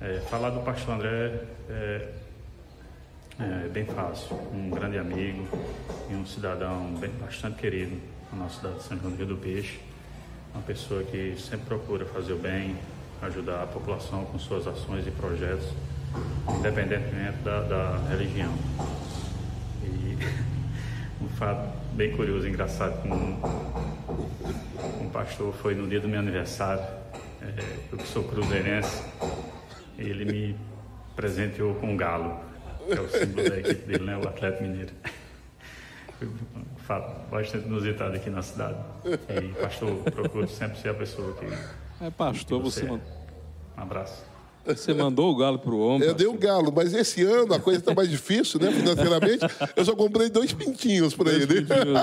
É, 0.00 0.20
falar 0.30 0.50
do 0.50 0.60
pastor 0.60 0.94
André 0.94 1.42
é, 1.68 2.08
é, 3.40 3.68
bem 3.68 3.84
fácil. 3.84 4.36
Um 4.52 4.70
grande 4.70 4.98
amigo 4.98 5.46
e 6.10 6.14
um 6.14 6.26
cidadão 6.26 6.94
bem, 7.00 7.10
bastante 7.20 7.56
querido 7.58 7.96
na 8.32 8.44
nossa 8.44 8.56
cidade 8.56 8.76
de 8.76 8.82
São 8.82 8.98
João 8.98 9.10
do 9.12 9.16
Rio 9.16 9.26
do 9.26 9.36
Peixe 9.36 9.80
uma 10.54 10.62
pessoa 10.62 11.02
que 11.04 11.36
sempre 11.38 11.66
procura 11.66 12.04
fazer 12.06 12.32
o 12.32 12.38
bem, 12.38 12.76
ajudar 13.22 13.62
a 13.62 13.66
população 13.66 14.24
com 14.24 14.38
suas 14.38 14.66
ações 14.66 15.06
e 15.06 15.10
projetos, 15.10 15.68
independentemente 16.58 17.38
da, 17.44 17.60
da 17.62 17.98
religião. 18.08 18.52
E 19.84 20.18
um 21.22 21.28
fato 21.28 21.70
bem 21.92 22.12
curioso, 22.12 22.48
engraçado, 22.48 23.00
com 23.02 23.08
um, 23.08 25.04
um 25.04 25.10
pastor 25.10 25.54
foi 25.54 25.74
no 25.74 25.86
dia 25.86 26.00
do 26.00 26.08
meu 26.08 26.18
aniversário, 26.18 26.84
é, 27.42 27.62
eu 27.92 27.98
que 27.98 28.06
sou 28.06 28.24
cruzeirense, 28.24 29.02
ele 29.98 30.24
me 30.24 30.56
presenteou 31.14 31.74
com 31.76 31.92
um 31.92 31.96
galo, 31.96 32.40
que 32.88 32.98
é 32.98 33.00
o 33.00 33.08
símbolo 33.08 33.48
da 33.48 33.58
equipe 33.58 33.86
dele, 33.86 34.04
né, 34.04 34.16
o 34.16 34.28
Atlético 34.28 34.62
Mineiro 34.64 34.92
um 36.22 36.78
fato 36.78 37.28
bastante 37.30 37.66
inusitado 37.66 38.16
aqui 38.16 38.30
na 38.30 38.42
cidade. 38.42 38.78
E, 39.04 39.52
pastor, 39.60 40.02
procuro 40.10 40.48
sempre 40.48 40.78
ser 40.78 40.90
a 40.90 40.94
pessoa 40.94 41.34
que. 41.34 41.46
É, 42.04 42.10
pastor, 42.10 42.60
que 42.62 42.70
você. 42.70 42.86
você 42.86 42.94
é. 42.94 43.78
Um 43.78 43.82
abraço. 43.82 44.24
Você 44.68 44.92
mandou 44.92 45.30
o 45.32 45.36
galo 45.36 45.58
pro 45.58 45.78
homem. 45.78 46.06
Eu 46.06 46.14
dei 46.14 46.26
o 46.26 46.34
galo, 46.34 46.70
mas 46.74 46.92
esse 46.92 47.22
ano 47.22 47.54
a 47.54 47.60
coisa 47.60 47.80
está 47.80 47.94
mais 47.94 48.10
difícil, 48.10 48.60
né, 48.60 48.70
financeiramente. 48.70 49.46
Eu 49.74 49.84
só 49.84 49.96
comprei 49.96 50.28
dois 50.28 50.52
pintinhos 50.52 51.14
para 51.14 51.32
ele. 51.32 51.46
Pintinhos, 51.46 51.94
né? 51.94 52.02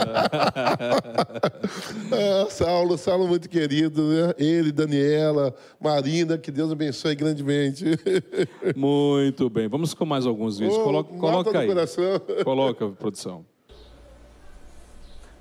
ah, 2.43 2.47
Saulo, 2.49 2.97
Saulo 2.97 3.27
muito 3.27 3.47
querido, 3.47 4.03
né? 4.03 4.33
Ele, 4.37 4.71
Daniela, 4.71 5.53
Marina, 5.79 6.37
que 6.37 6.51
Deus 6.51 6.71
abençoe 6.71 7.15
grandemente. 7.15 7.85
muito 8.75 9.49
bem. 9.49 9.67
Vamos 9.67 9.93
com 9.93 10.05
mais 10.05 10.25
alguns 10.25 10.57
vídeos. 10.57 10.77
Coloca, 10.77 11.13
coloca 11.15 11.59
aí. 11.59 11.67
Coração. 11.67 12.21
Coloca, 12.43 12.89
produção. 12.89 13.45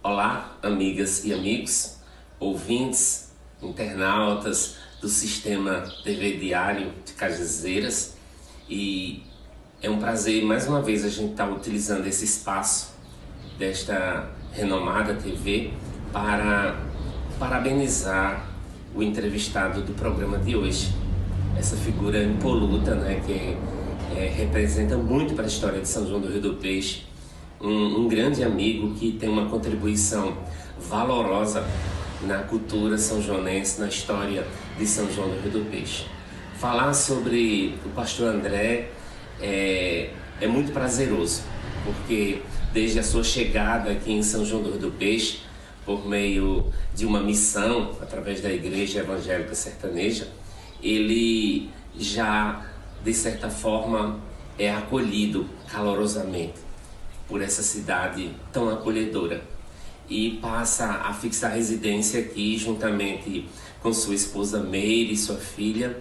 Olá, 0.03 0.59
amigas 0.63 1.25
e 1.25 1.33
amigos, 1.33 1.99
ouvintes, 2.39 3.33
internautas 3.63 4.84
do 5.05 5.11
sistema 5.11 5.85
TV 6.03 6.39
Diário 6.39 6.91
de 7.05 7.13
Cajazeiras. 7.13 8.17
E 8.71 9.23
é 9.83 9.91
um 9.91 9.99
prazer 9.99 10.43
mais 10.43 10.67
uma 10.67 10.81
vez 10.81 11.05
a 11.05 11.11
gente 11.11 11.33
estar 11.33 11.47
tá 11.47 11.53
utilizando 11.53 12.07
esse 12.07 12.25
espaço 12.25 12.95
desta 13.59 14.31
renomada 14.51 15.13
TV 15.13 15.73
para 16.11 16.81
parabenizar 17.39 18.49
o 18.95 19.03
entrevistado 19.03 19.83
do 19.83 19.93
programa 19.93 20.39
de 20.39 20.57
hoje, 20.57 20.95
essa 21.55 21.77
figura 21.77 22.23
impoluta, 22.25 22.95
né, 22.95 23.21
que 23.27 23.59
é, 24.17 24.27
representa 24.27 24.97
muito 24.97 25.35
para 25.35 25.45
a 25.45 25.49
história 25.49 25.83
de 25.83 25.89
São 25.89 26.07
João 26.07 26.23
do 26.23 26.29
Rio 26.29 26.41
do 26.41 26.55
Peixe, 26.55 27.03
um, 27.61 28.05
um 28.05 28.09
grande 28.09 28.43
amigo 28.43 28.95
que 28.95 29.13
tem 29.13 29.29
uma 29.29 29.51
contribuição 29.51 30.35
valorosa 30.89 31.63
na 32.23 32.39
cultura 32.39 32.97
são 32.97 33.21
joanense, 33.21 33.81
na 33.81 33.89
história 33.89 34.47
de 34.79 34.87
São 34.87 35.11
João 35.13 35.29
do 35.29 35.41
Rio 35.41 35.51
do 35.51 35.71
Peixe. 35.71 36.07
Falar 36.59 36.95
sobre 36.95 37.79
o 37.85 37.91
pastor 37.91 38.29
André 38.35 38.91
é, 39.41 40.11
é 40.41 40.47
muito 40.47 40.73
prazeroso, 40.73 41.43
porque 41.85 42.43
desde 42.73 42.99
a 42.99 43.03
sua 43.03 43.23
chegada 43.23 43.91
aqui 43.91 44.13
em 44.13 44.23
São 44.23 44.45
João 44.45 44.63
do 44.63 44.71
Rio 44.71 44.81
do 44.81 44.91
Peixe, 44.93 45.41
por 45.85 46.07
meio 46.07 46.73
de 46.95 47.05
uma 47.05 47.21
missão 47.21 47.97
através 48.01 48.41
da 48.41 48.51
Igreja 48.51 49.01
Evangélica 49.01 49.55
Sertaneja, 49.55 50.29
ele 50.83 51.71
já, 51.99 52.65
de 53.03 53.13
certa 53.13 53.51
forma, 53.51 54.19
é 54.59 54.71
acolhido 54.71 55.47
calorosamente 55.71 56.55
por 57.29 57.43
essa 57.43 57.63
cidade 57.63 58.31
tão 58.53 58.69
acolhedora 58.69 59.43
e 60.09 60.39
passa 60.43 60.87
a 60.87 61.15
fixar 61.15 61.53
residência 61.53 62.21
aqui 62.21 62.59
juntamente 62.59 63.49
com 63.85 63.93
sua 63.93 64.15
esposa 64.15 64.61
Meire 64.61 65.13
e 65.13 65.17
sua 65.17 65.37
filha 65.37 65.95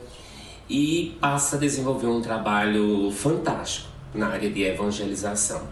e 0.70 1.18
passa 1.20 1.58
a 1.58 1.60
desenvolver 1.60 2.08
um 2.08 2.22
trabalho 2.22 3.12
fantástico 3.12 3.90
na 4.16 4.28
área 4.30 4.50
de 4.50 4.64
evangelização. 4.64 5.68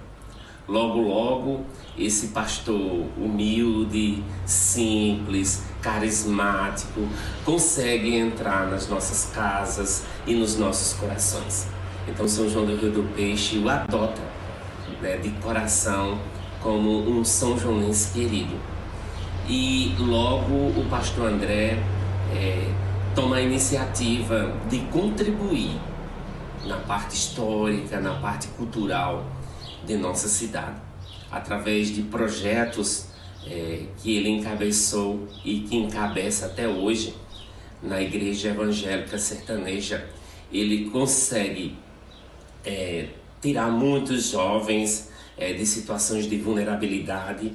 Logo, 0.68 1.00
logo, 1.00 1.62
esse 1.98 2.28
pastor 2.28 3.06
humilde, 3.18 4.22
simples, 4.46 5.64
carismático, 5.82 7.08
consegue 7.46 8.14
entrar 8.14 8.70
nas 8.70 8.90
nossas 8.90 9.32
casas 9.34 10.04
e 10.28 10.36
nos 10.36 10.58
nossos 10.58 10.92
corações. 11.00 11.68
Então, 12.10 12.28
São 12.28 12.50
João 12.50 12.66
do 12.66 12.76
Rio 12.76 12.92
do 12.92 13.16
Peixe 13.16 13.58
o 13.58 13.70
adota 13.70 14.22
né, 15.02 15.16
de 15.16 15.30
coração 15.42 16.20
como 16.62 17.10
um 17.10 17.24
São 17.24 17.58
Joanense 17.58 18.12
querido. 18.12 18.56
E 19.48 19.96
logo 19.98 20.54
o 20.54 20.86
pastor 20.90 21.28
André 21.28 21.82
é, 22.34 22.74
toma 23.14 23.38
a 23.38 23.42
iniciativa 23.42 24.54
de 24.70 24.80
contribuir 24.92 25.80
na 26.66 26.78
parte 26.78 27.16
histórica, 27.16 28.00
na 28.00 28.16
parte 28.16 28.48
cultural 28.50 29.26
de 29.86 29.98
nossa 29.98 30.28
cidade, 30.28 30.78
através 31.30 31.88
de 31.88 32.04
projetos 32.04 33.08
é, 33.46 33.86
que 33.98 34.16
ele 34.16 34.30
encabeçou 34.30 35.28
e 35.44 35.62
que 35.62 35.76
encabeça 35.76 36.46
até 36.46 36.68
hoje 36.68 37.16
na 37.82 38.02
Igreja 38.02 38.50
Evangélica 38.50 39.18
Sertaneja. 39.18 40.08
Ele 40.52 40.90
consegue 40.90 41.76
é, 42.64 43.08
tirar 43.42 43.72
muitos 43.72 44.30
jovens 44.30 45.10
é, 45.38 45.54
de 45.54 45.66
situações 45.66 46.30
de 46.30 46.38
vulnerabilidade 46.38 47.52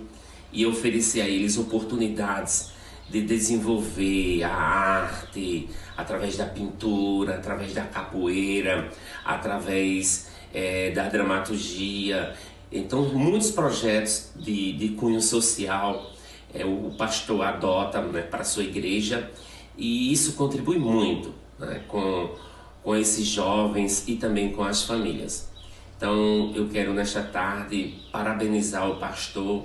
e 0.53 0.67
oferecer 0.67 1.21
a 1.21 1.29
eles 1.29 1.57
oportunidades 1.57 2.71
de 3.09 3.23
desenvolver 3.23 4.43
a 4.43 4.53
arte 4.53 5.69
através 5.97 6.37
da 6.37 6.47
pintura, 6.47 7.37
através 7.37 7.73
da 7.73 7.83
capoeira, 7.83 8.91
através 9.25 10.31
é, 10.53 10.91
da 10.91 11.09
dramaturgia. 11.09 12.35
Então, 12.71 13.03
muitos 13.03 13.51
projetos 13.51 14.31
de, 14.37 14.73
de 14.73 14.89
cunho 14.91 15.21
social 15.21 16.13
é, 16.59 16.65
o 16.65 16.95
pastor 16.97 17.43
adota 17.43 18.01
né, 18.01 18.23
para 18.23 18.41
a 18.41 18.45
sua 18.45 18.63
igreja 18.63 19.31
e 19.77 20.13
isso 20.13 20.33
contribui 20.35 20.79
muito 20.79 21.35
né, 21.59 21.83
com, 21.87 22.35
com 22.83 22.97
esses 22.97 23.27
jovens 23.27 24.05
e 24.09 24.17
também 24.17 24.53
com 24.53 24.65
as 24.65 24.83
famílias. 24.83 25.51
Então 25.97 26.53
eu 26.55 26.69
quero 26.69 26.93
nesta 26.93 27.23
tarde 27.23 27.95
parabenizar 28.11 28.91
o 28.91 28.97
pastor 28.97 29.65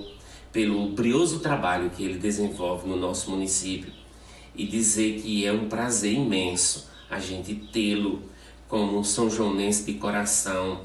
pelo 0.52 0.89
brioso 0.89 1.39
trabalho 1.39 1.89
que 1.89 2.04
ele 2.04 2.18
desenvolve 2.18 2.88
no 2.88 2.95
nosso 2.95 3.32
município 3.32 3.91
e 4.56 4.66
dizer 4.66 5.22
que 5.22 5.45
é 5.45 5.52
um 5.52 5.70
prazer 5.70 6.14
imenso 6.14 6.89
a 7.10 7.20
gente 7.20 7.56
tê-lo 7.56 8.22
como 8.68 8.97
um 8.97 9.04
São 9.04 9.30
Joanense 9.30 9.86
de 9.86 9.93
coração. 9.95 10.82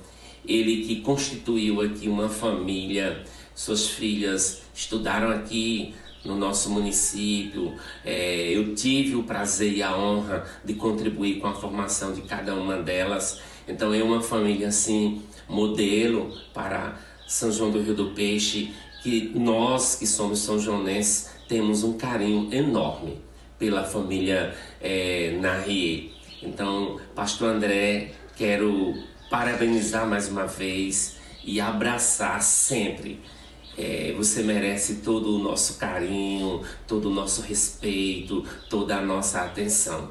Ele 0.47 0.85
que 0.85 1.01
constituiu 1.01 1.81
aqui 1.81 2.09
uma 2.09 2.29
família, 2.29 3.25
suas 3.55 3.89
filhas 3.89 4.63
estudaram 4.75 5.31
aqui 5.31 5.95
no 6.25 6.37
nosso 6.37 6.71
município. 6.71 7.75
É, 8.05 8.51
eu 8.51 8.75
tive 8.75 9.15
o 9.15 9.23
prazer 9.23 9.73
e 9.73 9.83
a 9.83 9.97
honra 9.97 10.45
de 10.65 10.75
contribuir 10.75 11.41
com 11.41 11.47
a 11.47 11.55
formação 11.55 12.13
de 12.13 12.23
cada 12.23 12.55
uma 12.55 12.77
delas. 12.77 13.41
Então 13.69 13.95
é 13.95 14.03
uma 14.03 14.21
família 14.21 14.69
assim 14.69 15.23
modelo 15.49 16.37
para 16.53 16.99
São 17.27 17.51
João 17.51 17.71
do 17.71 17.81
Rio 17.81 17.95
do 17.95 18.11
Peixe, 18.11 18.73
que 19.07 19.39
nós 19.39 19.95
que 19.95 20.05
somos 20.05 20.41
são 20.41 20.59
joanenses 20.59 21.29
temos 21.47 21.85
um 21.85 21.97
carinho 21.97 22.53
enorme 22.53 23.19
pela 23.57 23.85
família 23.85 24.53
é. 24.81 25.33
Então, 26.43 26.99
Pastor 27.15 27.55
André, 27.55 28.11
quero 28.35 29.01
parabenizar 29.31 30.09
mais 30.09 30.29
uma 30.29 30.45
vez 30.49 31.19
e 31.45 31.61
abraçar 31.61 32.43
sempre. 32.43 33.21
É, 33.79 34.13
você 34.17 34.43
merece 34.43 34.97
todo 34.97 35.37
o 35.37 35.39
nosso 35.39 35.79
carinho, 35.79 36.63
todo 36.89 37.09
o 37.09 37.15
nosso 37.15 37.43
respeito, 37.43 38.45
toda 38.69 38.97
a 38.97 39.03
nossa 39.03 39.41
atenção. 39.43 40.11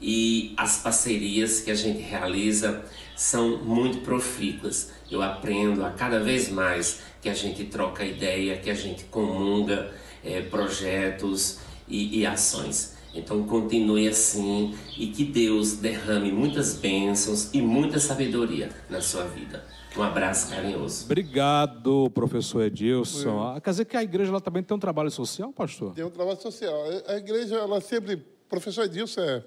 E 0.00 0.54
as 0.56 0.78
parcerias 0.78 1.60
que 1.60 1.70
a 1.70 1.74
gente 1.74 2.00
realiza 2.00 2.82
são 3.14 3.58
muito 3.58 3.98
profícuas. 3.98 4.90
Eu 5.12 5.20
aprendo 5.20 5.84
a 5.84 5.90
cada 5.90 6.18
vez 6.18 6.48
mais 6.48 7.02
que 7.20 7.28
a 7.28 7.34
gente 7.34 7.64
troca 7.64 8.02
ideia, 8.02 8.56
que 8.56 8.70
a 8.70 8.74
gente 8.74 9.04
comunga 9.04 9.92
é, 10.24 10.40
projetos 10.40 11.58
e, 11.86 12.20
e 12.20 12.26
ações. 12.26 12.96
Então 13.14 13.44
continue 13.44 14.08
assim 14.08 14.74
e 14.96 15.08
que 15.08 15.22
Deus 15.22 15.74
derrame 15.74 16.32
muitas 16.32 16.74
bênçãos 16.74 17.52
e 17.52 17.60
muita 17.60 18.00
sabedoria 18.00 18.70
na 18.88 19.02
sua 19.02 19.24
vida. 19.24 19.62
Um 19.94 20.02
abraço 20.02 20.48
carinhoso. 20.48 21.04
Obrigado, 21.04 22.10
professor 22.14 22.62
Edilson. 22.62 23.54
É. 23.54 23.60
Quer 23.60 23.70
dizer 23.70 23.84
que 23.84 23.96
a 23.98 24.02
igreja 24.02 24.30
ela 24.30 24.40
também 24.40 24.62
tem 24.62 24.74
um 24.74 24.80
trabalho 24.80 25.10
social, 25.10 25.52
pastor? 25.52 25.92
Tem 25.92 26.04
um 26.04 26.10
trabalho 26.10 26.40
social. 26.40 26.74
A 27.06 27.16
igreja, 27.16 27.56
ela 27.56 27.82
sempre. 27.82 28.24
Professor 28.48 28.84
Edilson 28.84 29.20
é, 29.20 29.44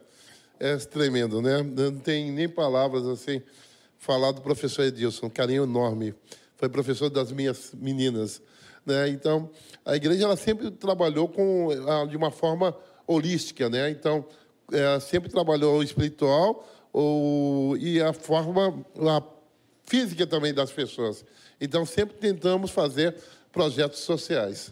é 0.59 0.78
tremendo, 0.78 1.41
né? 1.41 1.63
Não 1.63 1.97
tem 1.97 2.32
nem 2.32 2.47
palavras 2.47 3.07
assim 3.07 3.41
falar 4.06 4.32
do 4.32 4.41
professor 4.41 4.84
Edilson, 4.84 5.26
um 5.26 5.30
carinho 5.30 5.64
enorme. 5.64 6.14
Foi 6.58 6.70
professor 6.70 7.10
das 7.10 7.32
minhas 7.32 7.74
meninas. 7.74 8.39
Né? 8.86 9.10
Então, 9.10 9.49
a 9.84 9.95
igreja 9.95 10.26
ela 10.26 10.38
sempre 10.38 10.70
trabalhou 10.70 11.28
com, 11.28 11.70
ah, 11.88 12.06
de 12.06 12.16
uma 12.16 12.30
forma 12.30 12.78
holística. 13.08 13.68
Né? 13.68 13.89
Então, 13.89 14.24
é, 14.72 14.99
sempre 14.99 15.30
trabalhou 15.30 15.80
o 15.80 15.84
espiritual 15.84 16.64
o, 16.93 17.76
e 17.80 17.99
a 17.99 18.14
forma 18.14 18.86
a 18.99 19.24
física 19.86 20.28
também 20.28 20.53
das 20.53 20.72
pessoas. 20.72 21.26
Então, 21.60 21.84
sempre 21.84 22.16
tentamos 22.18 22.70
fazer 22.70 23.16
projetos 23.51 23.99
sociais. 24.01 24.72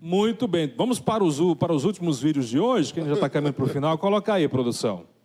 Muito 0.00 0.48
bem. 0.48 0.72
Vamos 0.76 0.98
para 0.98 1.22
os, 1.22 1.38
para 1.58 1.74
os 1.74 1.84
últimos 1.84 2.20
vídeos 2.20 2.48
de 2.48 2.58
hoje, 2.58 2.92
que 2.92 3.00
a 3.00 3.02
gente 3.02 3.10
já 3.10 3.16
está 3.16 3.28
caminhando 3.28 3.56
para 3.56 3.64
o 3.64 3.68
final. 3.68 3.98
Coloca 3.98 4.32
aí, 4.32 4.48
produção. 4.48 5.15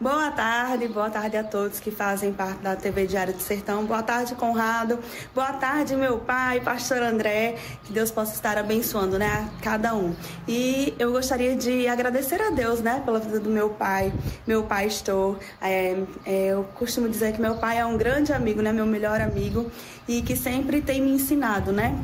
Boa 0.00 0.30
tarde, 0.30 0.86
boa 0.86 1.10
tarde 1.10 1.36
a 1.36 1.42
todos 1.42 1.80
que 1.80 1.90
fazem 1.90 2.32
parte 2.32 2.62
da 2.62 2.76
TV 2.76 3.04
Diário 3.04 3.34
do 3.34 3.42
Sertão. 3.42 3.84
Boa 3.84 4.00
tarde, 4.00 4.32
Conrado. 4.36 4.96
Boa 5.34 5.52
tarde, 5.54 5.96
meu 5.96 6.18
pai, 6.18 6.60
pastor 6.60 7.02
André. 7.02 7.56
Que 7.82 7.92
Deus 7.92 8.08
possa 8.08 8.32
estar 8.32 8.56
abençoando, 8.56 9.18
né, 9.18 9.50
cada 9.60 9.96
um. 9.96 10.14
E 10.46 10.94
eu 11.00 11.10
gostaria 11.10 11.56
de 11.56 11.88
agradecer 11.88 12.40
a 12.40 12.50
Deus, 12.50 12.78
né, 12.78 13.02
pela 13.04 13.18
vida 13.18 13.40
do 13.40 13.50
meu 13.50 13.70
pai, 13.70 14.12
meu 14.46 14.62
pastor. 14.62 15.36
É, 15.60 16.00
é, 16.24 16.46
eu 16.52 16.62
costumo 16.76 17.08
dizer 17.08 17.32
que 17.32 17.40
meu 17.40 17.56
pai 17.56 17.78
é 17.78 17.84
um 17.84 17.96
grande 17.96 18.32
amigo, 18.32 18.62
né, 18.62 18.72
meu 18.72 18.86
melhor 18.86 19.20
amigo, 19.20 19.68
e 20.06 20.22
que 20.22 20.36
sempre 20.36 20.80
tem 20.80 21.02
me 21.02 21.10
ensinado, 21.10 21.72
né, 21.72 22.00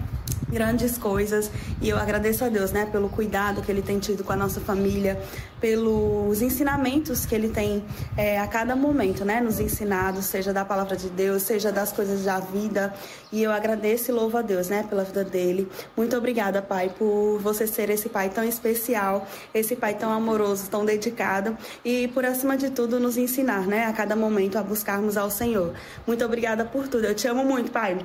grandes 0.54 0.96
coisas 0.96 1.50
e 1.80 1.88
eu 1.88 1.98
agradeço 1.98 2.44
a 2.44 2.48
Deus, 2.48 2.70
né, 2.70 2.86
pelo 2.86 3.08
cuidado 3.08 3.60
que 3.60 3.70
Ele 3.70 3.82
tem 3.82 3.98
tido 3.98 4.22
com 4.22 4.32
a 4.32 4.36
nossa 4.36 4.60
família, 4.60 5.20
pelos 5.64 6.42
ensinamentos 6.42 7.24
que 7.24 7.34
Ele 7.34 7.48
tem 7.48 7.82
é, 8.18 8.38
a 8.38 8.46
cada 8.46 8.76
momento, 8.76 9.24
né, 9.24 9.40
nos 9.40 9.58
ensinado, 9.58 10.20
seja 10.20 10.52
da 10.52 10.62
palavra 10.62 10.94
de 10.94 11.08
Deus, 11.08 11.40
seja 11.40 11.72
das 11.72 11.90
coisas 11.90 12.22
da 12.22 12.38
vida 12.38 12.92
e 13.32 13.42
eu 13.42 13.50
agradeço 13.50 14.10
e 14.10 14.14
louvo 14.14 14.36
a 14.36 14.42
Deus, 14.42 14.68
né, 14.68 14.84
pela 14.86 15.04
vida 15.04 15.24
dele. 15.24 15.66
Muito 15.96 16.14
obrigada, 16.16 16.60
Pai, 16.60 16.90
por 16.98 17.38
você 17.38 17.66
ser 17.66 17.88
esse 17.88 18.10
Pai 18.10 18.28
tão 18.28 18.44
especial, 18.44 19.26
esse 19.54 19.74
Pai 19.74 19.94
tão 19.94 20.12
amoroso, 20.12 20.68
tão 20.70 20.84
dedicado 20.84 21.56
e 21.82 22.08
por 22.08 22.26
acima 22.26 22.58
de 22.58 22.68
tudo 22.68 23.00
nos 23.00 23.16
ensinar, 23.16 23.66
né, 23.66 23.86
a 23.86 23.92
cada 23.94 24.14
momento 24.14 24.58
a 24.58 24.62
buscarmos 24.62 25.16
ao 25.16 25.30
Senhor. 25.30 25.72
Muito 26.06 26.22
obrigada 26.22 26.66
por 26.66 26.86
tudo. 26.88 27.06
Eu 27.06 27.14
te 27.14 27.26
amo 27.26 27.42
muito, 27.42 27.70
Pai. 27.70 27.96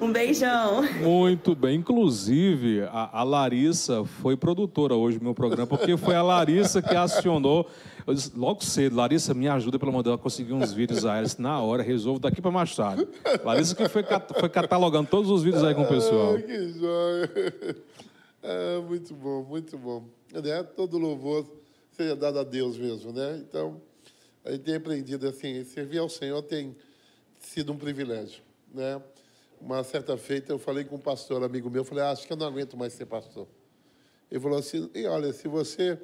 Um 0.00 0.12
beijão. 0.12 0.84
Muito 1.02 1.56
bem. 1.56 1.80
Inclusive, 1.80 2.82
a, 2.82 3.10
a, 3.12 3.22
Larissa 3.24 4.04
foi 4.22 4.36
produtora 4.36 4.94
hoje 4.94 5.18
do 5.18 5.24
meu 5.24 5.34
programa, 5.34 5.66
porque 5.66 5.96
foi 5.96 6.14
a 6.14 6.22
Larissa 6.22 6.80
que 6.80 6.94
acionou. 7.16 7.68
Eu 8.06 8.14
disse, 8.14 8.32
logo 8.36 8.64
cedo, 8.64 8.96
Larissa, 8.96 9.34
me 9.34 9.48
ajuda, 9.48 9.78
pelo 9.78 9.90
amor 9.90 10.02
de 10.02 10.10
Deus, 10.10 10.20
conseguir 10.20 10.52
uns 10.52 10.72
vídeos. 10.72 11.02
Disse, 11.22 11.40
na 11.40 11.60
hora, 11.60 11.82
resolvo 11.82 12.18
daqui 12.18 12.40
para 12.40 12.66
tarde. 12.66 13.06
Larissa 13.44 13.74
que 13.74 13.88
foi, 13.88 14.04
foi 14.38 14.48
catalogando 14.48 15.08
todos 15.08 15.30
os 15.30 15.42
vídeos 15.42 15.62
aí 15.64 15.74
com 15.74 15.82
o 15.82 15.88
pessoal. 15.88 16.36
Ah, 16.36 16.42
que 16.42 16.68
joia. 16.72 17.76
Ah, 18.42 18.80
muito 18.86 19.14
bom, 19.14 19.42
muito 19.42 19.76
bom. 19.76 20.04
Né? 20.32 20.62
Todo 20.62 20.96
louvor 20.96 21.46
seja 21.92 22.14
dado 22.14 22.38
a 22.38 22.44
Deus 22.44 22.78
mesmo, 22.78 23.12
né? 23.12 23.42
Então, 23.46 23.80
a 24.44 24.52
gente 24.52 24.62
tem 24.62 24.76
aprendido 24.76 25.26
assim, 25.26 25.64
servir 25.64 25.98
ao 25.98 26.08
Senhor 26.08 26.40
tem 26.42 26.76
sido 27.40 27.72
um 27.72 27.76
privilégio, 27.76 28.40
né? 28.72 29.02
Uma 29.60 29.82
certa 29.82 30.16
feita, 30.16 30.52
eu 30.52 30.58
falei 30.58 30.84
com 30.84 30.96
um 30.96 31.00
pastor 31.00 31.42
amigo 31.42 31.68
meu, 31.68 31.84
falei, 31.84 32.04
ah, 32.04 32.10
acho 32.10 32.26
que 32.26 32.32
eu 32.32 32.36
não 32.36 32.46
aguento 32.46 32.76
mais 32.76 32.92
ser 32.92 33.06
pastor. 33.06 33.48
Ele 34.30 34.40
falou 34.40 34.58
assim, 34.58 34.88
e 34.94 35.06
olha, 35.06 35.32
se 35.32 35.48
você... 35.48 35.98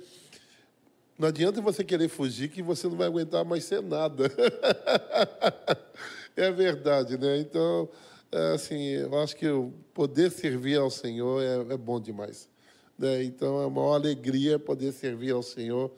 Não 1.19 1.29
adianta 1.29 1.61
você 1.61 1.85
querer 1.85 2.09
fugir 2.09 2.49
que 2.49 2.63
você 2.63 2.89
não 2.89 2.97
vai 2.97 3.07
aguentar 3.07 3.45
mais 3.45 3.65
ser 3.65 3.83
nada. 3.83 4.31
é 6.37 6.51
verdade, 6.51 7.17
né? 7.17 7.39
Então, 7.39 7.89
é 8.33 8.55
assim, 8.55 8.81
eu 8.81 9.19
acho 9.21 9.37
que 9.37 9.47
poder 9.93 10.31
servir 10.31 10.79
ao 10.79 10.91
Senhor 10.91 11.43
é, 11.43 11.75
é 11.75 11.77
bom 11.77 12.01
demais. 12.01 12.49
Né? 12.99 13.23
Então, 13.23 13.61
é 13.61 13.67
uma 13.67 13.71
maior 13.71 13.95
alegria 13.95 14.59
poder 14.59 14.93
servir 14.93 15.33
ao 15.33 15.43
Senhor 15.43 15.93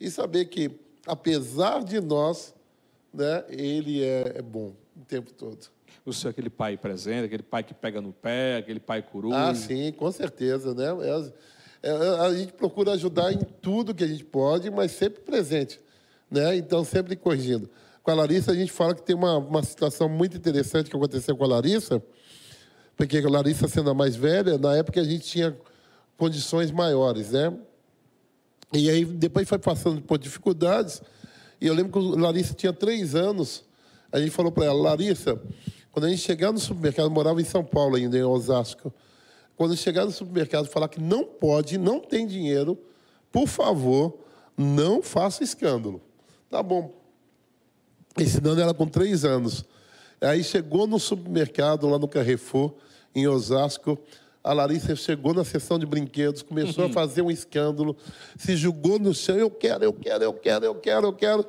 e 0.00 0.10
saber 0.10 0.46
que, 0.46 0.70
apesar 1.06 1.82
de 1.82 2.00
nós, 2.00 2.54
né, 3.12 3.44
Ele 3.48 4.04
é, 4.04 4.34
é 4.36 4.42
bom 4.42 4.72
o 4.96 5.04
tempo 5.04 5.32
todo 5.32 5.68
o 6.04 6.12
seu 6.12 6.30
aquele 6.30 6.50
pai 6.50 6.76
presente, 6.76 7.26
aquele 7.26 7.42
pai 7.42 7.62
que 7.62 7.74
pega 7.74 8.00
no 8.00 8.12
pé, 8.12 8.56
aquele 8.56 8.80
pai 8.80 9.02
coruja. 9.02 9.50
Ah, 9.50 9.54
sim, 9.54 9.92
com 9.92 10.10
certeza, 10.10 10.74
né? 10.74 10.86
É, 10.86 11.20
é, 11.20 11.32
a 11.82 12.34
gente 12.34 12.52
procura 12.52 12.92
ajudar 12.92 13.32
em 13.32 13.38
tudo 13.38 13.94
que 13.94 14.04
a 14.04 14.06
gente 14.06 14.24
pode, 14.24 14.70
mas 14.70 14.92
sempre 14.92 15.22
presente, 15.22 15.80
né? 16.30 16.56
Então 16.56 16.84
sempre 16.84 17.16
corrigindo. 17.16 17.70
Com 18.02 18.10
a 18.10 18.14
Larissa 18.14 18.52
a 18.52 18.54
gente 18.54 18.72
fala 18.72 18.94
que 18.94 19.02
tem 19.02 19.16
uma, 19.16 19.38
uma 19.38 19.62
situação 19.62 20.08
muito 20.08 20.36
interessante 20.36 20.90
que 20.90 20.96
aconteceu 20.96 21.36
com 21.36 21.44
a 21.44 21.48
Larissa, 21.48 22.02
porque 22.96 23.18
a 23.18 23.28
Larissa 23.28 23.66
sendo 23.66 23.90
a 23.90 23.94
mais 23.94 24.14
velha, 24.14 24.58
na 24.58 24.76
época 24.76 25.00
a 25.00 25.04
gente 25.04 25.24
tinha 25.24 25.56
condições 26.18 26.70
maiores, 26.70 27.30
né? 27.30 27.52
E 28.72 28.88
aí 28.90 29.04
depois 29.04 29.48
foi 29.48 29.58
passando 29.58 30.02
por 30.02 30.18
dificuldades. 30.18 31.02
E 31.60 31.66
eu 31.66 31.74
lembro 31.74 31.92
que 31.92 32.18
a 32.18 32.20
Larissa 32.20 32.54
tinha 32.54 32.72
três 32.72 33.14
anos. 33.14 33.64
A 34.12 34.20
gente 34.20 34.30
falou 34.30 34.52
para 34.52 34.66
ela, 34.66 34.80
Larissa, 34.80 35.40
quando 35.90 36.04
a 36.04 36.08
gente 36.10 36.22
chegar 36.22 36.52
no 36.52 36.58
supermercado, 36.58 37.10
morava 37.10 37.40
em 37.40 37.44
São 37.44 37.64
Paulo 37.64 37.96
ainda, 37.96 38.16
em 38.16 38.22
Osasco. 38.22 38.92
Quando 39.60 39.76
chegar 39.76 40.06
no 40.06 40.10
supermercado 40.10 40.64
e 40.64 40.70
falar 40.70 40.88
que 40.88 40.98
não 40.98 41.22
pode, 41.22 41.76
não 41.76 42.00
tem 42.00 42.26
dinheiro, 42.26 42.78
por 43.30 43.46
favor, 43.46 44.18
não 44.56 45.02
faça 45.02 45.44
escândalo. 45.44 46.00
Tá 46.48 46.62
bom. 46.62 46.94
Ensinando 48.18 48.58
ela 48.58 48.72
com 48.72 48.88
três 48.88 49.22
anos. 49.22 49.62
Aí 50.18 50.42
chegou 50.42 50.86
no 50.86 50.98
supermercado, 50.98 51.86
lá 51.86 51.98
no 51.98 52.08
Carrefour, 52.08 52.72
em 53.14 53.28
Osasco. 53.28 53.98
A 54.42 54.54
Larissa 54.54 54.96
chegou 54.96 55.34
na 55.34 55.44
sessão 55.44 55.78
de 55.78 55.84
brinquedos, 55.84 56.40
começou 56.40 56.84
uhum. 56.84 56.90
a 56.90 56.94
fazer 56.94 57.20
um 57.20 57.30
escândalo, 57.30 57.94
se 58.38 58.56
jogou 58.56 58.98
no 58.98 59.12
chão. 59.12 59.36
Eu 59.36 59.50
quero, 59.50 59.84
eu 59.84 59.92
quero, 59.92 60.24
eu 60.24 60.32
quero, 60.32 60.64
eu 60.64 60.74
quero, 60.74 61.06
eu 61.08 61.12
quero. 61.12 61.46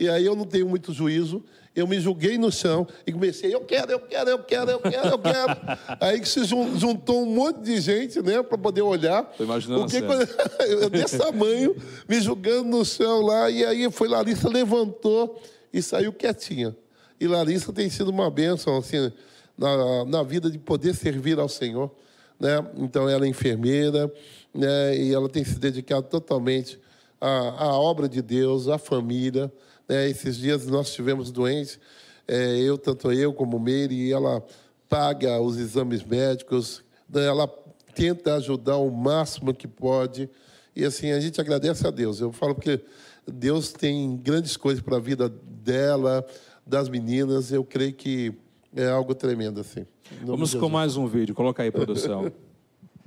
E 0.00 0.08
aí 0.08 0.26
eu 0.26 0.34
não 0.34 0.44
tenho 0.44 0.68
muito 0.68 0.92
juízo 0.92 1.44
eu 1.74 1.86
me 1.86 1.98
julguei 1.98 2.36
no 2.36 2.52
chão 2.52 2.86
e 3.06 3.12
comecei, 3.12 3.54
eu 3.54 3.62
quero, 3.62 3.92
eu 3.92 4.00
quero, 4.00 4.30
eu 4.30 4.38
quero, 4.40 4.70
eu 4.70 4.78
quero, 4.78 5.08
eu 5.08 5.18
quero. 5.18 5.60
Aí 6.00 6.20
que 6.20 6.28
se 6.28 6.44
juntou 6.44 7.22
um 7.22 7.34
monte 7.34 7.60
de 7.60 7.80
gente, 7.80 8.20
né, 8.20 8.42
para 8.42 8.58
poder 8.58 8.82
olhar. 8.82 9.24
Tô 9.36 9.44
imaginando 9.44 9.80
porque 9.80 10.02
quando, 10.02 10.28
eu 10.68 10.90
desse 10.90 11.16
tamanho, 11.16 11.74
me 12.06 12.20
julgando 12.20 12.64
no 12.64 12.84
chão 12.84 13.22
lá, 13.22 13.50
e 13.50 13.64
aí 13.64 13.90
foi 13.90 14.08
Larissa 14.08 14.48
levantou 14.48 15.40
e 15.72 15.82
saiu 15.82 16.12
quietinha. 16.12 16.76
E 17.18 17.26
Larissa 17.26 17.72
tem 17.72 17.88
sido 17.88 18.10
uma 18.10 18.30
bênção, 18.30 18.76
assim, 18.76 19.10
na, 19.56 20.04
na 20.04 20.22
vida 20.22 20.50
de 20.50 20.58
poder 20.58 20.94
servir 20.94 21.38
ao 21.38 21.48
Senhor, 21.48 21.90
né? 22.38 22.64
Então 22.76 23.08
ela 23.08 23.24
é 23.24 23.28
enfermeira, 23.28 24.12
né, 24.54 24.96
e 24.96 25.14
ela 25.14 25.28
tem 25.28 25.42
se 25.42 25.58
dedicado 25.58 26.06
totalmente 26.08 26.78
à, 27.18 27.64
à 27.64 27.78
obra 27.78 28.08
de 28.08 28.20
Deus, 28.20 28.68
à 28.68 28.76
família, 28.76 29.50
né? 29.88 30.08
Esses 30.08 30.36
dias 30.36 30.66
nós 30.66 30.92
tivemos 30.92 31.30
doentes, 31.30 31.78
é, 32.26 32.58
eu, 32.58 32.78
tanto 32.78 33.12
eu 33.12 33.32
como 33.32 33.58
Meire, 33.58 33.94
e 33.94 34.12
ela 34.12 34.44
paga 34.88 35.40
os 35.40 35.58
exames 35.58 36.04
médicos, 36.04 36.82
né? 37.08 37.26
ela 37.26 37.48
tenta 37.94 38.34
ajudar 38.34 38.76
o 38.76 38.90
máximo 38.90 39.54
que 39.54 39.68
pode. 39.68 40.28
E 40.74 40.84
assim, 40.84 41.12
a 41.12 41.20
gente 41.20 41.40
agradece 41.40 41.86
a 41.86 41.90
Deus. 41.90 42.20
Eu 42.20 42.32
falo 42.32 42.54
porque 42.54 42.80
Deus 43.26 43.72
tem 43.72 44.16
grandes 44.16 44.56
coisas 44.56 44.82
para 44.82 44.96
a 44.96 45.00
vida 45.00 45.28
dela, 45.28 46.24
das 46.66 46.88
meninas. 46.88 47.52
Eu 47.52 47.64
creio 47.64 47.92
que 47.92 48.32
é 48.74 48.88
algo 48.88 49.14
tremendo 49.14 49.60
assim. 49.60 49.86
Vamos 50.22 50.54
com 50.54 50.68
mais 50.68 50.96
um 50.96 51.06
vídeo. 51.06 51.34
Coloca 51.34 51.62
aí, 51.62 51.70
produção. 51.70 52.32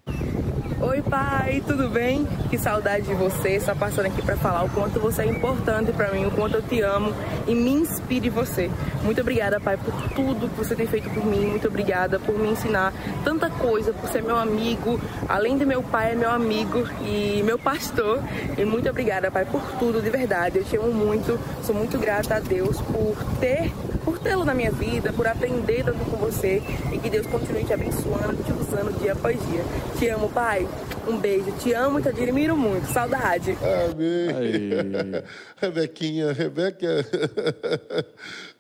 Oi, 0.88 1.02
pai, 1.02 1.64
tudo 1.66 1.90
bem? 1.90 2.28
Que 2.48 2.60
saudade 2.60 3.08
de 3.08 3.14
você. 3.16 3.60
Só 3.60 3.74
passando 3.74 4.06
aqui 4.06 4.22
para 4.22 4.38
falar 4.38 4.64
o 4.66 4.70
quanto 4.70 5.00
você 5.00 5.24
é 5.24 5.26
importante 5.26 5.92
para 5.92 6.12
mim, 6.12 6.28
o 6.28 6.32
quanto 6.32 6.58
eu 6.58 6.62
te 6.62 6.80
amo 6.80 7.12
e 7.48 7.56
me 7.56 7.72
inspire 7.72 8.30
você. 8.30 8.70
Muito 9.02 9.20
obrigada, 9.20 9.60
pai, 9.60 9.78
por 9.78 9.96
tudo 10.10 10.48
que 10.48 10.56
você 10.56 10.76
tem 10.76 10.86
feito 10.86 11.10
por 11.10 11.26
mim. 11.26 11.48
Muito 11.48 11.68
obrigada 11.68 12.20
por 12.20 12.38
me 12.38 12.50
ensinar 12.50 12.94
tanta 13.24 13.50
coisa, 13.50 13.94
por 13.94 14.08
ser 14.10 14.22
meu 14.22 14.38
amigo. 14.38 15.02
Além 15.28 15.58
de 15.58 15.66
meu 15.66 15.82
pai, 15.82 16.12
é 16.12 16.16
meu 16.16 16.30
amigo 16.30 16.88
e 17.02 17.42
meu 17.44 17.58
pastor. 17.58 18.22
E 18.56 18.64
muito 18.64 18.88
obrigada, 18.88 19.32
pai, 19.32 19.44
por 19.44 19.64
tudo, 19.80 20.00
de 20.04 20.10
verdade. 20.12 20.60
Eu 20.60 20.66
te 20.66 20.78
amo 20.78 20.94
muito. 20.94 21.40
Sou 21.64 21.74
muito 21.74 21.98
grata 21.98 22.36
a 22.36 22.40
Deus 22.40 22.80
por 22.80 23.16
ter 23.40 23.74
por 24.06 24.20
tê-lo 24.20 24.45
na 24.45 24.53
minha 24.53 24.72
vida, 24.72 25.12
por 25.12 25.28
aprender 25.28 25.84
tanto 25.84 26.06
com 26.06 26.16
você 26.18 26.62
e 26.93 26.99
que 26.99 27.10
Deus 27.10 27.26
continue 27.26 27.66
te 27.66 27.74
abençoando, 27.74 28.41
te 28.43 28.53
usando 28.53 28.97
dia 28.99 29.14
após 29.14 29.36
dia. 29.49 29.66
Te 29.97 30.08
amo, 30.10 30.30
Pai. 30.30 30.68
Um 31.08 31.18
beijo. 31.18 31.51
Te 31.53 31.74
amo 31.74 31.99
e 31.99 32.03
te 32.03 32.10
admiro 32.10 32.56
muito. 32.56 32.88
Saudade. 32.93 33.58
Amém. 33.91 35.24
Rebequinha, 35.58 36.32
Rebeca. 36.32 36.88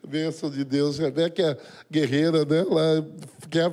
Bênção 0.07 0.49
de 0.49 0.63
Deus. 0.63 0.97
Rebeca 0.97 1.41
é 1.41 1.57
guerreira, 1.89 2.43
né? 2.45 2.59
Ela 2.59 3.07
quer, 3.49 3.71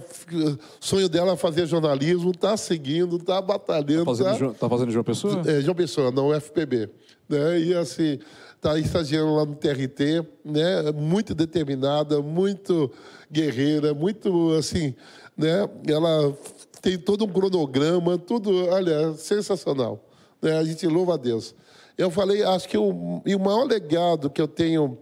sonho 0.80 1.08
dela 1.08 1.32
é 1.32 1.36
fazer 1.36 1.66
jornalismo, 1.66 2.30
está 2.30 2.56
seguindo, 2.56 3.16
está 3.16 3.40
batalhando. 3.40 4.10
Está 4.10 4.24
fazendo, 4.24 4.52
tá... 4.52 4.58
tá 4.60 4.68
fazendo 4.68 4.90
João 4.90 5.04
Pessoa? 5.04 5.42
É, 5.46 5.60
João 5.60 5.74
Pessoa, 5.74 6.10
não 6.10 6.28
UFPB. 6.28 6.88
Né? 7.28 7.60
E 7.60 7.74
assim, 7.74 8.18
está 8.62 8.78
estagiando 8.78 9.34
lá 9.34 9.44
no 9.44 9.56
TRT, 9.56 10.24
né? 10.44 10.92
Muito 10.94 11.34
determinada, 11.34 12.22
muito 12.22 12.92
guerreira, 13.28 13.92
muito 13.92 14.52
assim, 14.52 14.94
né? 15.36 15.68
Ela 15.84 16.32
tem 16.80 16.96
todo 16.96 17.24
um 17.24 17.28
cronograma, 17.28 18.16
tudo, 18.16 18.68
olha, 18.68 19.14
sensacional. 19.14 20.08
Né? 20.40 20.56
A 20.56 20.62
gente 20.62 20.86
louva 20.86 21.14
a 21.14 21.16
Deus. 21.16 21.56
Eu 21.98 22.08
falei, 22.08 22.44
acho 22.44 22.68
que 22.68 22.78
o, 22.78 23.20
e 23.26 23.34
o 23.34 23.40
maior 23.40 23.64
legado 23.64 24.30
que 24.30 24.40
eu 24.40 24.46
tenho 24.46 24.96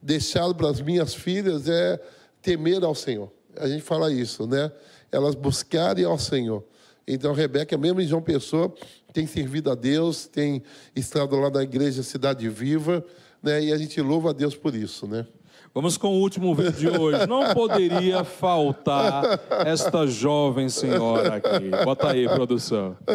deixado 0.00 0.54
para 0.54 0.70
as 0.70 0.80
minhas 0.80 1.12
filhas 1.12 1.68
é 1.68 2.00
temer 2.40 2.84
ao 2.84 2.94
Senhor. 2.94 3.28
A 3.56 3.66
gente 3.66 3.82
fala 3.82 4.12
isso, 4.12 4.46
né? 4.46 4.70
Elas 5.10 5.34
buscarem 5.34 6.04
ao 6.04 6.16
Senhor. 6.16 6.62
Então, 7.08 7.32
Rebeca, 7.32 7.76
mesmo 7.76 8.00
em 8.00 8.06
João 8.06 8.22
Pessoa, 8.22 8.72
tem 9.12 9.26
servido 9.26 9.70
a 9.70 9.74
Deus, 9.74 10.26
tem 10.26 10.62
estado 10.94 11.36
lá 11.36 11.50
na 11.50 11.62
igreja 11.62 12.02
Cidade 12.02 12.48
Viva, 12.48 13.04
né? 13.42 13.64
E 13.64 13.72
a 13.72 13.78
gente 13.78 14.00
louva 14.00 14.30
a 14.30 14.32
Deus 14.32 14.56
por 14.56 14.74
isso, 14.74 15.06
né? 15.06 15.26
Vamos 15.72 15.96
com 15.96 16.08
o 16.08 16.20
último 16.20 16.52
vídeo 16.54 16.72
de 16.72 16.88
hoje. 16.88 17.26
Não 17.28 17.54
poderia 17.54 18.24
faltar 18.24 19.22
esta 19.64 20.04
jovem 20.06 20.68
senhora 20.68 21.36
aqui. 21.36 21.70
Bota 21.84 22.10
aí, 22.10 22.28
produção. 22.28 22.96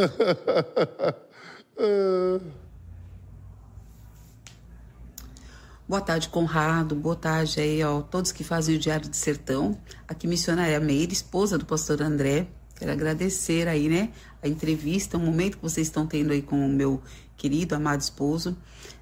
Boa 5.88 6.02
tarde, 6.02 6.30
Conrado. 6.30 6.96
Boa 6.96 7.16
tarde 7.16 7.60
aí, 7.60 7.84
ó, 7.84 8.02
todos 8.02 8.32
que 8.32 8.44
fazem 8.44 8.76
o 8.76 8.80
Diário 8.80 9.08
de 9.10 9.18
Sertão. 9.18 9.78
Aqui, 10.08 10.26
missionária 10.26 10.80
Meire, 10.80 11.14
esposa 11.14 11.58
do 11.58 11.66
pastor 11.66 12.02
André. 12.02 12.48
Quero 12.76 12.92
agradecer 12.92 13.68
aí, 13.68 13.88
né, 13.88 14.10
a 14.44 14.48
entrevista, 14.48 15.18
o 15.18 15.20
momento 15.20 15.58
que 15.58 15.64
vocês 15.64 15.88
estão 15.88 16.06
tendo 16.06 16.34
aí 16.34 16.42
com 16.42 16.66
o 16.66 16.70
meu 16.70 17.02
querido, 17.38 17.74
amado 17.74 18.02
esposo. 18.02 18.58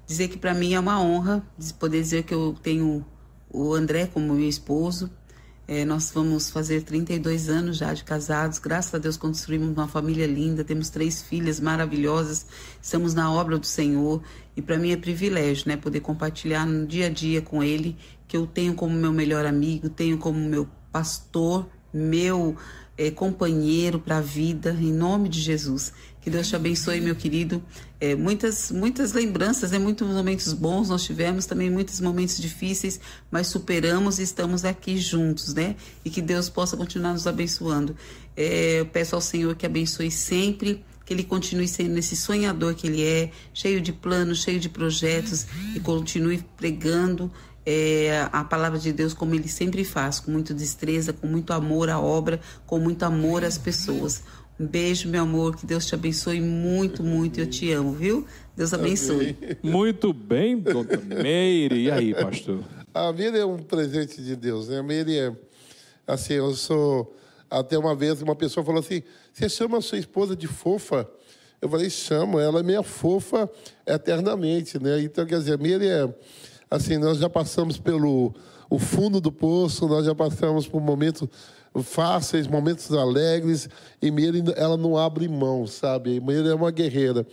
Dizer 0.06 0.28
que 0.28 0.38
para 0.38 0.54
mim 0.54 0.74
é 0.74 0.80
uma 0.80 1.00
honra 1.00 1.44
poder 1.78 2.00
dizer 2.00 2.22
que 2.22 2.32
eu 2.32 2.54
tenho 2.62 3.04
o 3.50 3.74
André 3.74 4.06
como 4.06 4.34
meu 4.34 4.48
esposo. 4.48 5.10
É, 5.66 5.82
nós 5.84 6.10
vamos 6.14 6.50
fazer 6.50 6.82
32 6.82 7.48
anos 7.48 7.78
já 7.78 7.94
de 7.94 8.04
casados. 8.04 8.58
Graças 8.58 8.94
a 8.94 8.98
Deus 8.98 9.16
construímos 9.16 9.70
uma 9.70 9.88
família 9.88 10.26
linda, 10.26 10.62
temos 10.62 10.90
três 10.90 11.22
filhas 11.22 11.58
maravilhosas, 11.58 12.46
estamos 12.82 13.14
na 13.14 13.32
obra 13.32 13.58
do 13.58 13.64
Senhor 13.64 14.22
e 14.54 14.60
para 14.60 14.76
mim 14.76 14.92
é 14.92 14.96
privilégio, 14.96 15.66
né, 15.68 15.76
poder 15.76 16.00
compartilhar 16.00 16.66
no 16.66 16.86
dia 16.86 17.06
a 17.06 17.08
dia 17.08 17.40
com 17.40 17.64
ele, 17.64 17.96
que 18.28 18.36
eu 18.36 18.46
tenho 18.46 18.74
como 18.74 18.94
meu 18.94 19.12
melhor 19.12 19.46
amigo, 19.46 19.88
tenho 19.88 20.18
como 20.18 20.38
meu 20.38 20.68
pastor, 20.92 21.66
meu 21.92 22.56
é, 22.96 23.10
companheiro 23.10 23.98
para 23.98 24.18
a 24.18 24.20
vida, 24.20 24.76
em 24.80 24.92
nome 24.92 25.28
de 25.28 25.40
Jesus. 25.40 25.92
Que 26.20 26.30
Deus 26.30 26.48
te 26.48 26.56
abençoe, 26.56 27.00
meu 27.00 27.14
querido. 27.14 27.62
É, 28.00 28.14
muitas, 28.14 28.70
muitas 28.70 29.12
lembranças, 29.12 29.70
né? 29.72 29.78
muitos 29.78 30.08
momentos 30.08 30.52
bons 30.52 30.88
nós 30.88 31.04
tivemos, 31.04 31.44
também 31.44 31.70
muitos 31.70 32.00
momentos 32.00 32.38
difíceis, 32.38 32.98
mas 33.30 33.48
superamos 33.48 34.18
e 34.18 34.22
estamos 34.22 34.64
aqui 34.64 34.96
juntos, 34.96 35.52
né? 35.52 35.76
E 36.04 36.10
que 36.10 36.22
Deus 36.22 36.48
possa 36.48 36.76
continuar 36.76 37.12
nos 37.12 37.26
abençoando. 37.26 37.96
É, 38.36 38.80
eu 38.80 38.86
peço 38.86 39.14
ao 39.14 39.20
Senhor 39.20 39.54
que 39.54 39.66
abençoe 39.66 40.10
sempre 40.10 40.84
que 41.04 41.12
ele 41.12 41.22
continue 41.22 41.68
sendo 41.68 41.98
esse 41.98 42.16
sonhador 42.16 42.74
que 42.74 42.86
ele 42.86 43.02
é, 43.04 43.30
cheio 43.52 43.80
de 43.80 43.92
planos, 43.92 44.42
cheio 44.42 44.58
de 44.58 44.68
projetos 44.68 45.46
e 45.74 45.80
continue 45.80 46.42
pregando 46.56 47.30
é, 47.66 48.28
a 48.32 48.44
palavra 48.44 48.78
de 48.78 48.92
Deus 48.92 49.14
como 49.14 49.34
ele 49.34 49.48
sempre 49.48 49.84
faz, 49.84 50.20
com 50.20 50.30
muita 50.30 50.52
destreza, 50.52 51.12
com 51.12 51.26
muito 51.26 51.52
amor 51.52 51.88
à 51.88 51.98
obra, 51.98 52.40
com 52.66 52.78
muito 52.78 53.02
amor 53.04 53.44
às 53.44 53.56
pessoas. 53.56 54.22
Um 54.58 54.66
beijo, 54.66 55.08
meu 55.08 55.22
amor, 55.22 55.56
que 55.56 55.66
Deus 55.66 55.84
te 55.84 55.94
abençoe 55.94 56.40
muito, 56.40 57.02
muito. 57.02 57.40
Eu 57.40 57.46
te 57.46 57.72
amo, 57.72 57.92
viu? 57.92 58.24
Deus 58.56 58.72
abençoe. 58.72 59.36
Muito 59.62 60.12
bem, 60.12 60.56
doutor 60.58 61.04
Meire. 61.04 61.84
E 61.84 61.90
aí, 61.90 62.14
pastor? 62.14 62.62
A 62.92 63.10
vida 63.10 63.36
é 63.36 63.44
um 63.44 63.58
presente 63.58 64.22
de 64.22 64.36
Deus, 64.36 64.68
né? 64.68 64.78
A 64.78 64.82
Meire 64.82 65.18
é. 65.18 65.32
Assim, 66.06 66.34
eu 66.34 66.54
sou. 66.54 67.16
Até 67.50 67.76
uma 67.76 67.96
vez 67.96 68.22
uma 68.22 68.36
pessoa 68.36 68.64
falou 68.64 68.78
assim: 68.78 69.02
você 69.32 69.48
chama 69.48 69.78
a 69.78 69.80
sua 69.80 69.98
esposa 69.98 70.36
de 70.36 70.46
fofa? 70.46 71.08
Eu 71.60 71.68
falei: 71.68 71.90
chamo, 71.90 72.38
ela 72.38 72.60
é 72.60 72.62
minha 72.62 72.84
fofa 72.84 73.50
eternamente, 73.84 74.80
né? 74.80 75.00
Então, 75.02 75.26
quer 75.26 75.38
dizer, 75.38 75.54
a 75.54 75.56
Meire 75.56 75.88
é 75.88 76.14
assim, 76.74 76.98
nós 76.98 77.18
já 77.18 77.28
passamos 77.28 77.78
pelo 77.78 78.34
o 78.68 78.78
fundo 78.78 79.20
do 79.20 79.30
poço, 79.30 79.86
nós 79.86 80.06
já 80.06 80.14
passamos 80.14 80.66
por 80.66 80.80
momentos 80.80 81.28
fáceis, 81.82 82.46
momentos 82.46 82.92
alegres, 82.92 83.68
e 84.00 84.10
Meire, 84.10 84.42
ela 84.56 84.76
não 84.76 84.96
abre 84.96 85.28
mão, 85.28 85.66
sabe? 85.66 86.20
Meire 86.20 86.48
é 86.48 86.54
uma 86.54 86.70
guerreira. 86.70 87.26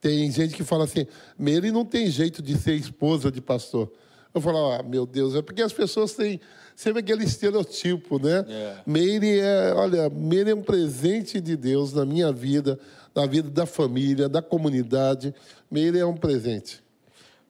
Tem 0.00 0.30
gente 0.30 0.54
que 0.54 0.64
fala 0.64 0.84
assim, 0.84 1.06
Meire 1.38 1.70
não 1.70 1.84
tem 1.84 2.08
jeito 2.10 2.42
de 2.42 2.56
ser 2.56 2.74
esposa 2.74 3.30
de 3.30 3.40
pastor. 3.40 3.90
Eu 4.32 4.40
falo, 4.40 4.72
ah, 4.72 4.82
meu 4.82 5.04
Deus, 5.04 5.34
é 5.34 5.42
porque 5.42 5.60
as 5.60 5.72
pessoas 5.72 6.12
têm 6.12 6.40
sempre 6.76 7.00
aquele 7.00 7.24
estereotipo, 7.24 8.18
né? 8.18 8.44
Yeah. 8.48 8.82
Meire 8.86 9.40
é, 9.40 9.74
olha, 9.74 10.08
Meire 10.08 10.50
é 10.50 10.54
um 10.54 10.62
presente 10.62 11.40
de 11.40 11.56
Deus 11.56 11.92
na 11.92 12.04
minha 12.04 12.32
vida, 12.32 12.78
na 13.14 13.26
vida 13.26 13.50
da 13.50 13.66
família, 13.66 14.28
da 14.28 14.40
comunidade. 14.40 15.34
Meire 15.68 15.98
é 15.98 16.06
um 16.06 16.16
presente. 16.16 16.80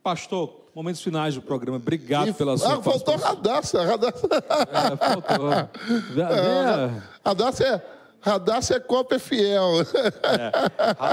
Pastor, 0.03 0.60
momentos 0.75 1.03
finais 1.03 1.35
do 1.35 1.43
programa. 1.43 1.77
Obrigado 1.77 2.29
e, 2.29 2.33
pela 2.33 2.57
sua 2.57 2.75
ah, 2.75 2.83
faltou 2.83 3.15
a 3.15 3.17
Radassa. 3.17 3.85
Radassa. 3.85 4.29
É, 4.29 4.97
faltou. 4.97 5.51
É, 6.21 7.03
Radassa 7.25 7.65
é... 7.65 8.01
Radassa 8.23 8.75
é 8.75 8.81
Copa 8.81 9.19
fiel. 9.19 9.81
É. 10.23 10.53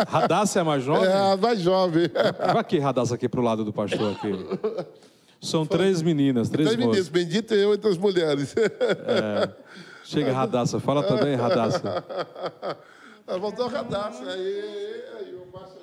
Radassa 0.09 0.59
é 0.59 0.63
mais 0.63 0.83
jovem? 0.83 1.09
É, 1.09 1.35
mais 1.37 1.59
jovem. 1.59 2.11
Vai 2.37 2.57
aqui, 2.57 2.79
Radassa, 2.79 3.15
aqui 3.15 3.29
pro 3.29 3.41
lado 3.41 3.63
do 3.63 3.71
pastor 3.71 4.11
aqui. 4.11 4.33
São 5.39 5.65
Foi. 5.65 5.77
três 5.77 6.01
meninas, 6.01 6.49
três, 6.49 6.69
três 6.69 6.79
meninas. 6.79 7.07
Bendito 7.07 7.53
eu 7.53 7.73
entre 7.73 7.89
as 7.89 7.97
mulheres. 7.97 8.53
É. 8.57 9.49
Chega, 10.03 10.33
Radassa. 10.33 10.79
Fala 10.79 11.03
também, 11.03 11.35
Radassa. 11.35 12.03
Voltou 13.39 13.67
a 13.67 13.69
Radassa. 13.69 14.23
Aí, 14.23 15.03
aí, 15.19 15.31
eu 15.33 15.47
baixo 15.51 15.73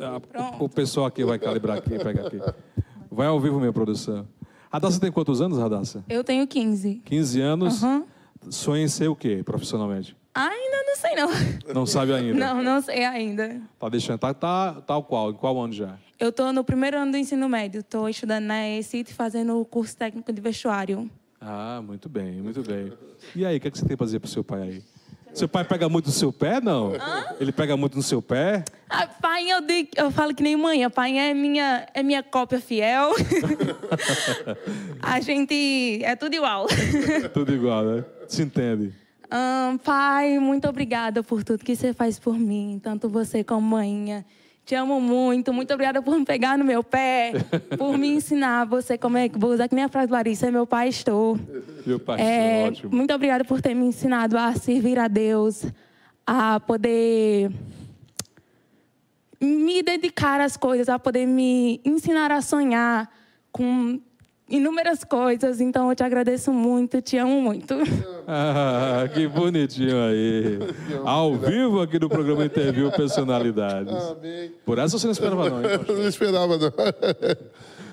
ah, 0.00 0.56
o 0.58 0.68
pessoal 0.68 1.06
aqui 1.06 1.24
vai 1.24 1.38
calibrar 1.38 1.78
aqui, 1.78 1.98
pega 1.98 2.26
aqui. 2.26 2.40
Vai 3.10 3.26
ao 3.26 3.40
vivo, 3.40 3.58
minha 3.58 3.72
produção. 3.72 4.26
Radassa 4.70 5.00
tem 5.00 5.10
quantos 5.10 5.40
anos, 5.40 5.58
Radassa? 5.58 6.04
Eu 6.08 6.22
tenho 6.22 6.46
15. 6.46 7.02
15 7.04 7.40
anos. 7.40 7.82
Uhum. 7.82 8.04
Sonha 8.50 8.84
em 8.84 8.88
ser 8.88 9.08
o 9.08 9.16
quê, 9.16 9.42
profissionalmente? 9.44 10.16
Ainda 10.34 10.82
não 10.84 10.96
sei, 10.96 11.14
não. 11.14 11.74
Não 11.74 11.86
sabe 11.86 12.12
ainda? 12.12 12.38
Não, 12.38 12.62
não 12.62 12.80
sei 12.82 13.04
ainda. 13.04 13.60
Tá 13.78 13.88
deixando. 13.88 14.18
Tá, 14.18 14.34
tá 14.34 14.82
tal 14.82 15.02
qual? 15.02 15.30
Em 15.30 15.34
qual 15.34 15.58
ano 15.58 15.72
já? 15.72 15.96
Eu 16.18 16.30
tô 16.30 16.52
no 16.52 16.62
primeiro 16.62 16.98
ano 16.98 17.12
do 17.12 17.16
ensino 17.16 17.48
médio. 17.48 17.82
Tô 17.82 18.08
estudando 18.08 18.44
na 18.44 18.68
ECIT 18.68 19.14
fazendo 19.14 19.58
o 19.58 19.64
curso 19.64 19.96
técnico 19.96 20.32
de 20.32 20.40
vestuário. 20.40 21.10
Ah, 21.40 21.80
muito 21.82 22.08
bem, 22.08 22.42
muito 22.42 22.62
bem. 22.62 22.92
E 23.34 23.46
aí, 23.46 23.56
o 23.56 23.60
que, 23.60 23.68
é 23.68 23.70
que 23.70 23.78
você 23.78 23.86
tem 23.86 23.96
para 23.96 24.06
dizer 24.06 24.20
pro 24.20 24.28
seu 24.28 24.44
pai 24.44 24.62
aí? 24.62 24.82
Seu 25.36 25.46
pai 25.46 25.64
pega 25.64 25.86
muito 25.86 26.06
no 26.06 26.12
seu 26.12 26.32
pé, 26.32 26.62
não? 26.62 26.94
Hã? 26.94 27.36
Ele 27.38 27.52
pega 27.52 27.76
muito 27.76 27.94
no 27.94 28.02
seu 28.02 28.22
pé? 28.22 28.64
Ah, 28.88 29.06
pai, 29.06 29.44
eu, 29.50 29.58
eu 29.94 30.10
falo 30.10 30.34
que 30.34 30.42
nem 30.42 30.56
mãe. 30.56 30.88
Pai 30.88 31.18
é 31.18 31.34
minha, 31.34 31.86
é 31.92 32.02
minha 32.02 32.22
cópia 32.22 32.58
fiel. 32.58 33.10
a 35.02 35.20
gente 35.20 36.02
é 36.02 36.16
tudo 36.16 36.34
igual. 36.34 36.66
tudo 37.34 37.52
igual, 37.52 37.84
né? 37.84 38.04
Se 38.26 38.40
entende. 38.40 38.94
Um, 39.30 39.76
pai, 39.76 40.38
muito 40.38 40.66
obrigada 40.68 41.22
por 41.22 41.44
tudo 41.44 41.62
que 41.62 41.76
você 41.76 41.92
faz 41.92 42.18
por 42.18 42.38
mim, 42.38 42.80
tanto 42.82 43.06
você 43.06 43.44
como 43.44 43.60
mãe. 43.60 44.24
Te 44.66 44.74
amo 44.74 45.00
muito. 45.00 45.52
Muito 45.52 45.72
obrigada 45.72 46.02
por 46.02 46.18
me 46.18 46.24
pegar 46.24 46.58
no 46.58 46.64
meu 46.64 46.82
pé, 46.82 47.32
por 47.78 47.96
me 47.96 48.08
ensinar 48.08 48.66
você 48.66 48.98
como 48.98 49.16
é 49.16 49.28
que 49.28 49.38
vou 49.38 49.52
usar 49.52 49.68
que 49.68 49.76
nem 49.76 49.84
a 49.84 49.88
frase 49.88 50.08
do 50.08 50.12
Larissa, 50.12 50.48
é 50.48 50.50
meu 50.50 50.66
pai 50.66 50.88
estou. 50.88 51.38
Meu 51.86 52.00
pai 52.00 52.20
é, 52.20 52.66
ótimo. 52.66 52.92
Muito 52.92 53.14
obrigada 53.14 53.44
por 53.44 53.62
ter 53.62 53.74
me 53.74 53.86
ensinado 53.86 54.36
a 54.36 54.52
servir 54.56 54.98
a 54.98 55.06
Deus, 55.06 55.64
a 56.26 56.58
poder 56.58 57.52
me 59.40 59.84
dedicar 59.84 60.40
às 60.40 60.56
coisas, 60.56 60.88
a 60.88 60.98
poder 60.98 61.26
me 61.26 61.80
ensinar 61.84 62.32
a 62.32 62.42
sonhar 62.42 63.08
com 63.52 64.00
inúmeras 64.48 65.04
coisas. 65.04 65.60
Então 65.60 65.90
eu 65.90 65.96
te 65.96 66.02
agradeço 66.02 66.52
muito, 66.52 67.00
te 67.02 67.16
amo 67.16 67.40
muito. 67.40 67.74
Ah, 68.26 69.08
que 69.12 69.26
bonitinho 69.28 69.96
aí. 70.02 70.58
Ao 71.04 71.34
vivo 71.34 71.80
aqui 71.80 71.98
no 71.98 72.08
programa 72.08 72.44
Interview 72.44 72.90
Personalidades. 72.90 73.94
Amém. 73.94 74.52
Por 74.64 74.78
essa 74.78 74.98
você 74.98 75.06
não 75.06 75.12
esperava 75.12 75.50
não, 75.50 75.62
hein, 75.62 75.78
Não 75.88 76.08
esperava 76.08 76.58
não. 76.58 76.72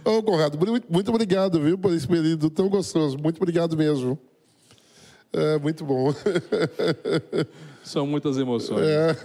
Ô, 0.18 0.22
Conrado, 0.22 0.60
muito 0.90 1.10
obrigado, 1.10 1.62
viu, 1.62 1.78
por 1.78 1.94
esse 1.94 2.08
período 2.08 2.50
tão 2.50 2.68
gostoso. 2.68 3.18
Muito 3.18 3.38
obrigado 3.38 3.78
mesmo. 3.78 4.20
É 5.32 5.58
muito 5.58 5.86
bom. 5.86 6.14
São 7.84 8.08
muitas 8.08 8.38
emoções. 8.38 8.86
É. 8.86 9.16